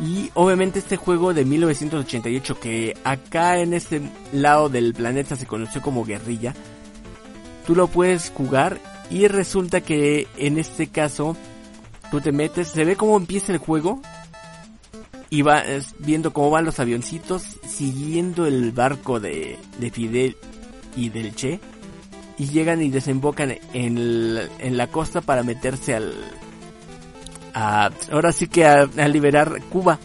Y 0.03 0.29
obviamente 0.35 0.79
este 0.79 0.97
juego 0.97 1.33
de 1.33 1.45
1988, 1.45 2.59
que 2.59 2.97
acá 3.03 3.57
en 3.59 3.73
este 3.73 4.01
lado 4.33 4.69
del 4.69 4.93
planeta 4.93 5.35
se 5.35 5.45
conoció 5.47 5.81
como 5.81 6.03
guerrilla, 6.05 6.53
tú 7.65 7.75
lo 7.75 7.87
puedes 7.87 8.31
jugar 8.31 8.79
y 9.09 9.27
resulta 9.27 9.81
que 9.81 10.27
en 10.37 10.57
este 10.57 10.87
caso 10.87 11.35
tú 12.09 12.19
te 12.19 12.31
metes, 12.31 12.69
se 12.69 12.83
ve 12.83 12.95
cómo 12.95 13.15
empieza 13.17 13.51
el 13.51 13.59
juego 13.59 14.01
y 15.31 15.41
vas 15.41 15.95
viendo 15.97 16.31
cómo 16.33 16.51
van 16.51 16.65
los 16.65 16.79
avioncitos 16.79 17.41
siguiendo 17.67 18.45
el 18.45 18.71
barco 18.73 19.19
de, 19.19 19.57
de 19.79 19.89
Fidel 19.89 20.37
y 20.95 21.09
del 21.09 21.33
Che 21.33 21.59
y 22.37 22.47
llegan 22.49 22.81
y 22.81 22.89
desembocan 22.89 23.57
en, 23.73 23.97
el- 23.97 24.49
en 24.59 24.77
la 24.77 24.87
costa 24.87 25.21
para 25.21 25.41
meterse 25.43 25.95
al, 25.95 26.13
a, 27.53 27.89
ahora 28.11 28.31
sí 28.33 28.47
que 28.47 28.65
a, 28.65 28.81
a 28.97 29.07
liberar 29.07 29.61
Cuba. 29.69 29.97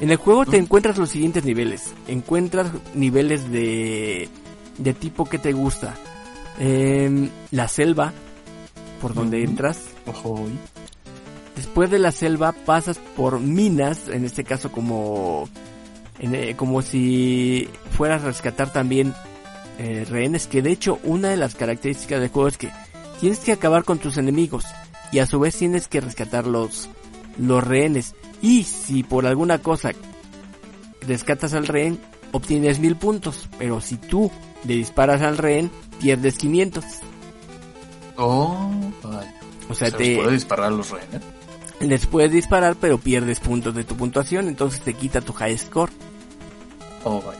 En 0.00 0.10
el 0.10 0.16
juego 0.18 0.44
te 0.44 0.58
encuentras 0.58 0.98
los 0.98 1.08
siguientes 1.08 1.44
niveles. 1.44 1.94
Encuentras 2.06 2.68
niveles 2.94 3.50
de, 3.50 4.28
de 4.76 4.92
tipo 4.94 5.24
que 5.24 5.38
te 5.38 5.52
gusta. 5.54 5.94
Em, 6.58 7.30
la 7.50 7.68
selva, 7.68 8.12
por 9.00 9.14
donde 9.14 9.42
entras. 9.42 9.80
Ojo. 10.06 10.46
Después 11.56 11.90
de 11.90 11.98
la 11.98 12.12
selva 12.12 12.52
pasas 12.52 12.98
por 12.98 13.40
minas, 13.40 14.08
en 14.08 14.26
este 14.26 14.44
caso 14.44 14.70
como, 14.70 15.48
en, 16.18 16.34
eh, 16.34 16.54
como 16.54 16.82
si 16.82 17.68
fueras 17.92 18.22
a 18.22 18.26
rescatar 18.26 18.72
también 18.72 19.14
eh, 19.78 20.06
rehenes, 20.08 20.46
que 20.46 20.60
de 20.60 20.70
hecho 20.70 21.00
una 21.02 21.30
de 21.30 21.38
las 21.38 21.54
características 21.54 22.20
del 22.20 22.28
juego 22.28 22.48
es 22.48 22.58
que 22.58 22.70
tienes 23.20 23.40
que 23.40 23.52
acabar 23.52 23.84
con 23.84 23.98
tus 23.98 24.18
enemigos 24.18 24.66
y 25.12 25.18
a 25.20 25.26
su 25.26 25.40
vez 25.40 25.56
tienes 25.56 25.88
que 25.88 26.02
rescatar 26.02 26.46
los, 26.46 26.90
los 27.38 27.64
rehenes. 27.64 28.14
Y 28.42 28.64
si 28.64 29.02
por 29.02 29.26
alguna 29.26 29.58
cosa 29.58 29.92
rescatas 31.00 31.54
al 31.54 31.66
rehén, 31.66 31.98
obtienes 32.32 32.80
mil 32.80 32.96
puntos, 32.96 33.48
pero 33.58 33.80
si 33.80 33.96
tú 33.96 34.30
le 34.64 34.74
disparas 34.74 35.22
al 35.22 35.38
rehén, 35.38 35.70
pierdes 36.00 36.36
500. 36.36 36.84
Oh, 38.18 38.70
vaya. 39.02 39.34
O 39.70 39.74
sea, 39.74 39.90
¿Se 39.90 39.96
te... 39.96 40.04
les 40.04 40.18
puede 40.18 40.32
disparar 40.32 40.66
a 40.66 40.70
los 40.70 40.90
rehenes? 40.90 41.22
Les 41.80 42.06
puedes 42.06 42.32
disparar, 42.32 42.76
pero 42.80 42.98
pierdes 42.98 43.40
puntos 43.40 43.74
de 43.74 43.84
tu 43.84 43.96
puntuación, 43.96 44.48
entonces 44.48 44.80
te 44.80 44.94
quita 44.94 45.20
tu 45.20 45.32
high 45.32 45.56
score. 45.58 45.90
Oh, 47.04 47.20
vaya. 47.20 47.38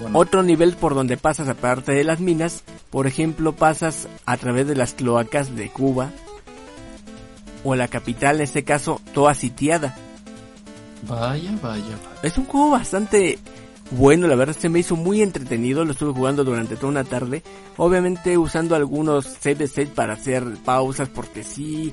Bueno, 0.00 0.18
Otro 0.18 0.42
nivel 0.42 0.76
por 0.76 0.94
donde 0.94 1.16
pasas 1.16 1.48
aparte 1.48 1.92
de 1.92 2.04
las 2.04 2.20
minas, 2.20 2.62
por 2.90 3.06
ejemplo, 3.06 3.52
pasas 3.52 4.08
a 4.26 4.36
través 4.36 4.66
de 4.66 4.76
las 4.76 4.94
cloacas 4.94 5.56
de 5.56 5.70
Cuba 5.70 6.10
o 7.64 7.74
la 7.74 7.88
capital, 7.88 8.36
en 8.36 8.42
este 8.42 8.64
caso, 8.64 9.00
toda 9.12 9.34
sitiada. 9.34 9.96
vaya, 11.08 11.50
vaya, 11.62 11.82
vaya. 11.84 11.98
Es 12.22 12.38
un 12.38 12.44
juego 12.44 12.70
bastante 12.70 13.38
bueno, 13.96 14.26
la 14.26 14.36
verdad 14.36 14.56
se 14.58 14.70
me 14.70 14.78
hizo 14.78 14.96
muy 14.96 15.20
entretenido, 15.20 15.84
lo 15.84 15.92
estuve 15.92 16.12
jugando 16.12 16.44
durante 16.44 16.76
toda 16.76 16.88
una 16.88 17.04
tarde, 17.04 17.42
obviamente 17.76 18.38
usando 18.38 18.74
algunos 18.74 19.26
save 19.26 19.64
state 19.64 19.90
para 19.94 20.14
hacer 20.14 20.44
pausas 20.64 21.10
porque 21.10 21.42
sí, 21.42 21.92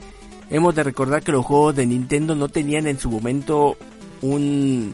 hemos 0.49 0.75
de 0.75 0.83
recordar 0.83 1.21
que 1.23 1.31
los 1.31 1.45
juegos 1.45 1.75
de 1.75 1.85
Nintendo 1.85 2.35
no 2.35 2.49
tenían 2.49 2.87
en 2.87 2.99
su 2.99 3.09
momento 3.09 3.77
un 4.21 4.93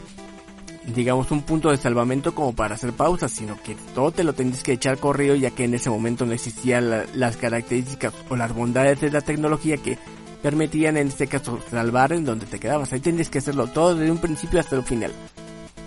digamos 0.94 1.32
un 1.32 1.42
punto 1.42 1.70
de 1.70 1.76
salvamento 1.78 2.32
como 2.34 2.54
para 2.54 2.76
hacer 2.76 2.92
pausas, 2.92 3.32
sino 3.32 3.60
que 3.60 3.74
todo 3.94 4.12
te 4.12 4.22
lo 4.22 4.34
tenías 4.34 4.62
que 4.62 4.72
echar 4.72 4.98
corrido 4.98 5.34
ya 5.34 5.50
que 5.50 5.64
en 5.64 5.74
ese 5.74 5.90
momento 5.90 6.24
no 6.26 6.32
existían 6.32 6.90
la- 6.90 7.04
las 7.14 7.36
características 7.36 8.12
o 8.28 8.36
las 8.36 8.54
bondades 8.54 9.00
de 9.00 9.10
la 9.10 9.20
tecnología 9.20 9.78
que 9.78 9.98
permitían 10.42 10.96
en 10.96 11.08
este 11.08 11.26
caso 11.26 11.58
salvar 11.70 12.12
en 12.12 12.24
donde 12.24 12.46
te 12.46 12.60
quedabas. 12.60 12.92
Ahí 12.92 13.00
tenías 13.00 13.28
que 13.28 13.38
hacerlo 13.38 13.66
todo 13.66 13.96
desde 13.96 14.12
un 14.12 14.18
principio 14.18 14.60
hasta 14.60 14.76
el 14.76 14.84
final. 14.84 15.10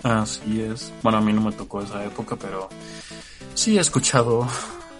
Así 0.02 0.60
es. 0.60 0.92
Bueno, 1.02 1.16
a 1.16 1.20
mí 1.22 1.32
no 1.32 1.40
me 1.40 1.52
tocó 1.52 1.80
esa 1.80 2.04
época, 2.04 2.36
pero 2.36 2.68
sí 3.54 3.78
he 3.78 3.80
escuchado 3.80 4.46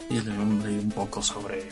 y 0.08 0.14
leí 0.20 0.78
un 0.78 0.92
poco 0.94 1.20
sobre 1.22 1.68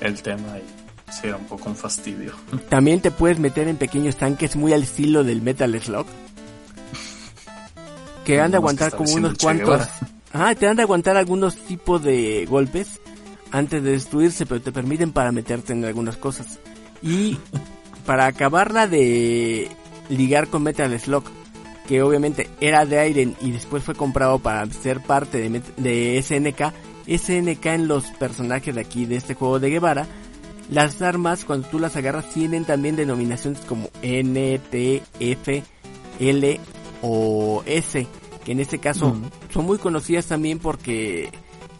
el 0.00 0.20
tema 0.20 0.58
y 0.58 0.87
sí 1.12 1.26
era 1.26 1.36
un 1.36 1.44
poco 1.44 1.68
un 1.68 1.76
fastidio. 1.76 2.32
También 2.68 3.00
te 3.00 3.10
puedes 3.10 3.38
meter 3.38 3.68
en 3.68 3.76
pequeños 3.76 4.16
tanques 4.16 4.56
muy 4.56 4.72
al 4.72 4.82
estilo 4.82 5.24
del 5.24 5.42
Metal 5.42 5.80
Slug. 5.80 6.06
Que 8.24 8.40
han 8.40 8.50
de 8.50 8.58
aguantar 8.58 8.94
como 8.94 9.12
unos 9.12 9.38
cuantos. 9.38 9.82
Ah, 10.30 10.54
te 10.54 10.66
han 10.66 10.76
de 10.76 10.82
aguantar 10.82 11.16
algunos 11.16 11.56
tipos 11.56 12.02
de 12.02 12.44
golpes 12.44 13.00
antes 13.50 13.82
de 13.82 13.92
destruirse, 13.92 14.44
pero 14.44 14.60
te 14.60 14.72
permiten 14.72 15.10
para 15.10 15.32
meterte 15.32 15.72
en 15.72 15.82
algunas 15.86 16.18
cosas. 16.18 16.58
Y 17.02 17.38
para 18.04 18.26
acabarla 18.26 18.86
de 18.86 19.70
ligar 20.10 20.48
con 20.48 20.62
Metal 20.64 20.98
Slug, 21.00 21.24
que 21.86 22.02
obviamente 22.02 22.48
era 22.60 22.84
de 22.84 23.08
Iron 23.08 23.36
y 23.40 23.50
después 23.50 23.82
fue 23.82 23.94
comprado 23.94 24.38
para 24.38 24.66
ser 24.66 25.00
parte 25.00 25.48
de, 25.48 25.62
de 25.76 26.22
SNK, 26.22 26.74
SNK 27.06 27.66
en 27.66 27.88
los 27.88 28.04
personajes 28.12 28.74
de 28.74 28.80
aquí 28.80 29.06
de 29.06 29.16
este 29.16 29.34
juego 29.34 29.58
de 29.58 29.70
Guevara, 29.70 30.06
las 30.70 31.00
armas 31.02 31.44
cuando 31.44 31.68
tú 31.68 31.78
las 31.78 31.96
agarras 31.96 32.28
tienen 32.30 32.64
también 32.64 32.96
denominaciones 32.96 33.60
como 33.60 33.88
N, 34.02 34.58
T, 34.70 35.02
F, 35.20 35.62
L 36.20 36.60
o 37.02 37.62
S, 37.66 38.06
que 38.44 38.52
en 38.52 38.60
este 38.60 38.78
caso 38.78 39.10
Mm. 39.14 39.30
son 39.52 39.64
muy 39.66 39.78
conocidas 39.78 40.26
también 40.26 40.58
porque 40.58 41.30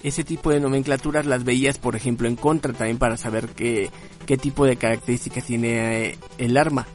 ese 0.02 0.24
tipo 0.24 0.50
de 0.50 0.60
nomenclaturas 0.60 1.26
las 1.26 1.44
veías 1.44 1.76
por 1.78 1.96
ejemplo 1.96 2.28
en 2.28 2.36
contra 2.36 2.72
también 2.72 2.98
para 2.98 3.16
saber 3.16 3.48
qué, 3.48 3.90
qué 4.26 4.36
tipo 4.38 4.64
de 4.64 4.76
características 4.76 5.44
tiene 5.44 6.06
eh, 6.10 6.18
el 6.38 6.56
arma. 6.56 6.86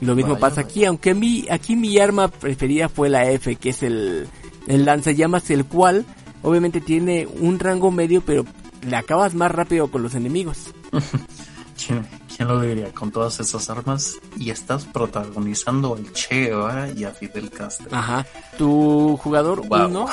Lo 0.00 0.14
mismo 0.16 0.32
Vaya, 0.32 0.40
pasa 0.40 0.56
vaya. 0.56 0.68
aquí, 0.68 0.84
aunque 0.84 1.14
mi, 1.14 1.46
aquí 1.48 1.76
mi 1.76 1.98
arma 1.98 2.28
preferida 2.28 2.88
fue 2.88 3.08
la 3.08 3.30
F, 3.30 3.54
que 3.56 3.70
es 3.70 3.82
el 3.82 4.28
el 4.68 4.84
lanzallamas, 4.84 5.50
el 5.50 5.64
cual 5.64 6.04
obviamente 6.42 6.80
tiene 6.80 7.26
un 7.26 7.58
rango 7.58 7.90
medio, 7.90 8.20
pero 8.20 8.44
le 8.86 8.96
acabas 8.96 9.34
más 9.34 9.50
rápido 9.50 9.90
con 9.90 10.02
los 10.02 10.14
enemigos. 10.14 10.72
¿Quién, 11.86 12.06
quién 12.36 12.48
lo 12.48 12.60
diría? 12.60 12.92
Con 12.92 13.10
todas 13.10 13.40
esas 13.40 13.68
armas 13.70 14.14
y 14.36 14.50
estás 14.50 14.84
protagonizando 14.84 15.94
al 15.94 16.12
Che 16.12 16.46
Guevara 16.46 16.90
y 16.92 17.04
a 17.04 17.10
Fidel 17.10 17.50
Castro. 17.50 17.88
Ajá. 17.90 18.26
Tu 18.58 19.16
jugador 19.16 19.66
Wow. 19.66 19.86
1, 19.88 20.06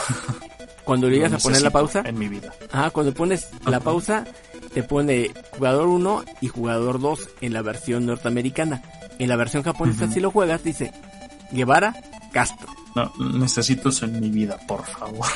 cuando 0.84 1.10
llegas 1.10 1.34
a 1.34 1.38
poner 1.38 1.62
la 1.62 1.70
pausa, 1.70 2.02
En 2.06 2.18
mi 2.18 2.28
vida. 2.28 2.52
ajá, 2.72 2.90
cuando 2.90 3.14
pones 3.14 3.48
la 3.66 3.80
pausa, 3.80 4.26
te 4.74 4.82
pone 4.84 5.32
jugador 5.58 5.88
1 5.88 6.24
y 6.42 6.48
jugador 6.48 7.00
2 7.00 7.20
en 7.42 7.54
la 7.54 7.62
versión 7.62 8.06
norteamericana. 8.08 8.82
En 9.20 9.28
la 9.30 9.36
versión 9.36 9.62
japonesa, 9.64 10.08
si 10.12 10.20
lo 10.22 10.32
juegas, 10.32 10.64
dice 10.64 10.92
Guevara, 11.52 11.94
Castro. 12.32 12.68
No, 12.96 13.12
necesito 13.38 13.90
eso 13.90 14.06
en 14.06 14.20
mi 14.20 14.30
vida, 14.30 14.58
por 14.68 14.84
favor. 14.86 15.28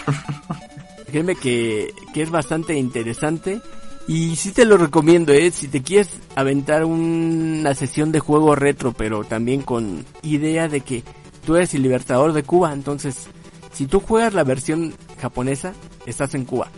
Créeme 1.05 1.35
que, 1.35 1.93
que 2.13 2.21
es 2.23 2.31
bastante 2.31 2.73
interesante. 2.75 3.61
Y 4.08 4.36
sí 4.36 4.51
te 4.51 4.66
lo 4.66 4.78
recomiendo, 4.78 5.32
¿eh? 5.32 5.49
Si 5.51 5.68
te 5.70 5.82
quieres 5.82 6.10
aventar 6.36 6.84
una 6.84 7.74
sesión 7.74 8.12
de 8.12 8.20
juego 8.20 8.56
retro, 8.56 8.91
pero 8.91 9.24
también 9.24 9.62
con 9.62 10.06
idea 10.24 10.68
de 10.68 10.82
que 10.82 11.04
tú 11.45 11.56
eres 11.56 11.74
el 11.74 11.84
libertador 11.84 12.34
de 12.34 12.43
Cuba, 12.43 12.74
entonces, 12.74 13.28
si 13.72 13.86
tú 13.86 14.01
juegas 14.01 14.34
la 14.34 14.43
versión 14.43 14.93
japonesa, 15.22 15.74
estás 16.06 16.36
en 16.36 16.43
Cuba. 16.43 16.70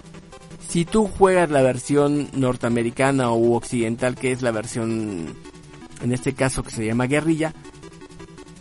Si 0.68 0.86
tú 0.86 1.08
juegas 1.08 1.50
la 1.50 1.64
versión 1.64 2.30
norteamericana 2.34 3.32
u 3.32 3.56
occidental, 3.56 4.16
que 4.16 4.32
es 4.32 4.44
la 4.44 4.52
versión, 4.52 5.34
en 6.04 6.12
este 6.12 6.34
caso 6.34 6.62
que 6.62 6.72
se 6.72 6.86
llama 6.86 7.08
guerrilla, 7.08 7.54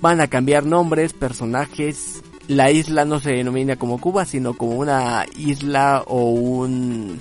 van 0.00 0.22
a 0.22 0.28
cambiar 0.28 0.64
nombres, 0.64 1.12
personajes. 1.12 2.22
La 2.48 2.70
isla 2.70 3.04
no 3.04 3.20
se 3.20 3.32
denomina 3.32 3.76
como 3.76 4.00
Cuba, 4.00 4.24
sino 4.24 4.54
como 4.54 4.72
una 4.72 5.26
isla 5.36 6.02
o 6.06 6.30
un 6.30 7.20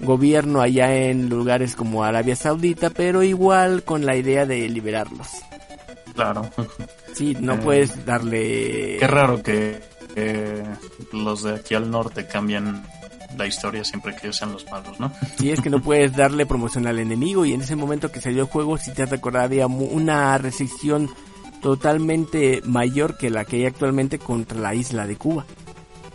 gobierno 0.00 0.60
allá 0.60 0.94
en 0.94 1.28
lugares 1.28 1.74
como 1.74 2.04
Arabia 2.04 2.36
Saudita, 2.36 2.90
pero 2.90 3.22
igual 3.22 3.82
con 3.84 4.04
la 4.06 4.16
idea 4.16 4.46
de 4.46 4.68
liberarlos. 4.68 5.28
Claro. 6.14 6.48
Sí, 7.14 7.36
no 7.40 7.54
Eh, 7.54 7.58
puedes 7.62 8.04
darle... 8.06 8.96
Qué 8.98 9.06
raro 9.06 9.42
que 9.42 9.80
eh, 10.16 10.62
los 11.12 11.42
de 11.42 11.54
aquí 11.56 11.74
al 11.74 11.90
norte 11.90 12.26
cambian 12.26 12.84
la 13.36 13.46
historia 13.46 13.84
siempre 13.84 14.14
que 14.14 14.26
ellos 14.28 14.36
sean 14.36 14.52
los 14.52 14.64
malos, 14.70 14.98
¿no? 14.98 15.12
Sí, 15.38 15.50
es 15.50 15.60
que 15.60 15.68
no 15.70 15.82
puedes 15.82 16.14
darle 16.16 16.46
promoción 16.46 16.86
al 16.86 16.98
enemigo 16.98 17.44
y 17.44 17.52
en 17.52 17.60
ese 17.60 17.76
momento 17.76 18.10
que 18.10 18.20
salió 18.22 18.42
el 18.42 18.48
juego, 18.48 18.78
si 18.78 18.92
te 18.94 19.04
recordará, 19.04 19.44
había 19.44 19.68
mu- 19.68 19.84
una 19.86 20.38
restricción 20.38 21.10
totalmente 21.60 22.62
mayor 22.64 23.16
que 23.18 23.28
la 23.28 23.44
que 23.44 23.56
hay 23.56 23.66
actualmente 23.66 24.18
contra 24.18 24.58
la 24.58 24.74
isla 24.74 25.06
de 25.06 25.16
Cuba. 25.16 25.44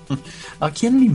¿A 0.59 0.71
quién 0.71 0.99
le 0.99 1.05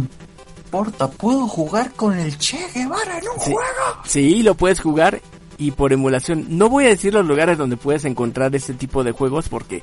importa? 0.79 1.09
¿Puedo 1.11 1.47
jugar 1.49 1.93
con 1.93 2.19
el 2.19 2.37
Che 2.39 2.59
Guevara 2.75 3.19
en 3.19 3.25
un 3.29 3.41
Sí. 3.41 3.53
juego? 3.53 4.03
Sí, 4.05 4.43
lo 4.43 4.55
puedes 4.55 4.81
jugar 4.81 5.21
y 5.59 5.71
por 5.71 5.93
emulación. 5.93 6.47
No 6.51 6.69
voy 6.69 6.85
a 6.87 6.89
decir 6.89 7.15
los 7.15 7.27
lugares 7.27 7.57
donde 7.59 7.77
puedes 7.77 8.05
encontrar 8.05 8.55
este 8.55 8.75
tipo 8.75 9.03
de 9.05 9.13
juegos 9.13 9.49
porque, 9.49 9.79
es 9.79 9.83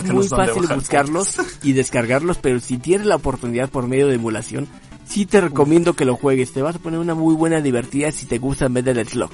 Porque 0.00 0.12
muy 0.12 0.26
dan 0.26 0.40
de 0.40 0.52
fácil 0.54 0.74
buscarlos 0.74 1.36
y 1.62 1.72
descargarlos, 1.72 2.38
pero 2.38 2.60
si 2.60 2.78
tienes 2.78 3.06
la 3.06 3.16
oportunidad 3.16 3.68
por 3.70 3.86
medio 3.86 4.08
de 4.08 4.14
emulación, 4.16 4.68
sí 5.06 5.26
te 5.26 5.40
recomiendo 5.40 5.94
que 5.94 6.04
lo 6.04 6.16
juegues. 6.16 6.52
Te 6.52 6.62
vas 6.62 6.76
a 6.76 6.78
poner 6.80 6.98
una 7.00 7.14
muy 7.14 7.34
buena 7.34 7.60
divertida 7.60 8.10
si 8.10 8.26
te 8.26 8.38
gusta 8.38 8.66
en 8.66 8.74
vez 8.74 8.84
del 8.84 9.06
Slug. 9.08 9.30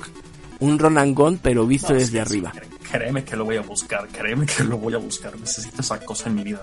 Un 0.58 0.78
gun, 1.14 1.38
pero 1.42 1.66
visto 1.66 1.92
No, 1.92 1.98
desde 1.98 2.12
sí, 2.12 2.18
arriba. 2.18 2.52
créeme 2.90 3.24
que 3.24 3.36
lo 3.36 3.44
voy 3.44 3.56
a 3.56 3.60
buscar, 3.62 4.08
créeme 4.08 4.46
que 4.46 4.64
lo 4.64 4.78
voy 4.78 4.94
a 4.94 4.98
buscar. 4.98 5.38
Necesito 5.38 5.82
esa 5.82 5.98
cosa 6.00 6.28
en 6.30 6.34
mi 6.36 6.44
vida. 6.44 6.62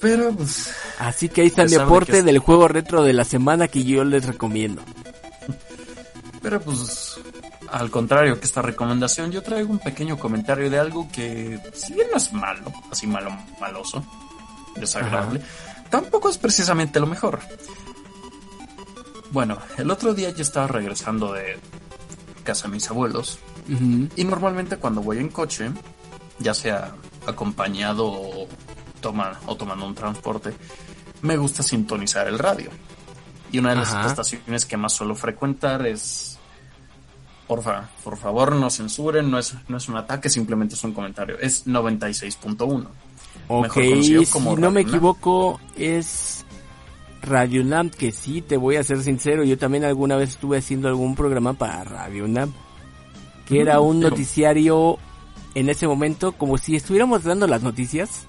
Pero, 0.00 0.32
pues, 0.32 0.70
Así 0.98 1.28
que 1.28 1.40
ahí 1.42 1.46
está 1.48 1.62
A 1.62 1.64
mi 1.64 1.70
pesar 1.70 1.80
de 1.86 1.90
aporte 1.90 2.12
que 2.12 2.18
es- 2.18 2.24
del 2.24 2.38
juego 2.38 2.68
retro 2.68 3.02
de 3.02 3.12
la 3.12 3.24
semana 3.24 3.68
que 3.68 3.84
yo 3.84 4.04
les 4.04 4.24
recomiendo. 4.26 4.82
pero 6.42 6.60
pues, 6.60 7.16
al 7.70 7.90
contrario 7.90 8.38
que 8.38 8.46
esta 8.46 8.62
recomendación, 8.62 9.30
yo 9.32 9.42
traigo 9.42 9.70
un 9.70 9.78
pequeño 9.80 10.18
comentario 10.18 10.70
de 10.70 10.78
algo 10.78 11.08
que, 11.12 11.60
si 11.74 11.92
bien 11.94 12.06
no 12.10 12.16
es 12.16 12.32
malo, 12.32 12.72
así 12.90 13.06
malo, 13.06 13.30
maloso, 13.60 14.04
desagradable, 14.76 15.42
tampoco 15.90 16.30
es 16.30 16.38
precisamente 16.38 17.00
lo 17.00 17.06
mejor. 17.06 17.40
Bueno, 19.30 19.58
el 19.76 19.90
otro 19.90 20.14
día 20.14 20.30
yo 20.30 20.42
estaba 20.42 20.66
regresando 20.68 21.32
de 21.32 21.58
casa 22.44 22.68
de 22.68 22.74
mis 22.74 22.88
abuelos. 22.88 23.38
Y 24.16 24.24
normalmente 24.24 24.78
cuando 24.78 25.02
voy 25.02 25.18
en 25.18 25.28
coche, 25.28 25.70
ya 26.38 26.54
sea 26.54 26.94
acompañado 27.26 28.06
o, 28.06 28.48
toma, 29.00 29.38
o 29.46 29.56
tomando 29.56 29.86
un 29.86 29.94
transporte, 29.94 30.52
me 31.22 31.36
gusta 31.36 31.62
sintonizar 31.62 32.28
el 32.28 32.38
radio. 32.38 32.70
Y 33.50 33.58
una 33.58 33.70
de 33.70 33.76
las 33.76 33.92
Ajá. 33.94 34.06
estaciones 34.08 34.66
que 34.66 34.76
más 34.76 34.92
suelo 34.92 35.14
frecuentar 35.14 35.86
es... 35.86 36.38
Porfa, 37.46 37.88
por 38.04 38.18
favor, 38.18 38.52
no 38.54 38.68
censuren, 38.68 39.30
no 39.30 39.38
es, 39.38 39.54
no 39.68 39.78
es 39.78 39.88
un 39.88 39.96
ataque, 39.96 40.28
simplemente 40.28 40.74
es 40.74 40.84
un 40.84 40.92
comentario. 40.92 41.38
Es 41.40 41.66
96.1. 41.66 42.86
Ok, 43.48 43.62
Mejor 43.62 43.84
conocido 43.88 44.22
si 44.24 44.30
como 44.30 44.54
no 44.56 44.70
me 44.70 44.82
equivoco 44.82 45.58
es 45.74 46.44
Radio 47.22 47.64
Nam, 47.64 47.88
que 47.88 48.12
sí, 48.12 48.42
te 48.42 48.58
voy 48.58 48.76
a 48.76 48.84
ser 48.84 49.02
sincero, 49.02 49.44
yo 49.44 49.56
también 49.56 49.84
alguna 49.84 50.16
vez 50.16 50.30
estuve 50.30 50.58
haciendo 50.58 50.88
algún 50.88 51.14
programa 51.16 51.54
para 51.54 51.84
Radio 51.84 52.28
Nam, 52.28 52.52
que 53.46 53.60
era 53.62 53.80
un 53.80 54.00
digo- 54.00 54.10
noticiario 54.10 54.98
en 55.54 55.70
ese 55.70 55.88
momento, 55.88 56.32
como 56.32 56.58
si 56.58 56.76
estuviéramos 56.76 57.24
dando 57.24 57.46
las 57.46 57.62
noticias, 57.62 58.26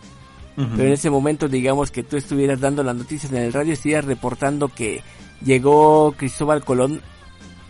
Pero 0.59 0.83
en 0.83 0.91
ese 0.91 1.09
momento 1.09 1.47
digamos 1.47 1.89
que 1.89 2.03
tú 2.03 2.17
estuvieras 2.17 2.59
dando 2.59 2.83
las 2.83 2.93
noticias 2.93 3.31
en 3.31 3.43
el 3.43 3.53
radio, 3.53 3.71
estuvieras 3.71 4.03
reportando 4.03 4.67
que 4.67 5.01
llegó 5.41 6.13
Cristóbal 6.17 6.65
Colón 6.65 7.01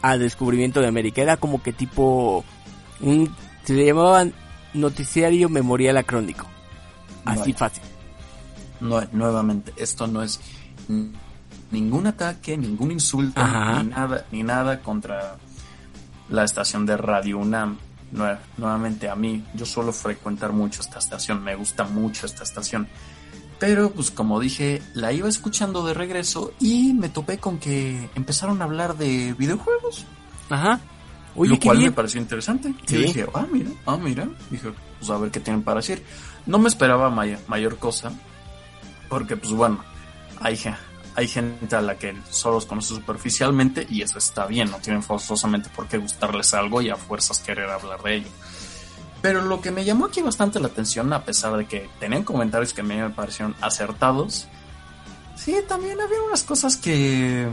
al 0.01 0.19
descubrimiento 0.19 0.81
de 0.81 0.87
América, 0.87 1.21
era 1.21 1.37
como 1.37 1.61
que 1.61 1.71
tipo 1.71 2.43
un 3.01 3.31
se 3.63 3.75
le 3.75 3.85
llamaban 3.85 4.33
noticiario 4.73 5.49
memorial 5.49 5.97
acrónico. 5.97 6.47
Así 7.25 7.53
fácil. 7.53 7.83
No, 8.79 9.01
nuevamente, 9.11 9.71
esto 9.77 10.07
no 10.07 10.23
es 10.23 10.39
ningún 11.69 12.07
ataque, 12.07 12.57
ningún 12.57 12.91
insulto, 12.91 13.39
Ajá. 13.39 13.83
ni 13.83 13.89
nada, 13.89 14.25
ni 14.31 14.43
nada 14.43 14.79
contra 14.79 15.35
la 16.29 16.43
estación 16.43 16.85
de 16.85 16.97
Radio 16.97 17.37
UNAM. 17.37 17.77
Nue- 18.11 18.37
nuevamente 18.57 19.07
a 19.09 19.15
mí, 19.15 19.43
yo 19.53 19.65
suelo 19.65 19.91
frecuentar 19.93 20.51
mucho 20.51 20.81
esta 20.81 20.99
estación, 20.99 21.43
me 21.43 21.55
gusta 21.55 21.83
mucho 21.83 22.25
esta 22.25 22.43
estación. 22.43 22.87
Pero 23.59 23.91
pues 23.91 24.09
como 24.09 24.39
dije, 24.39 24.81
la 24.93 25.11
iba 25.11 25.27
escuchando 25.27 25.85
de 25.85 25.93
regreso 25.93 26.53
y 26.59 26.93
me 26.93 27.09
topé 27.09 27.37
con 27.39 27.59
que 27.59 28.09
empezaron 28.15 28.61
a 28.61 28.65
hablar 28.65 28.97
de 28.97 29.33
videojuegos. 29.37 30.05
Ajá. 30.49 30.79
Oye, 31.35 31.51
lo 31.51 31.59
cual 31.59 31.77
bien. 31.77 31.91
me 31.91 31.95
pareció 31.95 32.19
interesante. 32.21 32.73
Sí. 32.85 32.95
Yo 32.95 33.01
dije, 33.01 33.25
ah, 33.33 33.45
mira, 33.51 33.69
ah, 33.85 33.97
mira. 33.97 34.27
Dije, 34.49 34.71
pues 34.97 35.11
a 35.11 35.17
ver 35.17 35.29
qué 35.29 35.39
tienen 35.39 35.61
para 35.61 35.81
decir. 35.81 36.03
No 36.45 36.57
me 36.57 36.69
esperaba 36.69 37.09
may- 37.09 37.37
mayor 37.47 37.77
cosa, 37.77 38.11
porque 39.09 39.37
pues 39.37 39.51
bueno, 39.51 39.83
ge- 40.55 40.73
hay 41.15 41.27
gente 41.27 41.75
a 41.75 41.81
la 41.81 41.97
que 41.97 42.15
solo 42.29 42.55
los 42.55 42.65
conoce 42.65 42.95
superficialmente 42.95 43.85
y 43.89 44.01
eso 44.01 44.17
está 44.17 44.45
bien, 44.45 44.71
no 44.71 44.77
tienen 44.77 45.03
forzosamente 45.03 45.69
por 45.69 45.87
qué 45.87 45.97
gustarles 45.97 46.53
algo 46.53 46.81
y 46.81 46.89
a 46.89 46.95
fuerzas 46.95 47.39
querer 47.39 47.69
hablar 47.69 48.01
de 48.01 48.15
ello. 48.15 48.29
Pero 49.21 49.41
lo 49.41 49.59
que 49.59 49.71
me 49.71 49.83
llamó 49.83 50.05
aquí 50.05 50.21
bastante 50.21 50.59
la 50.59 50.67
atención, 50.67 51.11
a 51.11 51.25
pesar 51.25 51.57
de 51.57 51.65
que 51.65 51.89
tenían 51.99 52.23
comentarios 52.23 52.73
que 52.73 52.81
a 52.81 52.83
mí 52.85 52.95
me 52.95 53.09
parecieron 53.09 53.55
acertados, 53.59 54.47
sí, 55.35 55.55
también 55.67 55.99
había 55.99 56.21
unas 56.21 56.43
cosas 56.43 56.77
que 56.77 57.47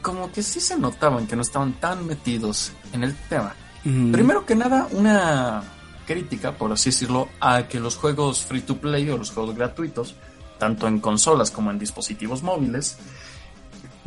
como 0.00 0.32
que 0.32 0.42
sí 0.42 0.60
se 0.60 0.78
notaban 0.78 1.26
que 1.26 1.36
no 1.36 1.42
estaban 1.42 1.74
tan 1.74 2.06
metidos 2.06 2.72
en 2.92 3.04
el 3.04 3.14
tema. 3.28 3.54
Primero 3.82 4.44
que 4.44 4.54
nada, 4.54 4.88
una 4.90 5.62
crítica, 6.06 6.52
por 6.52 6.72
así 6.72 6.90
decirlo, 6.90 7.28
a 7.40 7.68
que 7.68 7.80
los 7.80 7.96
juegos 7.96 8.44
free 8.44 8.60
to 8.60 8.76
play 8.78 9.08
o 9.10 9.16
los 9.16 9.30
juegos 9.30 9.54
gratuitos, 9.54 10.14
tanto 10.58 10.86
en 10.88 11.00
consolas 11.00 11.50
como 11.50 11.70
en 11.70 11.78
dispositivos 11.78 12.42
móviles, 12.42 12.96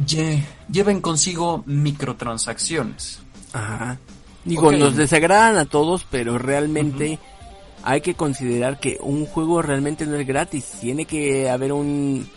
lle- 0.06 0.43
lleven 0.72 1.02
consigo 1.02 1.64
microtransacciones. 1.66 3.20
Ajá. 3.54 3.97
Digo, 4.43 4.68
Ok. 4.70 4.76
nos 4.76 4.95
desagradan 4.95 5.58
a 5.58 5.66
todos, 5.66 6.06
pero 6.10 6.38
realmente 6.38 7.20
hay 7.84 8.02
que 8.02 8.16
considerar 8.16 8.80
que 8.80 8.97
un 9.02 9.26
juego 9.26 9.62
realmente 9.62 10.06
no 10.06 10.16
es 10.16 10.26
gratis. 10.26 10.66
Tiene 10.82 11.06
que 11.06 11.49
haber 11.49 11.74
un 11.74 12.28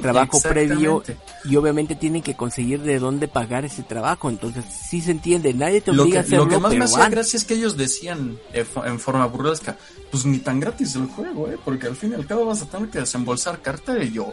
Trabajo 0.00 0.40
previo 0.40 1.02
y 1.44 1.56
obviamente 1.56 1.94
tienen 1.94 2.22
que 2.22 2.34
conseguir 2.34 2.80
de 2.82 2.98
dónde 2.98 3.28
pagar 3.28 3.64
ese 3.64 3.82
trabajo. 3.82 4.30
Entonces, 4.30 4.64
sí 4.88 5.00
se 5.00 5.10
entiende. 5.10 5.52
Nadie 5.54 5.80
te 5.80 5.92
Lo 5.92 6.02
obliga 6.02 6.14
que, 6.14 6.18
a 6.18 6.22
hacerlo, 6.22 6.44
lo 6.44 6.50
que 6.50 6.58
más 6.58 6.74
me 6.74 6.84
hacía 6.84 7.08
gracia 7.08 7.36
es 7.36 7.44
que 7.44 7.54
ellos 7.54 7.76
decían 7.76 8.38
eh, 8.52 8.64
en 8.84 8.98
forma 8.98 9.26
burlesca, 9.26 9.76
pues 10.10 10.24
ni 10.24 10.38
tan 10.38 10.60
gratis 10.60 10.94
el 10.94 11.06
juego, 11.06 11.48
¿eh? 11.48 11.58
Porque 11.64 11.86
al 11.86 11.96
fin 11.96 12.12
y 12.12 12.14
al 12.14 12.26
cabo 12.26 12.46
vas 12.46 12.62
a 12.62 12.66
tener 12.66 12.88
que 12.88 13.00
desembolsar 13.00 13.60
carta 13.60 14.02
y 14.02 14.12
yo, 14.12 14.32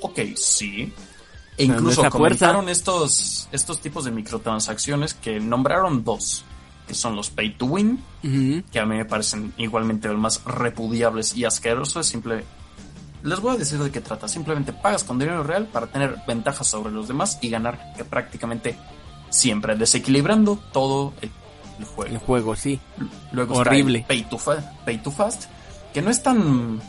ok, 0.00 0.20
sí. 0.36 0.92
E 1.56 1.64
incluso 1.64 1.96
fuerza. 1.96 2.10
comentaron 2.10 2.68
estos, 2.68 3.48
estos 3.52 3.80
tipos 3.80 4.04
de 4.04 4.10
microtransacciones 4.10 5.12
que 5.14 5.40
nombraron 5.40 6.04
dos, 6.04 6.44
que 6.88 6.94
son 6.94 7.14
los 7.14 7.28
pay 7.30 7.54
to 7.54 7.66
win, 7.66 8.02
que 8.72 8.80
a 8.80 8.86
mí 8.86 8.96
me 8.96 9.04
parecen 9.04 9.52
igualmente 9.58 10.08
los 10.08 10.18
más 10.18 10.42
repudiables 10.44 11.36
y 11.36 11.44
asquerosos, 11.44 12.06
es 12.06 12.10
simple, 12.10 12.44
les 13.22 13.40
voy 13.40 13.54
a 13.54 13.58
decir 13.58 13.78
de 13.78 13.90
qué 13.90 14.00
trata. 14.00 14.28
Simplemente 14.28 14.72
pagas 14.72 15.04
con 15.04 15.18
dinero 15.18 15.42
real 15.42 15.66
para 15.66 15.86
tener 15.86 16.16
ventajas 16.26 16.66
sobre 16.66 16.92
los 16.92 17.08
demás 17.08 17.38
y 17.40 17.50
ganar 17.50 17.92
que 17.96 18.04
prácticamente 18.04 18.76
siempre, 19.28 19.76
desequilibrando 19.76 20.58
todo 20.72 21.12
el, 21.20 21.30
el 21.78 21.84
juego. 21.84 22.12
El 22.12 22.18
juego, 22.18 22.56
sí. 22.56 22.80
Luego 23.32 23.54
está 23.54 23.70
Horrible. 23.70 23.98
el 24.00 24.04
pay 24.04 24.22
to, 24.24 24.38
fa- 24.38 24.72
pay 24.84 24.98
to 24.98 25.10
fast, 25.10 25.44
que 25.94 26.02
no 26.02 26.10
es 26.10 26.22
tan 26.22 26.80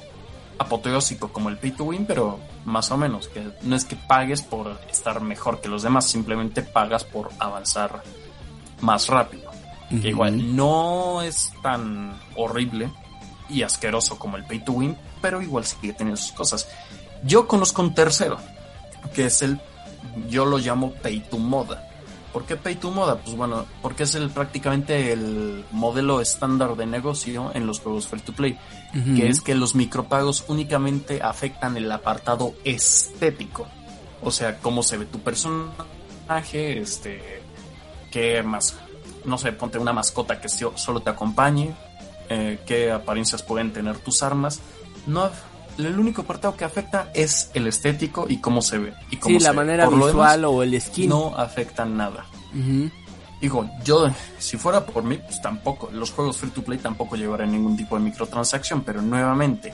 apoteósico 0.58 1.30
como 1.32 1.50
el 1.50 1.58
pay 1.58 1.72
to 1.72 1.86
win, 1.86 2.06
pero 2.06 2.40
más 2.66 2.92
o 2.92 2.98
menos, 2.98 3.28
que 3.28 3.52
no 3.64 3.76
es 3.76 3.86
que 3.86 3.96
pagues 3.96 4.42
por 4.44 4.80
estar 4.90 5.22
mejor 5.22 5.60
que 5.62 5.68
los 5.70 5.82
demás, 5.84 6.06
simplemente 6.08 6.62
pagas 6.62 7.04
por 7.04 7.30
avanzar 7.40 8.04
más 8.82 9.08
rápido. 9.08 9.50
Que 9.90 10.10
igual 10.10 10.56
no 10.56 11.22
es 11.22 11.52
tan 11.62 12.18
horrible 12.38 12.90
y 13.50 13.64
asqueroso 13.64 14.18
como 14.18 14.38
el 14.38 14.46
pay 14.46 14.64
to 14.64 14.72
win, 14.72 14.96
pero 15.22 15.42
igual 15.42 15.66
sigue 15.66 15.94
teniendo 15.94 16.20
sus 16.22 16.32
cosas. 16.34 16.68
Yo 17.24 17.48
conozco 17.48 17.82
un 17.82 17.94
tercero, 17.94 18.38
que 19.14 19.26
es 19.28 19.42
el, 19.42 19.60
yo 20.30 20.46
lo 20.46 20.58
llamo 20.58 20.92
pay 20.94 21.20
to 21.22 21.38
moda. 21.38 21.88
¿Por 22.34 22.46
qué 22.46 22.56
pay 22.56 22.76
to 22.76 22.92
moda? 22.92 23.18
Pues 23.18 23.36
bueno, 23.36 23.66
porque 23.82 24.04
es 24.04 24.16
el 24.16 24.30
prácticamente 24.30 25.12
el 25.12 25.66
modelo 25.72 26.22
estándar 26.22 26.78
de 26.78 26.86
negocio 26.86 27.52
en 27.54 27.68
los 27.68 27.82
juegos 27.82 28.08
free 28.08 28.22
to 28.22 28.32
play, 28.34 28.58
que 29.16 29.28
es 29.28 29.42
que 29.42 29.54
los 29.54 29.76
micropagos 29.76 30.46
únicamente 30.48 31.22
afectan 31.22 31.76
el 31.78 31.92
apartado 31.92 32.54
estético. 32.64 33.68
O 34.24 34.32
sea, 34.32 34.60
cómo 34.60 34.82
se 34.82 34.98
ve 34.98 35.06
tu 35.06 35.20
personaje, 36.28 36.80
este, 36.80 37.42
qué 38.12 38.42
más, 38.44 38.76
no 39.26 39.38
sé, 39.38 39.52
ponte 39.52 39.78
una 39.78 39.94
mascota 39.94 40.40
que 40.40 40.48
so- 40.50 40.78
solo 40.78 41.02
te 41.02 41.10
acompañe, 41.10 41.74
eh, 42.30 42.60
qué 42.66 42.92
apariencias 42.92 43.44
pueden 43.44 43.74
tener 43.74 43.98
tus 43.98 44.24
armas. 44.24 44.60
No, 45.08 45.30
el 45.78 45.98
único 46.00 46.22
apartado 46.22 46.56
que 46.56 46.66
afecta 46.66 47.10
es 47.14 47.50
el 47.54 47.68
estético 47.68 48.26
y 48.30 48.38
cómo 48.38 48.62
se 48.62 48.78
ve. 48.78 48.94
Y 49.10 49.18
cómo 49.18 49.36
Sí, 49.36 49.40
se 49.40 49.46
la 49.46 49.52
ve. 49.52 49.56
manera 49.58 49.86
lo 49.86 49.92
visual 49.92 50.42
demás, 50.42 50.54
o 50.56 50.64
el 50.64 50.82
skin. 50.82 51.10
no 51.10 51.36
afecta 51.36 51.86
nada. 51.86 52.26
Ujú. 52.54 52.90
Digo, 53.42 53.68
yo, 53.84 54.08
si 54.38 54.58
fuera 54.58 54.86
por 54.86 55.04
mí, 55.04 55.18
pues 55.18 55.42
tampoco, 55.42 55.90
los 55.92 56.12
juegos 56.12 56.38
free 56.38 56.52
to 56.52 56.62
play 56.64 56.78
tampoco 56.78 57.16
llevarán 57.16 57.52
ningún 57.52 57.76
tipo 57.76 57.96
de 57.98 58.04
microtransacción, 58.04 58.82
pero 58.82 59.02
nuevamente, 59.02 59.74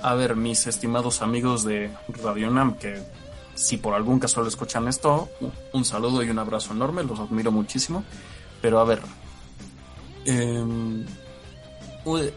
a 0.00 0.14
ver, 0.14 0.34
mis 0.36 0.66
estimados 0.66 1.20
amigos 1.20 1.62
de 1.64 1.90
Radio 2.22 2.50
Nam, 2.50 2.76
que 2.78 3.02
si 3.54 3.76
por 3.76 3.92
algún 3.94 4.18
caso 4.18 4.40
lo 4.40 4.48
escuchan 4.48 4.88
esto, 4.88 5.28
un- 5.74 5.84
saludo 5.84 6.22
y 6.22 6.30
un 6.30 6.38
abrazo 6.38 6.72
enorme, 6.72 7.02
los 7.02 7.20
admiro 7.20 7.52
muchísimo, 7.52 8.02
pero 8.62 8.80
a 8.80 8.84
ver, 8.84 9.00
u- 10.26 11.04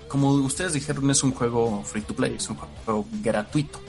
como 0.08 0.32
ustedes 0.32 0.74
dijeron, 0.74 1.10
es 1.12 1.24
un 1.24 1.32
juego 1.32 1.84
free 1.84 2.02
to 2.02 2.16
play, 2.16 2.36
es 2.36 2.50
un 2.50 2.58
juego 2.58 3.06
gratuito. 3.22 3.80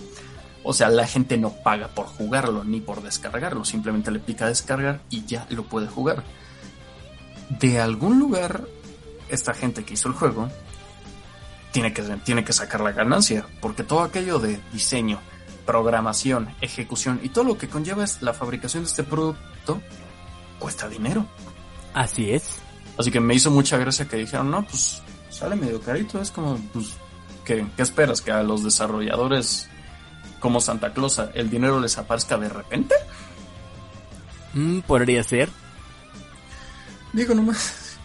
O 0.62 0.74
sea, 0.74 0.90
la 0.90 1.06
gente 1.06 1.38
no 1.38 1.50
paga 1.62 1.88
por 1.88 2.06
jugarlo 2.06 2.64
ni 2.64 2.80
por 2.80 3.02
descargarlo, 3.02 3.64
simplemente 3.64 4.10
le 4.10 4.18
pica 4.18 4.46
descargar 4.46 5.00
y 5.08 5.24
ya 5.24 5.46
lo 5.50 5.64
puede 5.64 5.86
jugar. 5.86 6.22
De 7.48 7.80
algún 7.80 8.18
lugar, 8.18 8.66
esta 9.30 9.54
gente 9.54 9.84
que 9.84 9.94
hizo 9.94 10.08
el 10.08 10.14
juego 10.14 10.50
tiene 11.72 11.92
que, 11.92 12.02
tiene 12.24 12.44
que 12.44 12.52
sacar 12.52 12.82
la 12.82 12.92
ganancia, 12.92 13.46
porque 13.60 13.82
todo 13.82 14.02
aquello 14.02 14.38
de 14.38 14.60
diseño, 14.72 15.18
programación, 15.64 16.54
ejecución 16.60 17.20
y 17.22 17.30
todo 17.30 17.44
lo 17.44 17.58
que 17.58 17.68
conlleva 17.68 18.04
es 18.04 18.20
la 18.20 18.34
fabricación 18.34 18.82
de 18.82 18.90
este 18.90 19.04
producto 19.04 19.80
cuesta 20.58 20.88
dinero. 20.88 21.26
Así 21.94 22.32
es. 22.32 22.56
Así 22.98 23.10
que 23.10 23.20
me 23.20 23.34
hizo 23.34 23.50
mucha 23.50 23.78
gracia 23.78 24.06
que 24.06 24.18
dijeron, 24.18 24.50
no, 24.50 24.62
pues 24.62 25.02
sale 25.40 25.56
medio 25.56 25.80
carito, 25.80 26.20
es 26.20 26.30
como, 26.30 26.58
pues, 26.74 26.98
¿qué, 27.46 27.66
qué 27.74 27.82
esperas? 27.82 28.20
¿Que 28.20 28.30
a 28.30 28.42
los 28.42 28.62
desarrolladores 28.62 29.70
como 30.38 30.60
Santa 30.60 30.92
Claus 30.92 31.20
el 31.34 31.48
dinero 31.48 31.80
les 31.80 31.96
aparezca 31.96 32.36
de 32.36 32.50
repente? 32.50 32.94
Mm, 34.52 34.80
podría 34.80 35.22
ser. 35.22 35.48
Digo 37.14 37.34
nomás. 37.34 37.96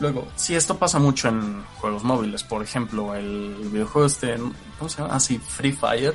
Luego, 0.00 0.26
si 0.34 0.54
esto 0.54 0.78
pasa 0.78 0.98
mucho 0.98 1.28
en 1.28 1.62
juegos 1.76 2.02
móviles, 2.02 2.42
por 2.42 2.62
ejemplo, 2.62 3.14
el 3.14 3.54
videojuego 3.70 4.06
este, 4.06 4.34
¿cómo 4.78 4.88
se 4.88 5.02
llama? 5.02 5.14
Así, 5.14 5.38
Free 5.38 5.72
Fire, 5.72 6.14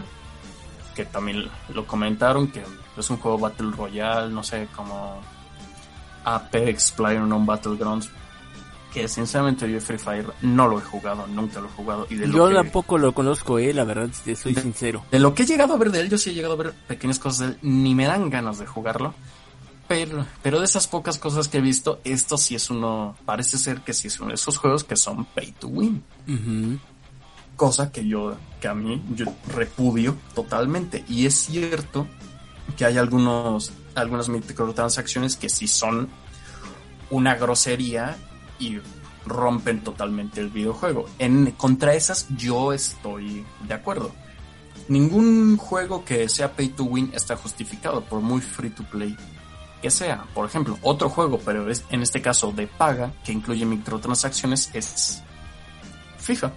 que 0.96 1.06
también 1.06 1.50
lo 1.70 1.86
comentaron, 1.86 2.48
que 2.48 2.64
es 2.98 3.10
un 3.10 3.18
juego 3.18 3.38
Battle 3.38 3.72
Royale, 3.78 4.34
no 4.34 4.44
sé, 4.44 4.68
como 4.76 5.22
Apex, 6.26 6.92
PlayerUnknown 6.94 7.46
Battlegrounds, 7.46 8.10
que 8.94 9.08
sinceramente 9.08 9.72
yo 9.72 9.80
Free 9.80 9.98
Fire 10.00 10.26
no 10.42 10.68
lo 10.68 10.80
he 10.80 10.82
jugado, 10.82 11.28
nunca 11.28 11.60
lo 11.60 11.68
he 11.68 11.72
jugado. 11.72 12.08
Y 12.10 12.16
de 12.16 12.28
lo 12.28 12.34
Yo 12.38 12.48
que- 12.50 12.56
tampoco 12.56 12.98
lo 12.98 13.14
conozco, 13.14 13.60
eh, 13.60 13.74
la 13.74 13.84
verdad, 13.84 14.10
si 14.12 14.22
te 14.24 14.36
soy 14.36 14.54
De- 14.54 14.62
sincero. 14.62 15.04
De 15.12 15.20
lo 15.20 15.34
que 15.36 15.44
he 15.44 15.46
llegado 15.46 15.74
a 15.74 15.78
ver 15.78 15.92
de 15.92 16.02
él, 16.02 16.10
yo 16.10 16.18
sí 16.18 16.32
he 16.32 16.34
llegado 16.34 16.54
a 16.56 16.58
ver 16.58 16.74
pequeñas 16.88 17.20
cosas 17.20 17.40
de 17.40 17.46
él, 17.54 17.58
ni 17.62 17.94
me 17.96 18.06
dan 18.06 18.30
ganas 18.30 18.58
de 18.60 18.66
jugarlo. 18.66 19.14
Pero, 19.88 20.26
pero 20.44 20.60
de 20.60 20.66
esas 20.66 20.88
pocas 20.88 21.18
cosas 21.18 21.48
que 21.48 21.58
he 21.58 21.62
visto, 21.62 22.00
esto 22.04 22.38
sí 22.38 22.54
es 22.56 22.70
uno, 22.70 23.16
parece 23.26 23.58
ser 23.58 23.82
que 23.82 23.94
sí 23.94 24.08
es 24.08 24.20
uno 24.20 24.30
de 24.30 24.36
esos 24.36 24.58
juegos 24.58 24.84
que 24.84 24.96
son 24.96 25.26
pay 25.26 25.52
to 25.54 25.68
win. 25.68 26.04
Ujú. 26.28 26.78
Cosa 27.56 27.92
que 27.92 28.08
yo, 28.08 28.36
que 28.62 28.68
a 28.68 28.74
mí, 28.76 29.02
yo 29.16 29.26
repudio 29.54 30.16
totalmente. 30.36 31.04
Y 31.10 31.26
es 31.26 31.36
cierto 31.36 32.08
que 32.78 32.86
hay 32.86 32.98
algunos, 32.98 33.72
algunas 33.96 34.30
microtransacciones 34.30 35.36
que 35.36 35.50
sí 35.50 35.68
son 35.68 36.08
una 37.10 37.36
grosería 37.36 38.16
y 38.60 38.80
rompen 39.26 39.84
totalmente 39.84 40.42
el 40.42 40.50
videojuego. 40.50 41.06
En 41.20 41.52
contra 41.52 41.94
esas 41.94 42.28
yo 42.38 42.74
estoy 42.74 43.46
de 43.68 43.74
acuerdo. 43.74 44.12
Ningún 44.88 45.58
juego 45.58 46.04
que 46.04 46.28
sea 46.30 46.54
pay 46.54 46.70
to 46.70 46.84
win 46.84 47.12
está 47.14 47.36
justificado 47.36 48.02
por 48.02 48.22
muy 48.22 48.42
free 48.42 48.72
to 48.72 48.84
play 48.84 49.16
que 49.82 49.92
sea. 49.92 50.26
Por 50.34 50.46
ejemplo, 50.48 50.78
otro 50.82 51.10
juego, 51.10 51.40
pero 51.46 51.70
es 51.70 51.86
en 51.90 52.02
este 52.02 52.22
caso 52.22 52.52
de 52.52 52.68
paga, 52.68 53.14
que 53.24 53.32
incluye 53.32 53.66
microtransacciones, 53.66 54.72
es 54.74 55.22
FIFA. 56.18 56.52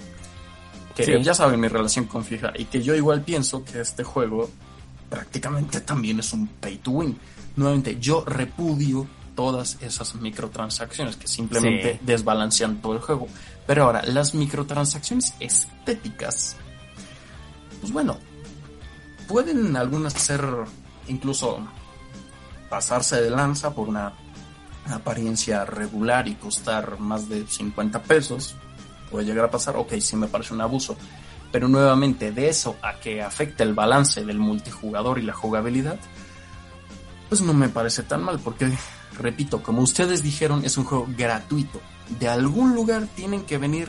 Que 0.97 1.05
Sí. 1.05 1.13
ya 1.23 1.33
saben 1.35 1.61
mi 1.61 1.69
relación 1.69 2.07
con 2.07 2.25
FIFA 2.25 2.53
y 2.59 2.65
que 2.67 2.83
yo 2.83 2.95
igual 2.95 3.23
pienso 3.23 3.65
que 3.65 3.81
este 3.81 4.03
juego 4.03 4.51
prácticamente 5.09 5.81
también 5.83 6.19
es 6.21 6.33
un 6.33 6.47
pay 6.49 6.79
to 6.79 6.91
win. 6.91 7.17
Nuevamente, 7.57 7.99
yo 8.01 8.25
repudio 8.27 9.07
todas 9.35 9.79
esas 9.81 10.15
microtransacciones 10.15 11.17
que 11.17 11.27
simplemente 11.29 11.95
Sí. 11.95 11.99
desbalancean 12.03 12.81
todo 12.83 12.95
el 12.95 13.01
juego. 13.01 13.29
Pero 13.67 13.85
ahora, 13.85 14.03
las 14.05 14.35
microtransacciones 14.35 15.35
estéticas, 15.41 16.57
pues 17.81 17.93
bueno, 17.93 18.19
pueden 19.29 19.77
algunas 19.77 20.13
ser 20.15 20.45
incluso 21.09 21.59
pasarse 22.69 23.21
de 23.21 23.31
lanza 23.31 23.75
por 23.75 23.89
una 23.89 24.13
apariencia 24.91 25.65
regular 25.65 26.27
y 26.29 26.35
costar 26.35 26.99
más 26.99 27.29
de 27.29 27.47
50 27.47 28.03
pesos. 28.03 28.57
Puede 29.11 29.27
llegar 29.27 29.45
a 29.45 29.51
pasar, 29.51 29.77
ok, 29.77 29.93
sí 30.01 30.17
me 30.17 30.27
parece 30.27 30.55
un 30.55 30.61
abuso. 30.61 30.97
Pero 31.53 31.69
nuevamente, 31.69 32.33
de 32.33 32.49
eso 32.49 32.77
a 32.83 32.95
que 32.95 33.21
afecte 33.23 33.63
el 33.63 33.75
balance 33.75 34.25
del 34.25 34.39
multijugador 34.39 35.19
y 35.19 35.23
la 35.23 35.35
jugabilidad, 35.35 35.99
pues 37.29 37.43
no 37.43 37.53
me 37.53 37.69
parece 37.69 38.03
tan 38.05 38.23
mal, 38.23 38.41
porque, 38.41 38.71
repito, 39.19 39.63
como 39.63 39.83
ustedes 39.83 40.23
dijeron, 40.23 40.65
es 40.65 40.77
un 40.77 40.85
juego 40.85 41.07
gratuito. 41.17 41.81
De 42.21 42.29
algún 42.29 42.75
lugar 42.75 43.07
tienen 43.15 43.43
que 43.45 43.59
venir 43.59 43.89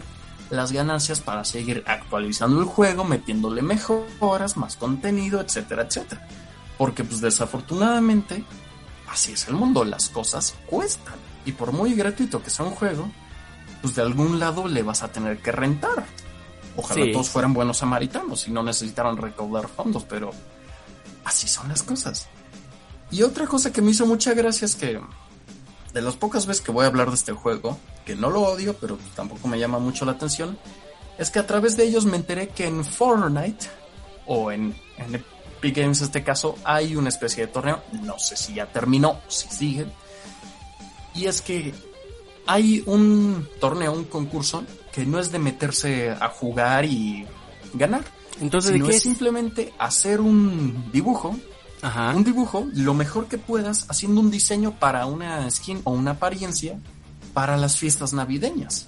las 0.49 0.71
ganancias 0.71 1.19
para 1.19 1.45
seguir 1.45 1.83
actualizando 1.87 2.59
el 2.59 2.65
juego, 2.65 3.03
metiéndole 3.03 3.61
mejoras, 3.61 4.55
más 4.57 4.75
contenido, 4.75 5.41
etcétera, 5.41 5.83
etcétera. 5.83 6.27
Porque 6.77 7.03
pues 7.03 7.21
desafortunadamente, 7.21 8.43
así 9.09 9.33
es 9.33 9.47
el 9.47 9.55
mundo, 9.55 9.83
las 9.83 10.09
cosas 10.09 10.55
cuestan. 10.67 11.15
Y 11.45 11.53
por 11.53 11.71
muy 11.71 11.93
gratuito 11.95 12.41
que 12.41 12.49
sea 12.49 12.65
un 12.65 12.71
juego, 12.75 13.09
pues 13.81 13.95
de 13.95 14.01
algún 14.01 14.39
lado 14.39 14.67
le 14.67 14.83
vas 14.83 15.03
a 15.03 15.11
tener 15.11 15.39
que 15.39 15.51
rentar. 15.51 16.05
Ojalá 16.75 17.05
Sí. 17.05 17.11
todos 17.11 17.29
fueran 17.29 17.53
buenos 17.53 17.77
samaritanos 17.79 18.47
y 18.47 18.51
no 18.51 18.63
necesitaran 18.63 19.17
recaudar 19.17 19.67
fondos, 19.67 20.03
pero 20.05 20.31
así 21.25 21.47
son 21.47 21.67
las 21.69 21.83
cosas. 21.83 22.27
Y 23.13 23.21
otra 23.21 23.45
cosa 23.45 23.71
que 23.71 23.83
me 23.83 23.91
hizo 23.91 24.07
mucha 24.07 24.33
gracia 24.33 24.65
es 24.65 24.75
que 24.75 24.99
de 25.93 26.01
las 26.01 26.15
pocas 26.15 26.47
veces 26.47 26.63
que 26.63 26.71
voy 26.71 26.83
a 26.83 26.87
hablar 26.87 27.09
de 27.09 27.13
este 27.13 27.31
juego, 27.31 27.77
que 28.07 28.15
no 28.15 28.31
lo 28.31 28.41
odio, 28.41 28.75
pero 28.81 28.97
tampoco 29.15 29.47
me 29.47 29.59
llama 29.59 29.77
mucho 29.77 30.03
la 30.03 30.13
atención, 30.13 30.57
es 31.19 31.29
que 31.29 31.37
a 31.37 31.45
través 31.45 31.77
de 31.77 31.83
ellos 31.83 32.05
me 32.05 32.17
enteré 32.17 32.47
que 32.47 32.65
en 32.65 32.83
Fortnite, 32.83 33.67
o 34.25 34.51
en, 34.51 34.75
en 34.97 35.13
Epic 35.13 35.77
Games 35.77 35.99
en 35.99 36.05
este 36.05 36.23
caso, 36.23 36.55
hay 36.63 36.95
una 36.95 37.09
especie 37.09 37.45
de 37.45 37.53
torneo, 37.53 37.83
no 38.01 38.17
sé 38.17 38.35
si 38.35 38.55
ya 38.55 38.65
terminó, 38.65 39.21
si 39.27 39.47
sigue, 39.49 39.85
y 41.13 41.27
es 41.27 41.43
que 41.43 41.71
hay 42.47 42.81
un 42.87 43.47
torneo, 43.59 43.93
un 43.93 44.05
concurso, 44.05 44.63
que 44.91 45.05
no 45.05 45.19
es 45.19 45.31
de 45.31 45.37
meterse 45.37 46.09
a 46.09 46.29
jugar 46.29 46.83
y 46.85 47.27
ganar, 47.75 48.05
Entonces, 48.41 48.73
¿de 48.73 48.79
qué 48.79 48.89
es 48.89 48.95
es? 48.95 49.03
simplemente 49.03 49.71
hacer 49.77 50.19
un 50.19 50.89
dibujo 50.91 51.37
Ajá. 51.83 52.13
un 52.15 52.23
dibujo 52.23 52.65
lo 52.73 52.93
mejor 52.95 53.27
que 53.27 53.37
puedas 53.37 53.85
haciendo 53.89 54.19
un 54.21 54.31
diseño 54.31 54.71
para 54.79 55.05
una 55.05 55.49
skin 55.51 55.81
o 55.83 55.91
una 55.91 56.11
apariencia 56.11 56.79
para 57.33 57.57
las 57.57 57.77
fiestas 57.77 58.13
navideñas. 58.13 58.87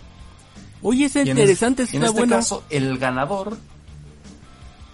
Oye, 0.81 1.05
es 1.05 1.15
interesante, 1.31 1.83
es- 1.83 1.93
en 1.93 2.01
este 2.09 2.21
caso, 2.37 2.63
el 2.69 2.97
ganador 2.97 3.57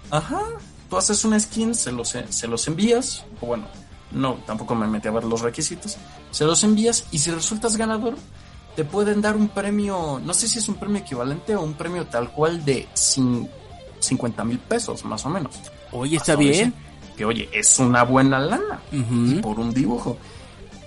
Ajá, 0.10 0.42
tú 0.90 0.98
haces 0.98 1.24
una 1.24 1.40
skin, 1.40 1.74
se 1.74 1.92
los, 1.92 2.10
se 2.30 2.48
los 2.48 2.68
envías, 2.68 3.24
o 3.40 3.46
bueno, 3.48 3.66
no, 4.12 4.34
tampoco 4.46 4.76
me 4.76 4.88
metí 4.88 5.08
a 5.08 5.12
ver 5.12 5.24
los 5.24 5.40
requisitos, 5.42 5.96
se 6.32 6.44
los 6.46 6.64
envías 6.66 7.06
y 7.12 7.20
si 7.20 7.32
resultas 7.32 7.78
ganador, 7.78 8.16
te 8.76 8.84
pueden 8.84 9.22
dar 9.22 9.38
un 9.38 9.48
premio, 9.48 10.20
no 10.24 10.34
sé 10.34 10.48
si 10.50 10.60
es 10.60 10.68
un 10.68 10.76
premio 10.76 10.98
equivalente 11.02 11.56
o 11.56 11.62
un 11.62 11.76
premio 11.76 12.08
tal 12.08 12.30
cual 12.32 12.66
de 12.66 12.88
cin- 12.94 13.50
50 14.00 14.44
mil 14.44 14.60
pesos, 14.60 15.06
más 15.06 15.26
o 15.26 15.30
menos. 15.30 15.56
Oye, 15.94 16.18
está 16.18 16.36
bien. 16.36 16.74
Que 17.22 17.26
oye, 17.26 17.48
es 17.54 17.78
una 17.78 18.02
buena 18.02 18.40
lana 18.40 18.82
por 19.44 19.60
un 19.60 19.72
dibujo. 19.72 20.18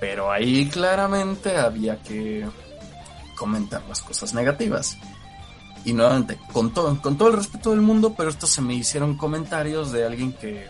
Pero 0.01 0.33
ahí 0.33 0.69
claramente 0.69 1.57
había 1.57 2.03
que 2.03 2.45
comentar 3.37 3.85
las 3.89 4.03
cosas 4.03 4.35
negativas. 4.35 4.99
Y 5.85 5.93
nuevamente, 5.93 6.37
con 6.53 6.75
todo, 6.75 7.01
con 7.01 7.17
todo 7.17 7.29
el 7.29 7.37
respeto 7.37 7.71
del 7.71 7.83
mundo, 7.83 8.15
pero 8.17 8.31
esto 8.31 8.49
se 8.49 8.63
me 8.63 8.75
hicieron 8.75 9.17
comentarios 9.17 9.93
de 9.93 10.05
alguien 10.05 10.33
que. 10.33 10.67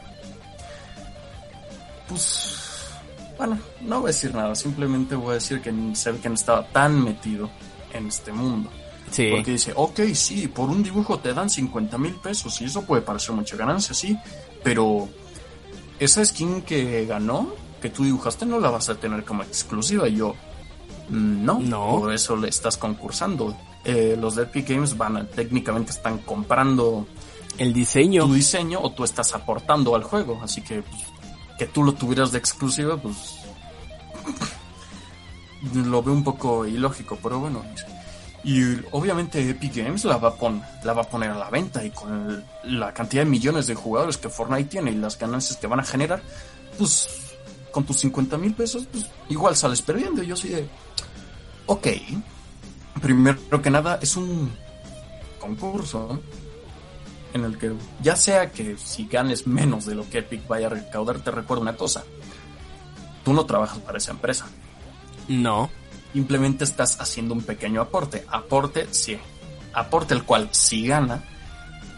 Pues. 2.10 2.90
Bueno, 3.38 3.58
no 3.80 4.00
voy 4.00 4.10
a 4.10 4.12
decir 4.12 4.34
nada, 4.34 4.54
simplemente 4.54 5.14
voy 5.14 5.30
a 5.30 5.34
decir 5.36 5.62
que 5.62 5.72
se 5.94 6.12
ve 6.12 6.18
que 6.18 6.28
no 6.28 6.34
estaba 6.34 6.68
tan 6.68 7.02
metido 7.02 7.48
en 7.94 8.08
este 8.08 8.32
mundo. 8.32 8.68
Sí. 9.10 9.30
Porque 9.30 9.52
dice, 9.52 9.72
ok, 9.74 10.00
sí, 10.12 10.46
por 10.46 10.68
un 10.68 10.82
dibujo 10.82 11.20
te 11.20 11.32
dan 11.32 11.48
50 11.48 11.96
mil 11.96 12.16
pesos 12.16 12.60
y 12.60 12.66
eso 12.66 12.82
puede 12.82 13.00
parecer 13.00 13.34
mucha 13.34 13.56
ganancia, 13.56 13.94
sí, 13.94 14.18
pero 14.62 15.08
esa 15.98 16.24
skin 16.24 16.62
que 16.62 17.06
ganó, 17.06 17.52
que 17.80 17.90
tú 17.90 18.04
dibujaste, 18.04 18.46
no 18.46 18.58
la 18.60 18.70
vas 18.70 18.88
a 18.88 18.94
tener 18.96 19.24
como 19.24 19.42
exclusiva. 19.42 20.08
Y 20.08 20.16
yo, 20.16 20.34
"Mm, 21.10 21.44
no, 21.44 21.58
No. 21.60 22.00
por 22.00 22.12
eso 22.14 22.36
le 22.36 22.48
estás 22.48 22.76
concursando. 22.76 23.56
Eh, 23.84 24.16
los 24.18 24.34
de 24.36 24.44
Epic 24.44 24.68
Games 24.70 24.96
van 24.96 25.16
a, 25.18 25.26
técnicamente 25.26 25.90
están 25.92 26.18
comprando 26.18 27.06
El 27.58 27.72
diseño. 27.74 28.26
tu 28.26 28.32
diseño 28.34 28.80
o 28.80 28.90
tú 28.92 29.04
estás 29.04 29.34
aportando 29.34 29.94
al 29.94 30.02
juego, 30.02 30.40
así 30.42 30.62
que 30.62 30.82
pues, 30.82 31.02
que 31.58 31.66
tú 31.66 31.82
lo 31.84 31.92
tuvieras 31.92 32.32
de 32.32 32.38
exclusiva, 32.38 32.96
pues 32.96 33.36
lo 35.74 36.02
veo 36.02 36.14
un 36.14 36.24
poco 36.24 36.66
ilógico, 36.66 37.18
pero 37.22 37.38
bueno. 37.40 37.62
Y 38.44 38.62
obviamente 38.90 39.48
Epic 39.48 39.74
Games 39.76 40.04
la 40.04 40.18
va, 40.18 40.28
a 40.28 40.34
pon- 40.34 40.62
la 40.84 40.92
va 40.92 41.02
a 41.02 41.08
poner 41.08 41.30
a 41.30 41.34
la 41.38 41.48
venta 41.48 41.82
y 41.82 41.90
con 41.90 42.44
la 42.64 42.92
cantidad 42.92 43.22
de 43.24 43.30
millones 43.30 43.66
de 43.66 43.74
jugadores 43.74 44.18
que 44.18 44.28
Fortnite 44.28 44.68
tiene 44.68 44.90
y 44.90 44.96
las 44.96 45.18
ganancias 45.18 45.56
que 45.58 45.66
van 45.66 45.80
a 45.80 45.84
generar, 45.84 46.20
pues 46.76 47.08
con 47.70 47.84
tus 47.84 47.98
50 48.00 48.36
mil 48.36 48.52
pesos, 48.54 48.86
pues 48.92 49.06
igual 49.30 49.56
sales 49.56 49.80
perdiendo. 49.80 50.22
Y 50.22 50.26
yo 50.26 50.36
soy 50.36 50.50
de, 50.50 50.68
ok, 51.66 51.88
primero 53.00 53.62
que 53.62 53.70
nada 53.70 53.98
es 54.02 54.14
un 54.16 54.52
concurso 55.40 56.20
en 57.32 57.44
el 57.44 57.58
que 57.58 57.72
ya 58.02 58.14
sea 58.16 58.50
que 58.52 58.76
si 58.76 59.06
ganes 59.06 59.46
menos 59.46 59.86
de 59.86 59.94
lo 59.94 60.08
que 60.08 60.18
Epic 60.18 60.46
vaya 60.46 60.66
a 60.66 60.70
recaudar, 60.70 61.18
te 61.20 61.30
recuerdo 61.30 61.62
una 61.62 61.76
cosa. 61.76 62.04
Tú 63.24 63.32
no 63.32 63.44
trabajas 63.46 63.78
para 63.78 63.98
esa 63.98 64.12
empresa. 64.12 64.46
No. 65.28 65.70
Simplemente 66.14 66.64
estás 66.64 66.98
haciendo 67.00 67.34
un 67.34 67.42
pequeño 67.42 67.82
aporte. 67.82 68.24
Aporte, 68.30 68.88
sí. 68.92 69.18
Aporte 69.74 70.14
el 70.14 70.22
cual, 70.22 70.48
si 70.52 70.86
gana, 70.86 71.22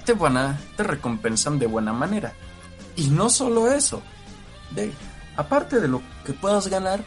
te 0.05 0.15
van 0.15 0.37
a, 0.39 0.59
te 0.77 0.83
recompensan 0.83 1.59
de 1.61 1.67
buena 1.67 1.93
manera. 1.93 2.33
Y 2.97 3.09
no 3.11 3.29
solo 3.31 3.71
eso. 3.71 4.03
De, 4.71 4.91
aparte 5.37 5.79
de 5.81 5.87
lo 5.87 6.03
que 6.25 6.33
puedas 6.33 6.67
ganar, 6.69 7.05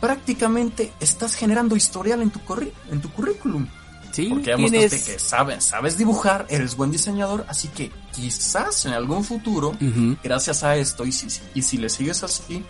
prácticamente 0.00 0.92
estás 1.00 1.34
generando 1.34 1.74
historial 1.76 2.22
en 2.22 2.30
tu, 2.30 2.38
corri- 2.40 2.72
en 2.90 3.00
tu 3.00 3.10
currículum. 3.10 3.66
Sí, 4.12 4.26
Porque 4.28 4.50
ya 4.50 4.56
mostraste 4.56 4.88
tienes... 4.90 5.06
que 5.08 5.18
sabes, 5.18 5.64
sabes 5.64 5.98
dibujar, 5.98 6.46
eres 6.48 6.76
buen 6.76 6.92
diseñador, 6.92 7.44
así 7.48 7.66
que 7.66 7.90
quizás 8.12 8.86
en 8.86 8.92
algún 8.92 9.24
futuro, 9.24 9.70
Ujú. 9.70 10.16
gracias 10.22 10.62
a 10.62 10.76
esto, 10.76 11.04
y 11.04 11.10
si, 11.10 11.26
y 11.52 11.62
si 11.62 11.78
le 11.78 11.88
sigues 11.88 12.22
así, 12.22 12.64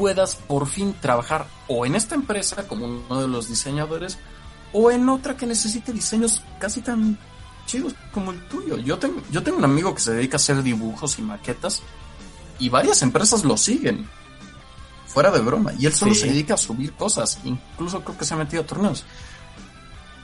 puedas 0.00 0.34
por 0.34 0.66
fin 0.66 0.94
trabajar 0.98 1.46
o 1.68 1.84
en 1.84 1.94
esta 1.94 2.14
empresa 2.14 2.66
como 2.66 2.86
uno 2.86 3.20
de 3.20 3.28
los 3.28 3.48
diseñadores, 3.50 4.16
o 4.72 4.90
en 4.90 5.06
otra 5.10 5.36
que 5.36 5.44
necesite 5.44 5.92
diseños 5.92 6.40
casi 6.58 6.80
tan 6.80 7.18
chidos 7.66 7.94
como 8.10 8.30
el 8.32 8.40
tuyo. 8.48 8.78
Yo 8.78 8.98
tengo, 8.98 9.20
yo 9.30 9.42
tengo 9.42 9.58
un 9.58 9.64
amigo 9.64 9.94
que 9.94 10.00
se 10.00 10.14
dedica 10.14 10.36
a 10.36 10.40
hacer 10.40 10.62
dibujos 10.62 11.18
y 11.18 11.22
maquetas, 11.22 11.82
y 12.58 12.70
varias 12.70 13.02
empresas 13.02 13.44
lo 13.44 13.58
siguen. 13.58 14.08
Fuera 15.06 15.30
de 15.30 15.40
broma. 15.40 15.74
Y 15.78 15.84
él 15.84 15.92
solo 15.92 16.14
Sí. 16.14 16.20
se 16.22 16.26
dedica 16.28 16.54
a 16.54 16.56
subir 16.56 16.92
cosas. 16.94 17.38
Incluso 17.44 18.02
creo 18.02 18.16
que 18.16 18.24
se 18.24 18.32
ha 18.32 18.36
metido 18.38 18.62
a 18.62 18.66
torneos 18.66 19.04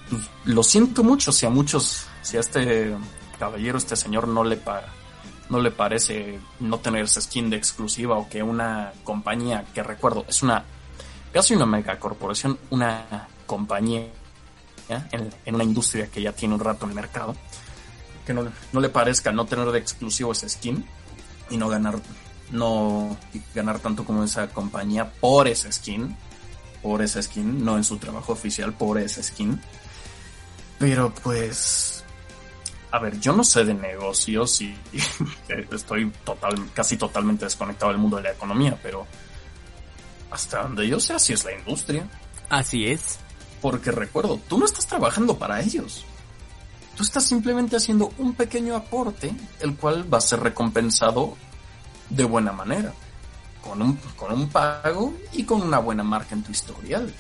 pues, 0.09 0.23
lo 0.45 0.63
siento 0.63 1.03
mucho 1.05 1.33
si 1.33 1.45
a 1.45 1.51
muchos, 1.51 2.07
si 2.23 2.39
a 2.39 2.41
este 2.41 2.95
caballero, 3.39 3.77
este 3.77 3.95
señor 3.97 4.27
no 4.29 4.43
le 4.43 4.57
pa- 4.57 4.85
no 5.49 5.61
le 5.61 5.71
parece 5.71 6.39
no 6.61 6.79
tener 6.79 7.05
esa 7.05 7.21
skin 7.21 7.51
de 7.51 7.57
exclusiva 7.57 8.17
o 8.17 8.29
que 8.29 8.43
una 8.43 8.93
compañía 9.05 9.65
que 9.75 9.83
recuerdo 9.83 10.25
es 10.29 10.43
una 10.43 10.65
casi 11.33 11.55
una 11.55 11.67
mega 11.67 11.99
corporación, 11.99 12.59
una 12.71 13.29
compañía 13.47 14.07
en, 14.89 15.31
en 15.45 15.55
una 15.55 15.65
industria 15.65 16.09
que 16.09 16.23
ya 16.23 16.33
tiene 16.33 16.55
un 16.55 16.61
rato 16.61 16.85
en 16.85 16.91
el 16.91 16.97
mercado, 16.97 17.37
que 18.25 18.33
no, 18.33 18.51
no 18.73 18.81
le 18.81 18.89
parezca 18.89 19.33
no 19.33 19.47
tener 19.47 19.71
de 19.71 19.79
exclusivo 19.79 20.33
esa 20.33 20.49
skin 20.49 20.85
y 21.51 21.57
no 21.57 21.69
ganar 21.69 22.01
no 22.51 23.17
ganar 23.55 23.81
tanto 23.81 24.05
como 24.05 24.25
esa 24.25 24.49
compañía 24.49 25.11
por 25.21 25.49
esa 25.49 25.71
skin, 25.71 26.17
por 26.83 27.03
esa 27.03 27.23
skin, 27.23 27.65
no 27.65 27.77
en 27.77 27.85
su 27.85 27.99
trabajo 27.99 28.33
oficial 28.33 28.73
por 28.73 28.99
esa 28.99 29.23
skin. 29.23 29.61
Pero 30.79 31.13
pues, 31.23 31.96
a 32.91 32.99
ver, 32.99 33.19
yo 33.21 33.33
no 33.33 33.45
sé 33.45 33.65
de 33.65 33.75
negocios 33.75 34.61
y 34.61 34.75
estoy 35.73 36.11
total, 36.25 36.71
casi 36.73 36.97
totalmente 36.97 37.45
desconectado 37.45 37.93
del 37.93 38.01
mundo 38.01 38.17
de 38.19 38.25
la 38.25 38.33
economía, 38.33 38.79
pero 38.83 39.07
hasta 40.31 40.63
donde 40.63 40.89
yo 40.89 41.01
sé 41.01 41.15
así 41.15 41.33
es 41.33 41.45
la 41.45 41.53
industria. 41.53 42.09
Así 42.49 42.87
es. 42.87 43.19
Porque 43.61 43.91
recuerdo, 43.91 44.41
tú 44.49 44.59
no 44.59 44.67
estás 44.67 44.87
trabajando 44.87 45.39
para 45.39 45.61
ellos. 45.61 46.05
Tú 46.97 47.03
estás 47.03 47.25
simplemente 47.25 47.77
haciendo 47.77 48.13
un 48.19 48.35
pequeño 48.35 48.75
aporte, 48.77 49.33
el 49.61 49.77
cual 49.77 50.13
va 50.13 50.19
a 50.19 50.23
ser 50.23 50.41
recompensado 50.41 51.37
de 52.09 52.25
buena 52.25 52.53
manera. 52.53 52.93
Con 53.63 53.83
un, 53.83 53.97
con 54.17 54.33
un 54.33 54.49
pago 54.49 55.13
y 55.33 55.45
con 55.45 55.61
una 55.61 55.79
buena 55.79 56.05
marca 56.05 56.35
en 56.35 56.43
tu 56.43 56.53
historial. 56.53 57.13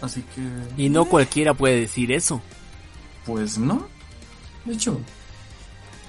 Así 0.00 0.22
que... 0.34 0.82
Y 0.82 0.88
no 0.88 1.04
cualquiera 1.04 1.54
puede 1.54 1.80
decir 1.80 2.10
eso. 2.10 2.40
Pues 3.26 3.58
no. 3.58 3.86
De 4.68 4.74
hecho, 4.74 5.00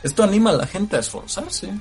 esto 0.04 0.24
anima 0.24 0.50
a 0.50 0.54
la 0.54 0.68
gente 0.68 0.98
a 0.98 1.00
esforzarse. 1.00 1.72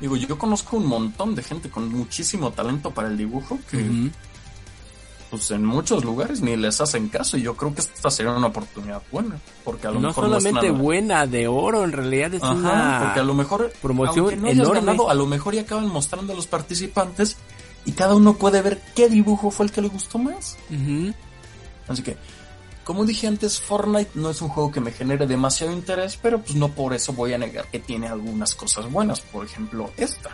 Digo, 0.00 0.16
yo 0.16 0.36
conozco 0.36 0.76
un 0.76 0.86
montón 0.86 1.34
de 1.34 1.42
gente 1.42 1.70
con 1.70 1.88
muchísimo 1.92 2.50
talento 2.50 2.90
para 2.90 3.08
el 3.08 3.16
dibujo 3.16 3.58
que, 3.70 4.10
pues 5.30 5.50
en 5.52 5.64
muchos 5.64 6.04
lugares 6.04 6.42
ni 6.42 6.56
les 6.56 6.80
hacen 6.80 7.08
caso. 7.08 7.36
Y 7.38 7.42
yo 7.42 7.56
creo 7.56 7.74
que 7.74 7.80
esta 7.80 8.10
sería 8.10 8.32
una 8.32 8.48
oportunidad 8.48 9.02
buena. 9.10 9.38
Porque 9.64 9.86
a 9.86 9.90
lo 9.90 10.00
No 10.00 10.08
mejor 10.08 10.24
solamente 10.24 10.66
es 10.66 10.76
buena, 10.76 11.26
de 11.26 11.48
oro, 11.48 11.84
en 11.84 11.92
realidad 11.92 12.34
es 12.34 12.42
Ajá, 12.42 12.54
una... 12.54 13.00
porque 13.04 13.20
a 13.20 13.24
lo 13.24 13.34
mejor, 13.34 13.72
promoción 13.80 14.42
no 14.42 14.48
enorme. 14.48 14.80
ganado, 14.80 15.08
a 15.08 15.14
lo 15.14 15.26
mejor 15.26 15.54
ya 15.54 15.62
acaban 15.62 15.88
mostrando 15.88 16.32
a 16.32 16.36
los 16.36 16.46
participantes 16.46 17.36
y 17.86 17.92
cada 17.92 18.14
uno 18.16 18.34
puede 18.34 18.60
ver 18.62 18.82
qué 18.94 19.08
dibujo 19.08 19.50
fue 19.50 19.66
el 19.66 19.72
que 19.72 19.80
le 19.80 19.88
gustó 19.88 20.18
más. 20.18 20.58
Así 21.88 22.02
que, 22.02 22.16
como 22.86 23.04
dije 23.04 23.26
antes, 23.26 23.60
Fortnite 23.60 24.12
no 24.14 24.30
es 24.30 24.40
un 24.40 24.48
juego 24.48 24.70
que 24.70 24.80
me 24.80 24.92
genere 24.92 25.26
demasiado 25.26 25.72
interés, 25.72 26.16
pero 26.22 26.40
pues 26.40 26.54
no 26.54 26.68
por 26.68 26.94
eso 26.94 27.12
voy 27.12 27.32
a 27.32 27.38
negar 27.38 27.68
que 27.68 27.80
tiene 27.80 28.06
algunas 28.06 28.54
cosas 28.54 28.88
buenas, 28.88 29.20
por 29.22 29.44
ejemplo, 29.44 29.90
esta. 29.96 30.30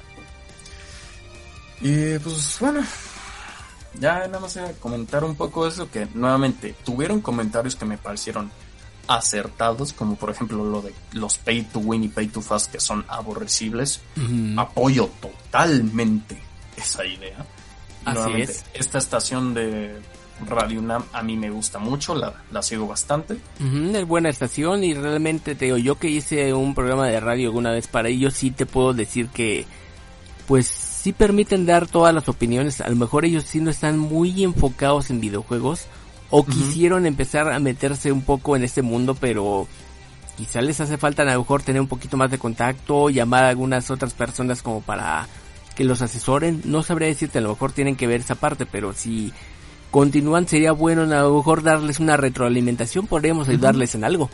Y 1.81 2.19
pues 2.19 2.59
bueno, 2.61 2.85
ya 3.99 4.27
nada 4.27 4.39
más 4.39 4.59
a 4.59 4.71
comentar 4.75 5.25
un 5.25 5.35
poco 5.35 5.67
eso, 5.67 5.91
que 5.91 6.07
nuevamente 6.13 6.75
tuvieron 6.85 7.23
comentarios 7.23 7.75
que 7.75 7.87
me 7.87 7.97
parecieron 7.97 8.53
acertados, 9.09 9.95
como 9.95 10.17
por 10.17 10.29
ejemplo 10.29 10.63
lo 10.63 10.83
de 10.83 10.95
los 11.13 11.39
pay 11.39 11.63
to 11.63 11.79
win 11.79 12.05
y 12.05 12.09
pay 12.09 12.29
to 12.29 12.43
fast 12.43 12.71
que 12.71 12.81
son 12.81 13.03
aborrecibles. 13.09 14.03
Apoyo 14.59 15.09
totalmente 15.23 16.39
esa 16.77 17.07
idea. 17.07 17.47
Así 18.05 18.15
nuevamente, 18.15 18.53
es. 18.53 18.65
Esta 18.75 18.99
estación 18.99 19.55
de 19.55 20.03
Radio 20.47 20.81
UNAM 20.81 21.05
a 21.13 21.23
mí 21.23 21.37
me 21.37 21.51
gusta 21.51 21.79
mucho, 21.79 22.15
la, 22.15 22.35
la 22.51 22.63
sigo 22.63 22.87
bastante. 22.87 23.37
Es 23.95 24.07
buena 24.07 24.29
estación 24.29 24.85
y 24.85 24.95
realmente 24.95 25.55
te 25.55 25.67
digo, 25.67 25.79
yo 25.79 25.99
que 25.99 26.09
hice 26.09 26.53
un 26.55 26.75
programa 26.75 27.09
de 27.09 27.21
radio 27.21 27.49
alguna 27.49 27.71
vez 27.71 27.87
para 27.87 28.09
ellos, 28.09 28.35
sí 28.35 28.51
te 28.51 28.67
puedo 28.67 28.93
decir 28.93 29.29
que, 29.29 29.67
pues, 30.47 30.67
sí 30.67 31.13
permiten 31.13 31.67
dar 31.67 31.87
todas 31.87 32.15
las 32.15 32.29
opiniones. 32.29 32.81
A 32.81 32.89
lo 32.89 32.97
mejor 32.97 33.25
ellos 33.25 33.45
sí 33.45 33.61
no 33.61 33.71
están 33.71 33.99
muy 33.99 34.45
enfocados 34.45 35.11
en 35.11 35.21
videojuegos 35.21 35.87
o 36.31 36.47
quisieron 36.47 37.07
empezar 37.07 37.53
a 37.53 37.59
meterse 37.59 38.11
un 38.11 38.23
poco 38.23 38.57
en 38.57 38.65
este 38.65 38.83
mundo, 38.83 39.15
pero 39.15 39.67
quizá 40.37 40.63
les 40.63 40.81
hace 40.81 40.97
falta 40.97 41.23
a 41.23 41.27
lo 41.27 41.41
mejor 41.41 41.63
tener 41.63 41.81
un 41.81 41.89
poquito 41.89 42.17
más 42.17 42.31
de 42.31 42.39
contacto, 42.39 43.11
llamar 43.11 43.45
a 43.45 43.49
algunas 43.51 43.91
otras 43.91 44.15
personas 44.15 44.63
como 44.63 44.81
para 44.81 45.29
que 45.75 45.85
los 45.85 46.03
asesoren. 46.03 46.63
No 46.65 46.83
sabría 46.83 47.09
decirte, 47.09 47.39
a 47.39 47.43
lo 47.43 47.51
mejor 47.51 47.73
tienen 47.73 47.97
que 47.97 48.07
ver 48.07 48.21
esa 48.21 48.35
parte, 48.35 48.65
pero 48.65 48.93
si 48.93 49.33
continúan 49.93 50.49
sería 50.49 50.73
bueno 50.73 51.03
a 51.03 51.23
lo 51.23 51.37
mejor 51.37 51.63
darles 51.63 52.01
una 52.01 52.17
retroalimentación, 52.17 53.07
podríamos 53.07 53.49
ayudarles 53.49 53.95
en 53.95 54.03
algo. 54.03 54.29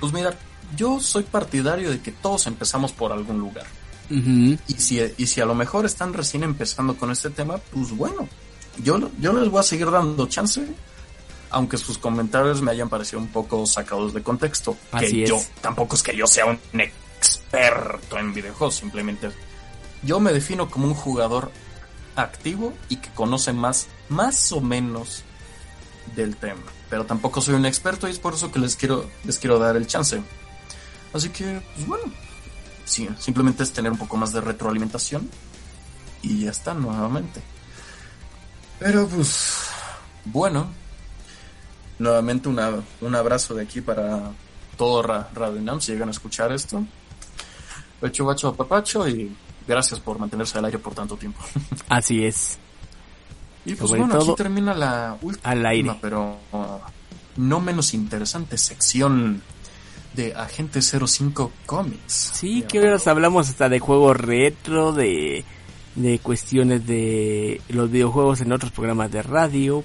Pues 0.00 0.12
mira, 0.14 0.34
yo 0.74 1.00
soy 1.00 1.24
partidario 1.24 1.90
de 1.90 2.00
que 2.00 2.12
todos 2.12 2.46
empezamos 2.46 2.92
por 2.92 3.12
algún 3.12 3.38
lugar. 3.38 3.66
Y 4.08 4.56
si, 4.78 5.00
y 5.16 5.26
si 5.26 5.40
a 5.40 5.44
lo 5.44 5.54
mejor 5.54 5.84
están 5.84 6.14
recién 6.14 6.44
empezando 6.44 6.96
con 6.96 7.10
este 7.10 7.30
tema, 7.30 7.58
pues 7.72 7.90
bueno, 7.96 8.28
yo, 8.82 9.10
yo 9.20 9.32
les 9.32 9.50
voy 9.50 9.60
a 9.60 9.64
seguir 9.64 9.90
dando 9.90 10.26
chance, 10.26 10.64
aunque 11.50 11.76
sus 11.76 11.98
comentarios 11.98 12.62
me 12.62 12.70
hayan 12.70 12.88
parecido 12.88 13.18
un 13.18 13.28
poco 13.28 13.66
sacados 13.66 14.14
de 14.14 14.22
contexto. 14.22 14.76
Así 14.92 15.16
que 15.16 15.24
es. 15.24 15.30
yo 15.30 15.40
tampoco 15.60 15.96
es 15.96 16.02
que 16.02 16.16
yo 16.16 16.26
sea 16.26 16.46
un 16.46 16.58
experto 16.80 18.18
en 18.18 18.32
videojuegos, 18.32 18.76
simplemente 18.76 19.30
yo 20.04 20.20
me 20.20 20.32
defino 20.32 20.70
como 20.70 20.86
un 20.86 20.94
jugador 20.94 21.50
activo 22.16 22.72
y 22.88 22.96
que 22.96 23.10
conoce 23.10 23.52
más, 23.52 23.88
más 24.08 24.52
o 24.52 24.60
menos 24.60 25.22
del 26.14 26.36
tema. 26.36 26.62
Pero 26.90 27.06
tampoco 27.06 27.40
soy 27.40 27.54
un 27.54 27.66
experto 27.66 28.06
y 28.08 28.12
es 28.12 28.18
por 28.18 28.34
eso 28.34 28.52
que 28.52 28.58
les 28.58 28.76
quiero, 28.76 29.10
les 29.24 29.38
quiero 29.38 29.58
dar 29.58 29.76
el 29.76 29.86
chance. 29.86 30.22
Así 31.12 31.28
que, 31.30 31.62
pues 31.74 31.86
bueno, 31.86 32.04
sí, 32.84 33.08
simplemente 33.18 33.62
es 33.62 33.72
tener 33.72 33.90
un 33.92 33.98
poco 33.98 34.16
más 34.16 34.32
de 34.32 34.40
retroalimentación 34.40 35.28
y 36.22 36.44
ya 36.44 36.50
está 36.50 36.74
nuevamente. 36.74 37.40
Pero 38.78 39.06
pues, 39.08 39.54
bueno, 40.24 40.66
nuevamente 41.98 42.48
una, 42.48 42.70
un 43.00 43.14
abrazo 43.14 43.54
de 43.54 43.62
aquí 43.62 43.80
para 43.80 44.32
todo 44.76 45.02
Ra- 45.02 45.30
Radio 45.34 45.60
Nam 45.60 45.80
si 45.80 45.92
llegan 45.92 46.08
a 46.08 46.12
escuchar 46.12 46.52
esto. 46.52 46.84
Pecho 48.00 48.24
bacho 48.24 48.54
papacho 48.54 49.08
y 49.08 49.34
gracias 49.66 50.00
por 50.00 50.18
mantenerse 50.18 50.58
al 50.58 50.64
aire 50.66 50.78
por 50.78 50.94
tanto 50.94 51.16
tiempo. 51.16 51.40
Así 51.88 52.24
es. 52.24 52.58
Y 53.64 53.74
pues 53.74 53.88
Sobre 53.88 54.02
bueno, 54.02 54.18
todo 54.18 54.32
aquí 54.32 54.42
termina 54.42 54.74
la 54.74 55.16
última, 55.22 55.50
al 55.50 55.66
aire. 55.66 55.96
pero 56.00 56.36
uh, 56.52 56.78
no 57.36 57.60
menos 57.60 57.94
interesante 57.94 58.58
sección 58.58 59.42
de 60.14 60.34
Agente 60.34 60.80
05 60.80 61.50
Comics. 61.66 62.32
Sí, 62.34 62.62
que 62.62 62.80
nos 62.80 63.06
hablamos 63.06 63.48
hasta 63.48 63.68
de 63.68 63.80
juegos 63.80 64.16
retro, 64.16 64.92
de, 64.92 65.44
de 65.94 66.18
cuestiones 66.18 66.86
de 66.86 67.60
los 67.68 67.90
videojuegos 67.90 68.40
en 68.40 68.52
otros 68.52 68.70
programas 68.70 69.10
de 69.10 69.22
radio. 69.22 69.82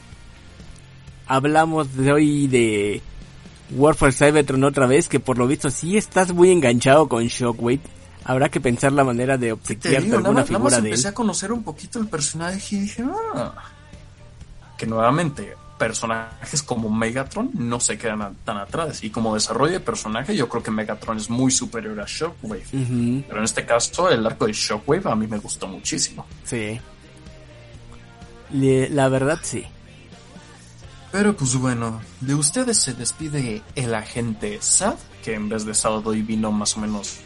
Hablamos 1.25 1.95
de 1.95 2.11
hoy 2.11 2.47
de 2.47 3.01
War 3.71 3.95
for 3.95 4.11
Cybertron 4.13 4.63
otra 4.63 4.88
vez, 4.88 5.07
que 5.07 5.19
por 5.19 5.38
lo 5.38 5.47
visto 5.47 5.69
sí 5.69 5.97
estás 5.97 6.34
muy 6.34 6.51
enganchado 6.51 7.07
con 7.07 7.25
Shockwave. 7.25 7.82
Habrá 8.26 8.49
que 8.49 8.59
pensar 8.59 8.91
la 8.91 9.03
manera 9.03 9.38
de 9.38 9.47
¿Qué 9.47 9.49
te 9.49 9.53
obsequiarte 9.53 10.01
digo? 10.05 10.17
Nada 10.17 10.28
alguna 10.30 10.34
nada 10.41 10.47
figura 10.47 10.63
más 10.63 10.72
de 10.74 10.80
él. 10.80 10.86
empecé 10.93 11.07
a 11.07 11.13
conocer 11.13 11.51
un 11.51 11.63
poquito 11.63 11.99
el 11.99 12.07
personaje 12.07 12.76
y 12.76 12.80
dije, 12.82 13.03
ah, 13.36 13.53
que 14.78 14.86
nuevamente 14.86 15.55
personajes 15.78 16.61
como 16.61 16.89
Megatron 16.89 17.51
no 17.53 17.80
se 17.80 17.97
quedan 17.97 18.22
a- 18.22 18.34
tan 18.43 18.57
atrás. 18.57 19.01
Y 19.03 19.09
como 19.09 19.34
desarrollo 19.34 19.72
de 19.74 19.80
personaje, 19.80 20.36
yo 20.36 20.49
creo 20.49 20.61
que 20.61 20.72
Megatron 20.72 21.17
es 21.17 21.30
muy 21.30 21.51
superior 21.51 21.99
a 22.01 22.05
Shockwave. 22.05 22.65
Pero 22.72 23.38
en 23.39 23.43
este 23.45 23.65
caso, 23.65 24.09
el 24.09 24.26
arco 24.26 24.45
de 24.45 24.51
Shockwave 24.53 25.09
a 25.09 25.15
mí 25.15 25.26
me 25.28 25.38
gustó 25.38 25.67
muchísimo. 25.67 26.26
sí. 26.43 26.80
Le- 28.51 28.89
la 28.89 29.09
verdad 29.09 29.39
sí. 29.43 29.63
Pero 31.11 31.36
pues 31.36 31.55
bueno, 31.55 32.01
de 32.20 32.36
ustedes 32.36 32.78
se 32.78 32.93
despide 32.93 33.61
el 33.76 33.93
agente 33.95 34.57
Sad, 34.61 34.95
que 35.24 35.34
en 35.36 35.49
vez 35.49 35.65
de 35.65 35.74
sábado 35.76 36.09
hoy 36.11 36.22
vino 36.24 36.51
más 36.51 36.76
o 36.76 36.80
menos 36.80 37.20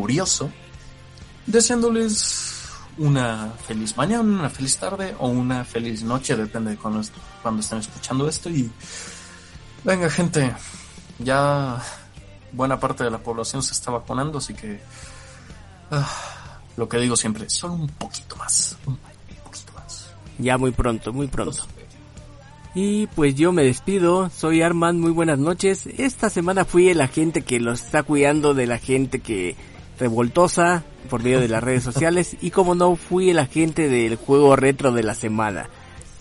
curioso, 0.00 0.50
deseándoles 1.46 2.52
una 2.98 3.50
feliz 3.66 3.96
mañana, 3.96 4.22
una 4.22 4.50
feliz 4.50 4.76
tarde 4.76 5.14
o 5.18 5.28
una 5.28 5.64
feliz 5.64 6.02
noche, 6.02 6.36
depende 6.36 6.72
de 6.72 6.76
cuando, 6.76 7.00
est- 7.00 7.14
cuando 7.42 7.60
estén 7.62 7.78
escuchando 7.78 8.28
esto. 8.28 8.50
Y 8.50 8.70
venga 9.84 10.10
gente, 10.10 10.54
ya 11.18 11.82
buena 12.52 12.78
parte 12.78 13.04
de 13.04 13.10
la 13.10 13.18
población 13.18 13.62
se 13.62 13.72
está 13.72 13.90
vacunando, 13.90 14.36
así 14.38 14.52
que 14.52 14.80
ah, 15.90 16.06
lo 16.76 16.88
que 16.88 16.98
digo 16.98 17.16
siempre, 17.16 17.48
solo 17.48 17.72
un 17.74 17.88
poquito 17.88 18.36
más, 18.36 18.76
un 18.84 18.96
poquito 19.44 19.72
más. 19.74 20.10
Ya 20.38 20.58
muy 20.58 20.72
pronto, 20.72 21.10
muy 21.12 21.26
pronto. 21.28 21.64
Y 22.74 23.06
pues 23.08 23.34
yo 23.34 23.52
me 23.52 23.62
despido, 23.64 24.28
soy 24.28 24.60
Arman, 24.60 25.00
muy 25.00 25.10
buenas 25.10 25.38
noches. 25.38 25.86
Esta 25.86 26.28
semana 26.28 26.66
fui 26.66 26.90
el 26.90 27.00
agente 27.00 27.40
que 27.42 27.58
los 27.58 27.80
está 27.80 28.02
cuidando 28.02 28.52
de 28.52 28.66
la 28.66 28.76
gente 28.76 29.20
que 29.20 29.56
revoltosa 29.98 30.84
por 31.10 31.22
medio 31.22 31.40
de 31.40 31.48
las 31.48 31.62
redes 31.62 31.82
sociales 31.84 32.36
y 32.40 32.50
como 32.50 32.74
no 32.74 32.96
fui 32.96 33.30
el 33.30 33.38
agente 33.38 33.88
del 33.88 34.16
juego 34.16 34.56
retro 34.56 34.92
de 34.92 35.02
la 35.02 35.14
semana. 35.14 35.68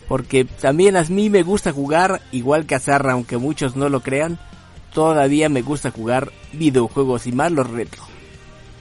Porque 0.08 0.46
también 0.46 0.96
a 0.98 1.04
mí 1.04 1.30
me 1.30 1.42
gusta 1.44 1.72
jugar, 1.72 2.22
igual 2.32 2.66
que 2.66 2.76
a 2.76 2.80
Zarra, 2.80 3.14
aunque 3.14 3.38
muchos 3.38 3.76
no 3.76 3.90
lo 3.90 4.02
crean, 4.02 4.38
todavía 4.94 5.50
me 5.50 5.62
gusta 5.64 5.90
jugar 5.92 6.32
videojuegos 6.54 7.26
y 7.26 7.32
más 7.32 7.52
los 7.52 7.70
retro. 7.70 8.04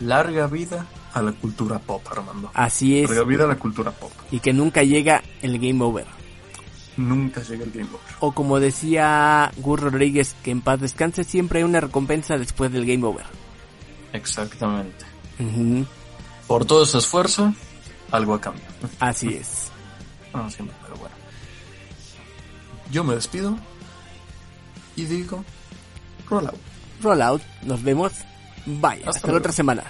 Larga 0.01 0.47
vida 0.47 0.87
a 1.15 1.23
la 1.23 1.33
cultura 1.33 1.79
pop, 1.79 2.03
Armando. 2.11 2.51
Así 2.53 3.01
es, 3.01 3.09
Larga 3.09 3.25
vida 3.25 3.45
a 3.45 3.49
la 3.49 3.57
cultura 3.57 3.91
pop. 3.91 4.11
y 4.31 4.41
que 4.41 4.53
nunca 4.53 4.83
llega 4.83 5.23
el 5.41 5.59
game 5.59 5.83
over. 5.83 6.07
Nunca 6.97 7.43
llega 7.43 7.65
el 7.65 7.73
Game 7.73 7.89
Over. 7.89 8.01
O 8.21 8.31
como 8.33 8.61
decía 8.61 9.51
Gus 9.57 9.81
Rodríguez, 9.81 10.37
que 10.45 10.53
en 10.53 10.61
paz 10.61 10.81
descanse, 10.81 11.25
siempre 11.25 11.59
hay 11.59 11.65
una 11.65 11.81
recompensa 11.81 12.39
después 12.39 12.71
del 12.71 12.87
game 12.87 13.05
over. 13.05 13.25
Exactamente. 14.15 15.05
Por 16.47 16.65
todo 16.65 16.85
ese 16.85 16.99
esfuerzo, 16.99 17.53
algo 18.11 18.35
a 18.35 18.41
cambio. 18.41 18.65
Así 19.01 19.35
es. 19.35 19.71
No 20.33 20.49
siempre, 20.51 20.77
pero 20.83 20.97
bueno. 20.97 21.15
Yo 22.91 23.05
me 23.05 23.15
despido 23.15 23.59
y 24.97 25.05
digo, 25.05 25.45
roll 26.29 26.47
out. 26.47 26.61
Rollout, 27.03 27.43
nos 27.63 27.83
vemos. 27.83 28.13
Bye, 28.67 29.03
hasta, 29.05 29.11
Hasta 29.11 29.33
la 29.33 29.39
otra 29.39 29.53
semana. 29.53 29.85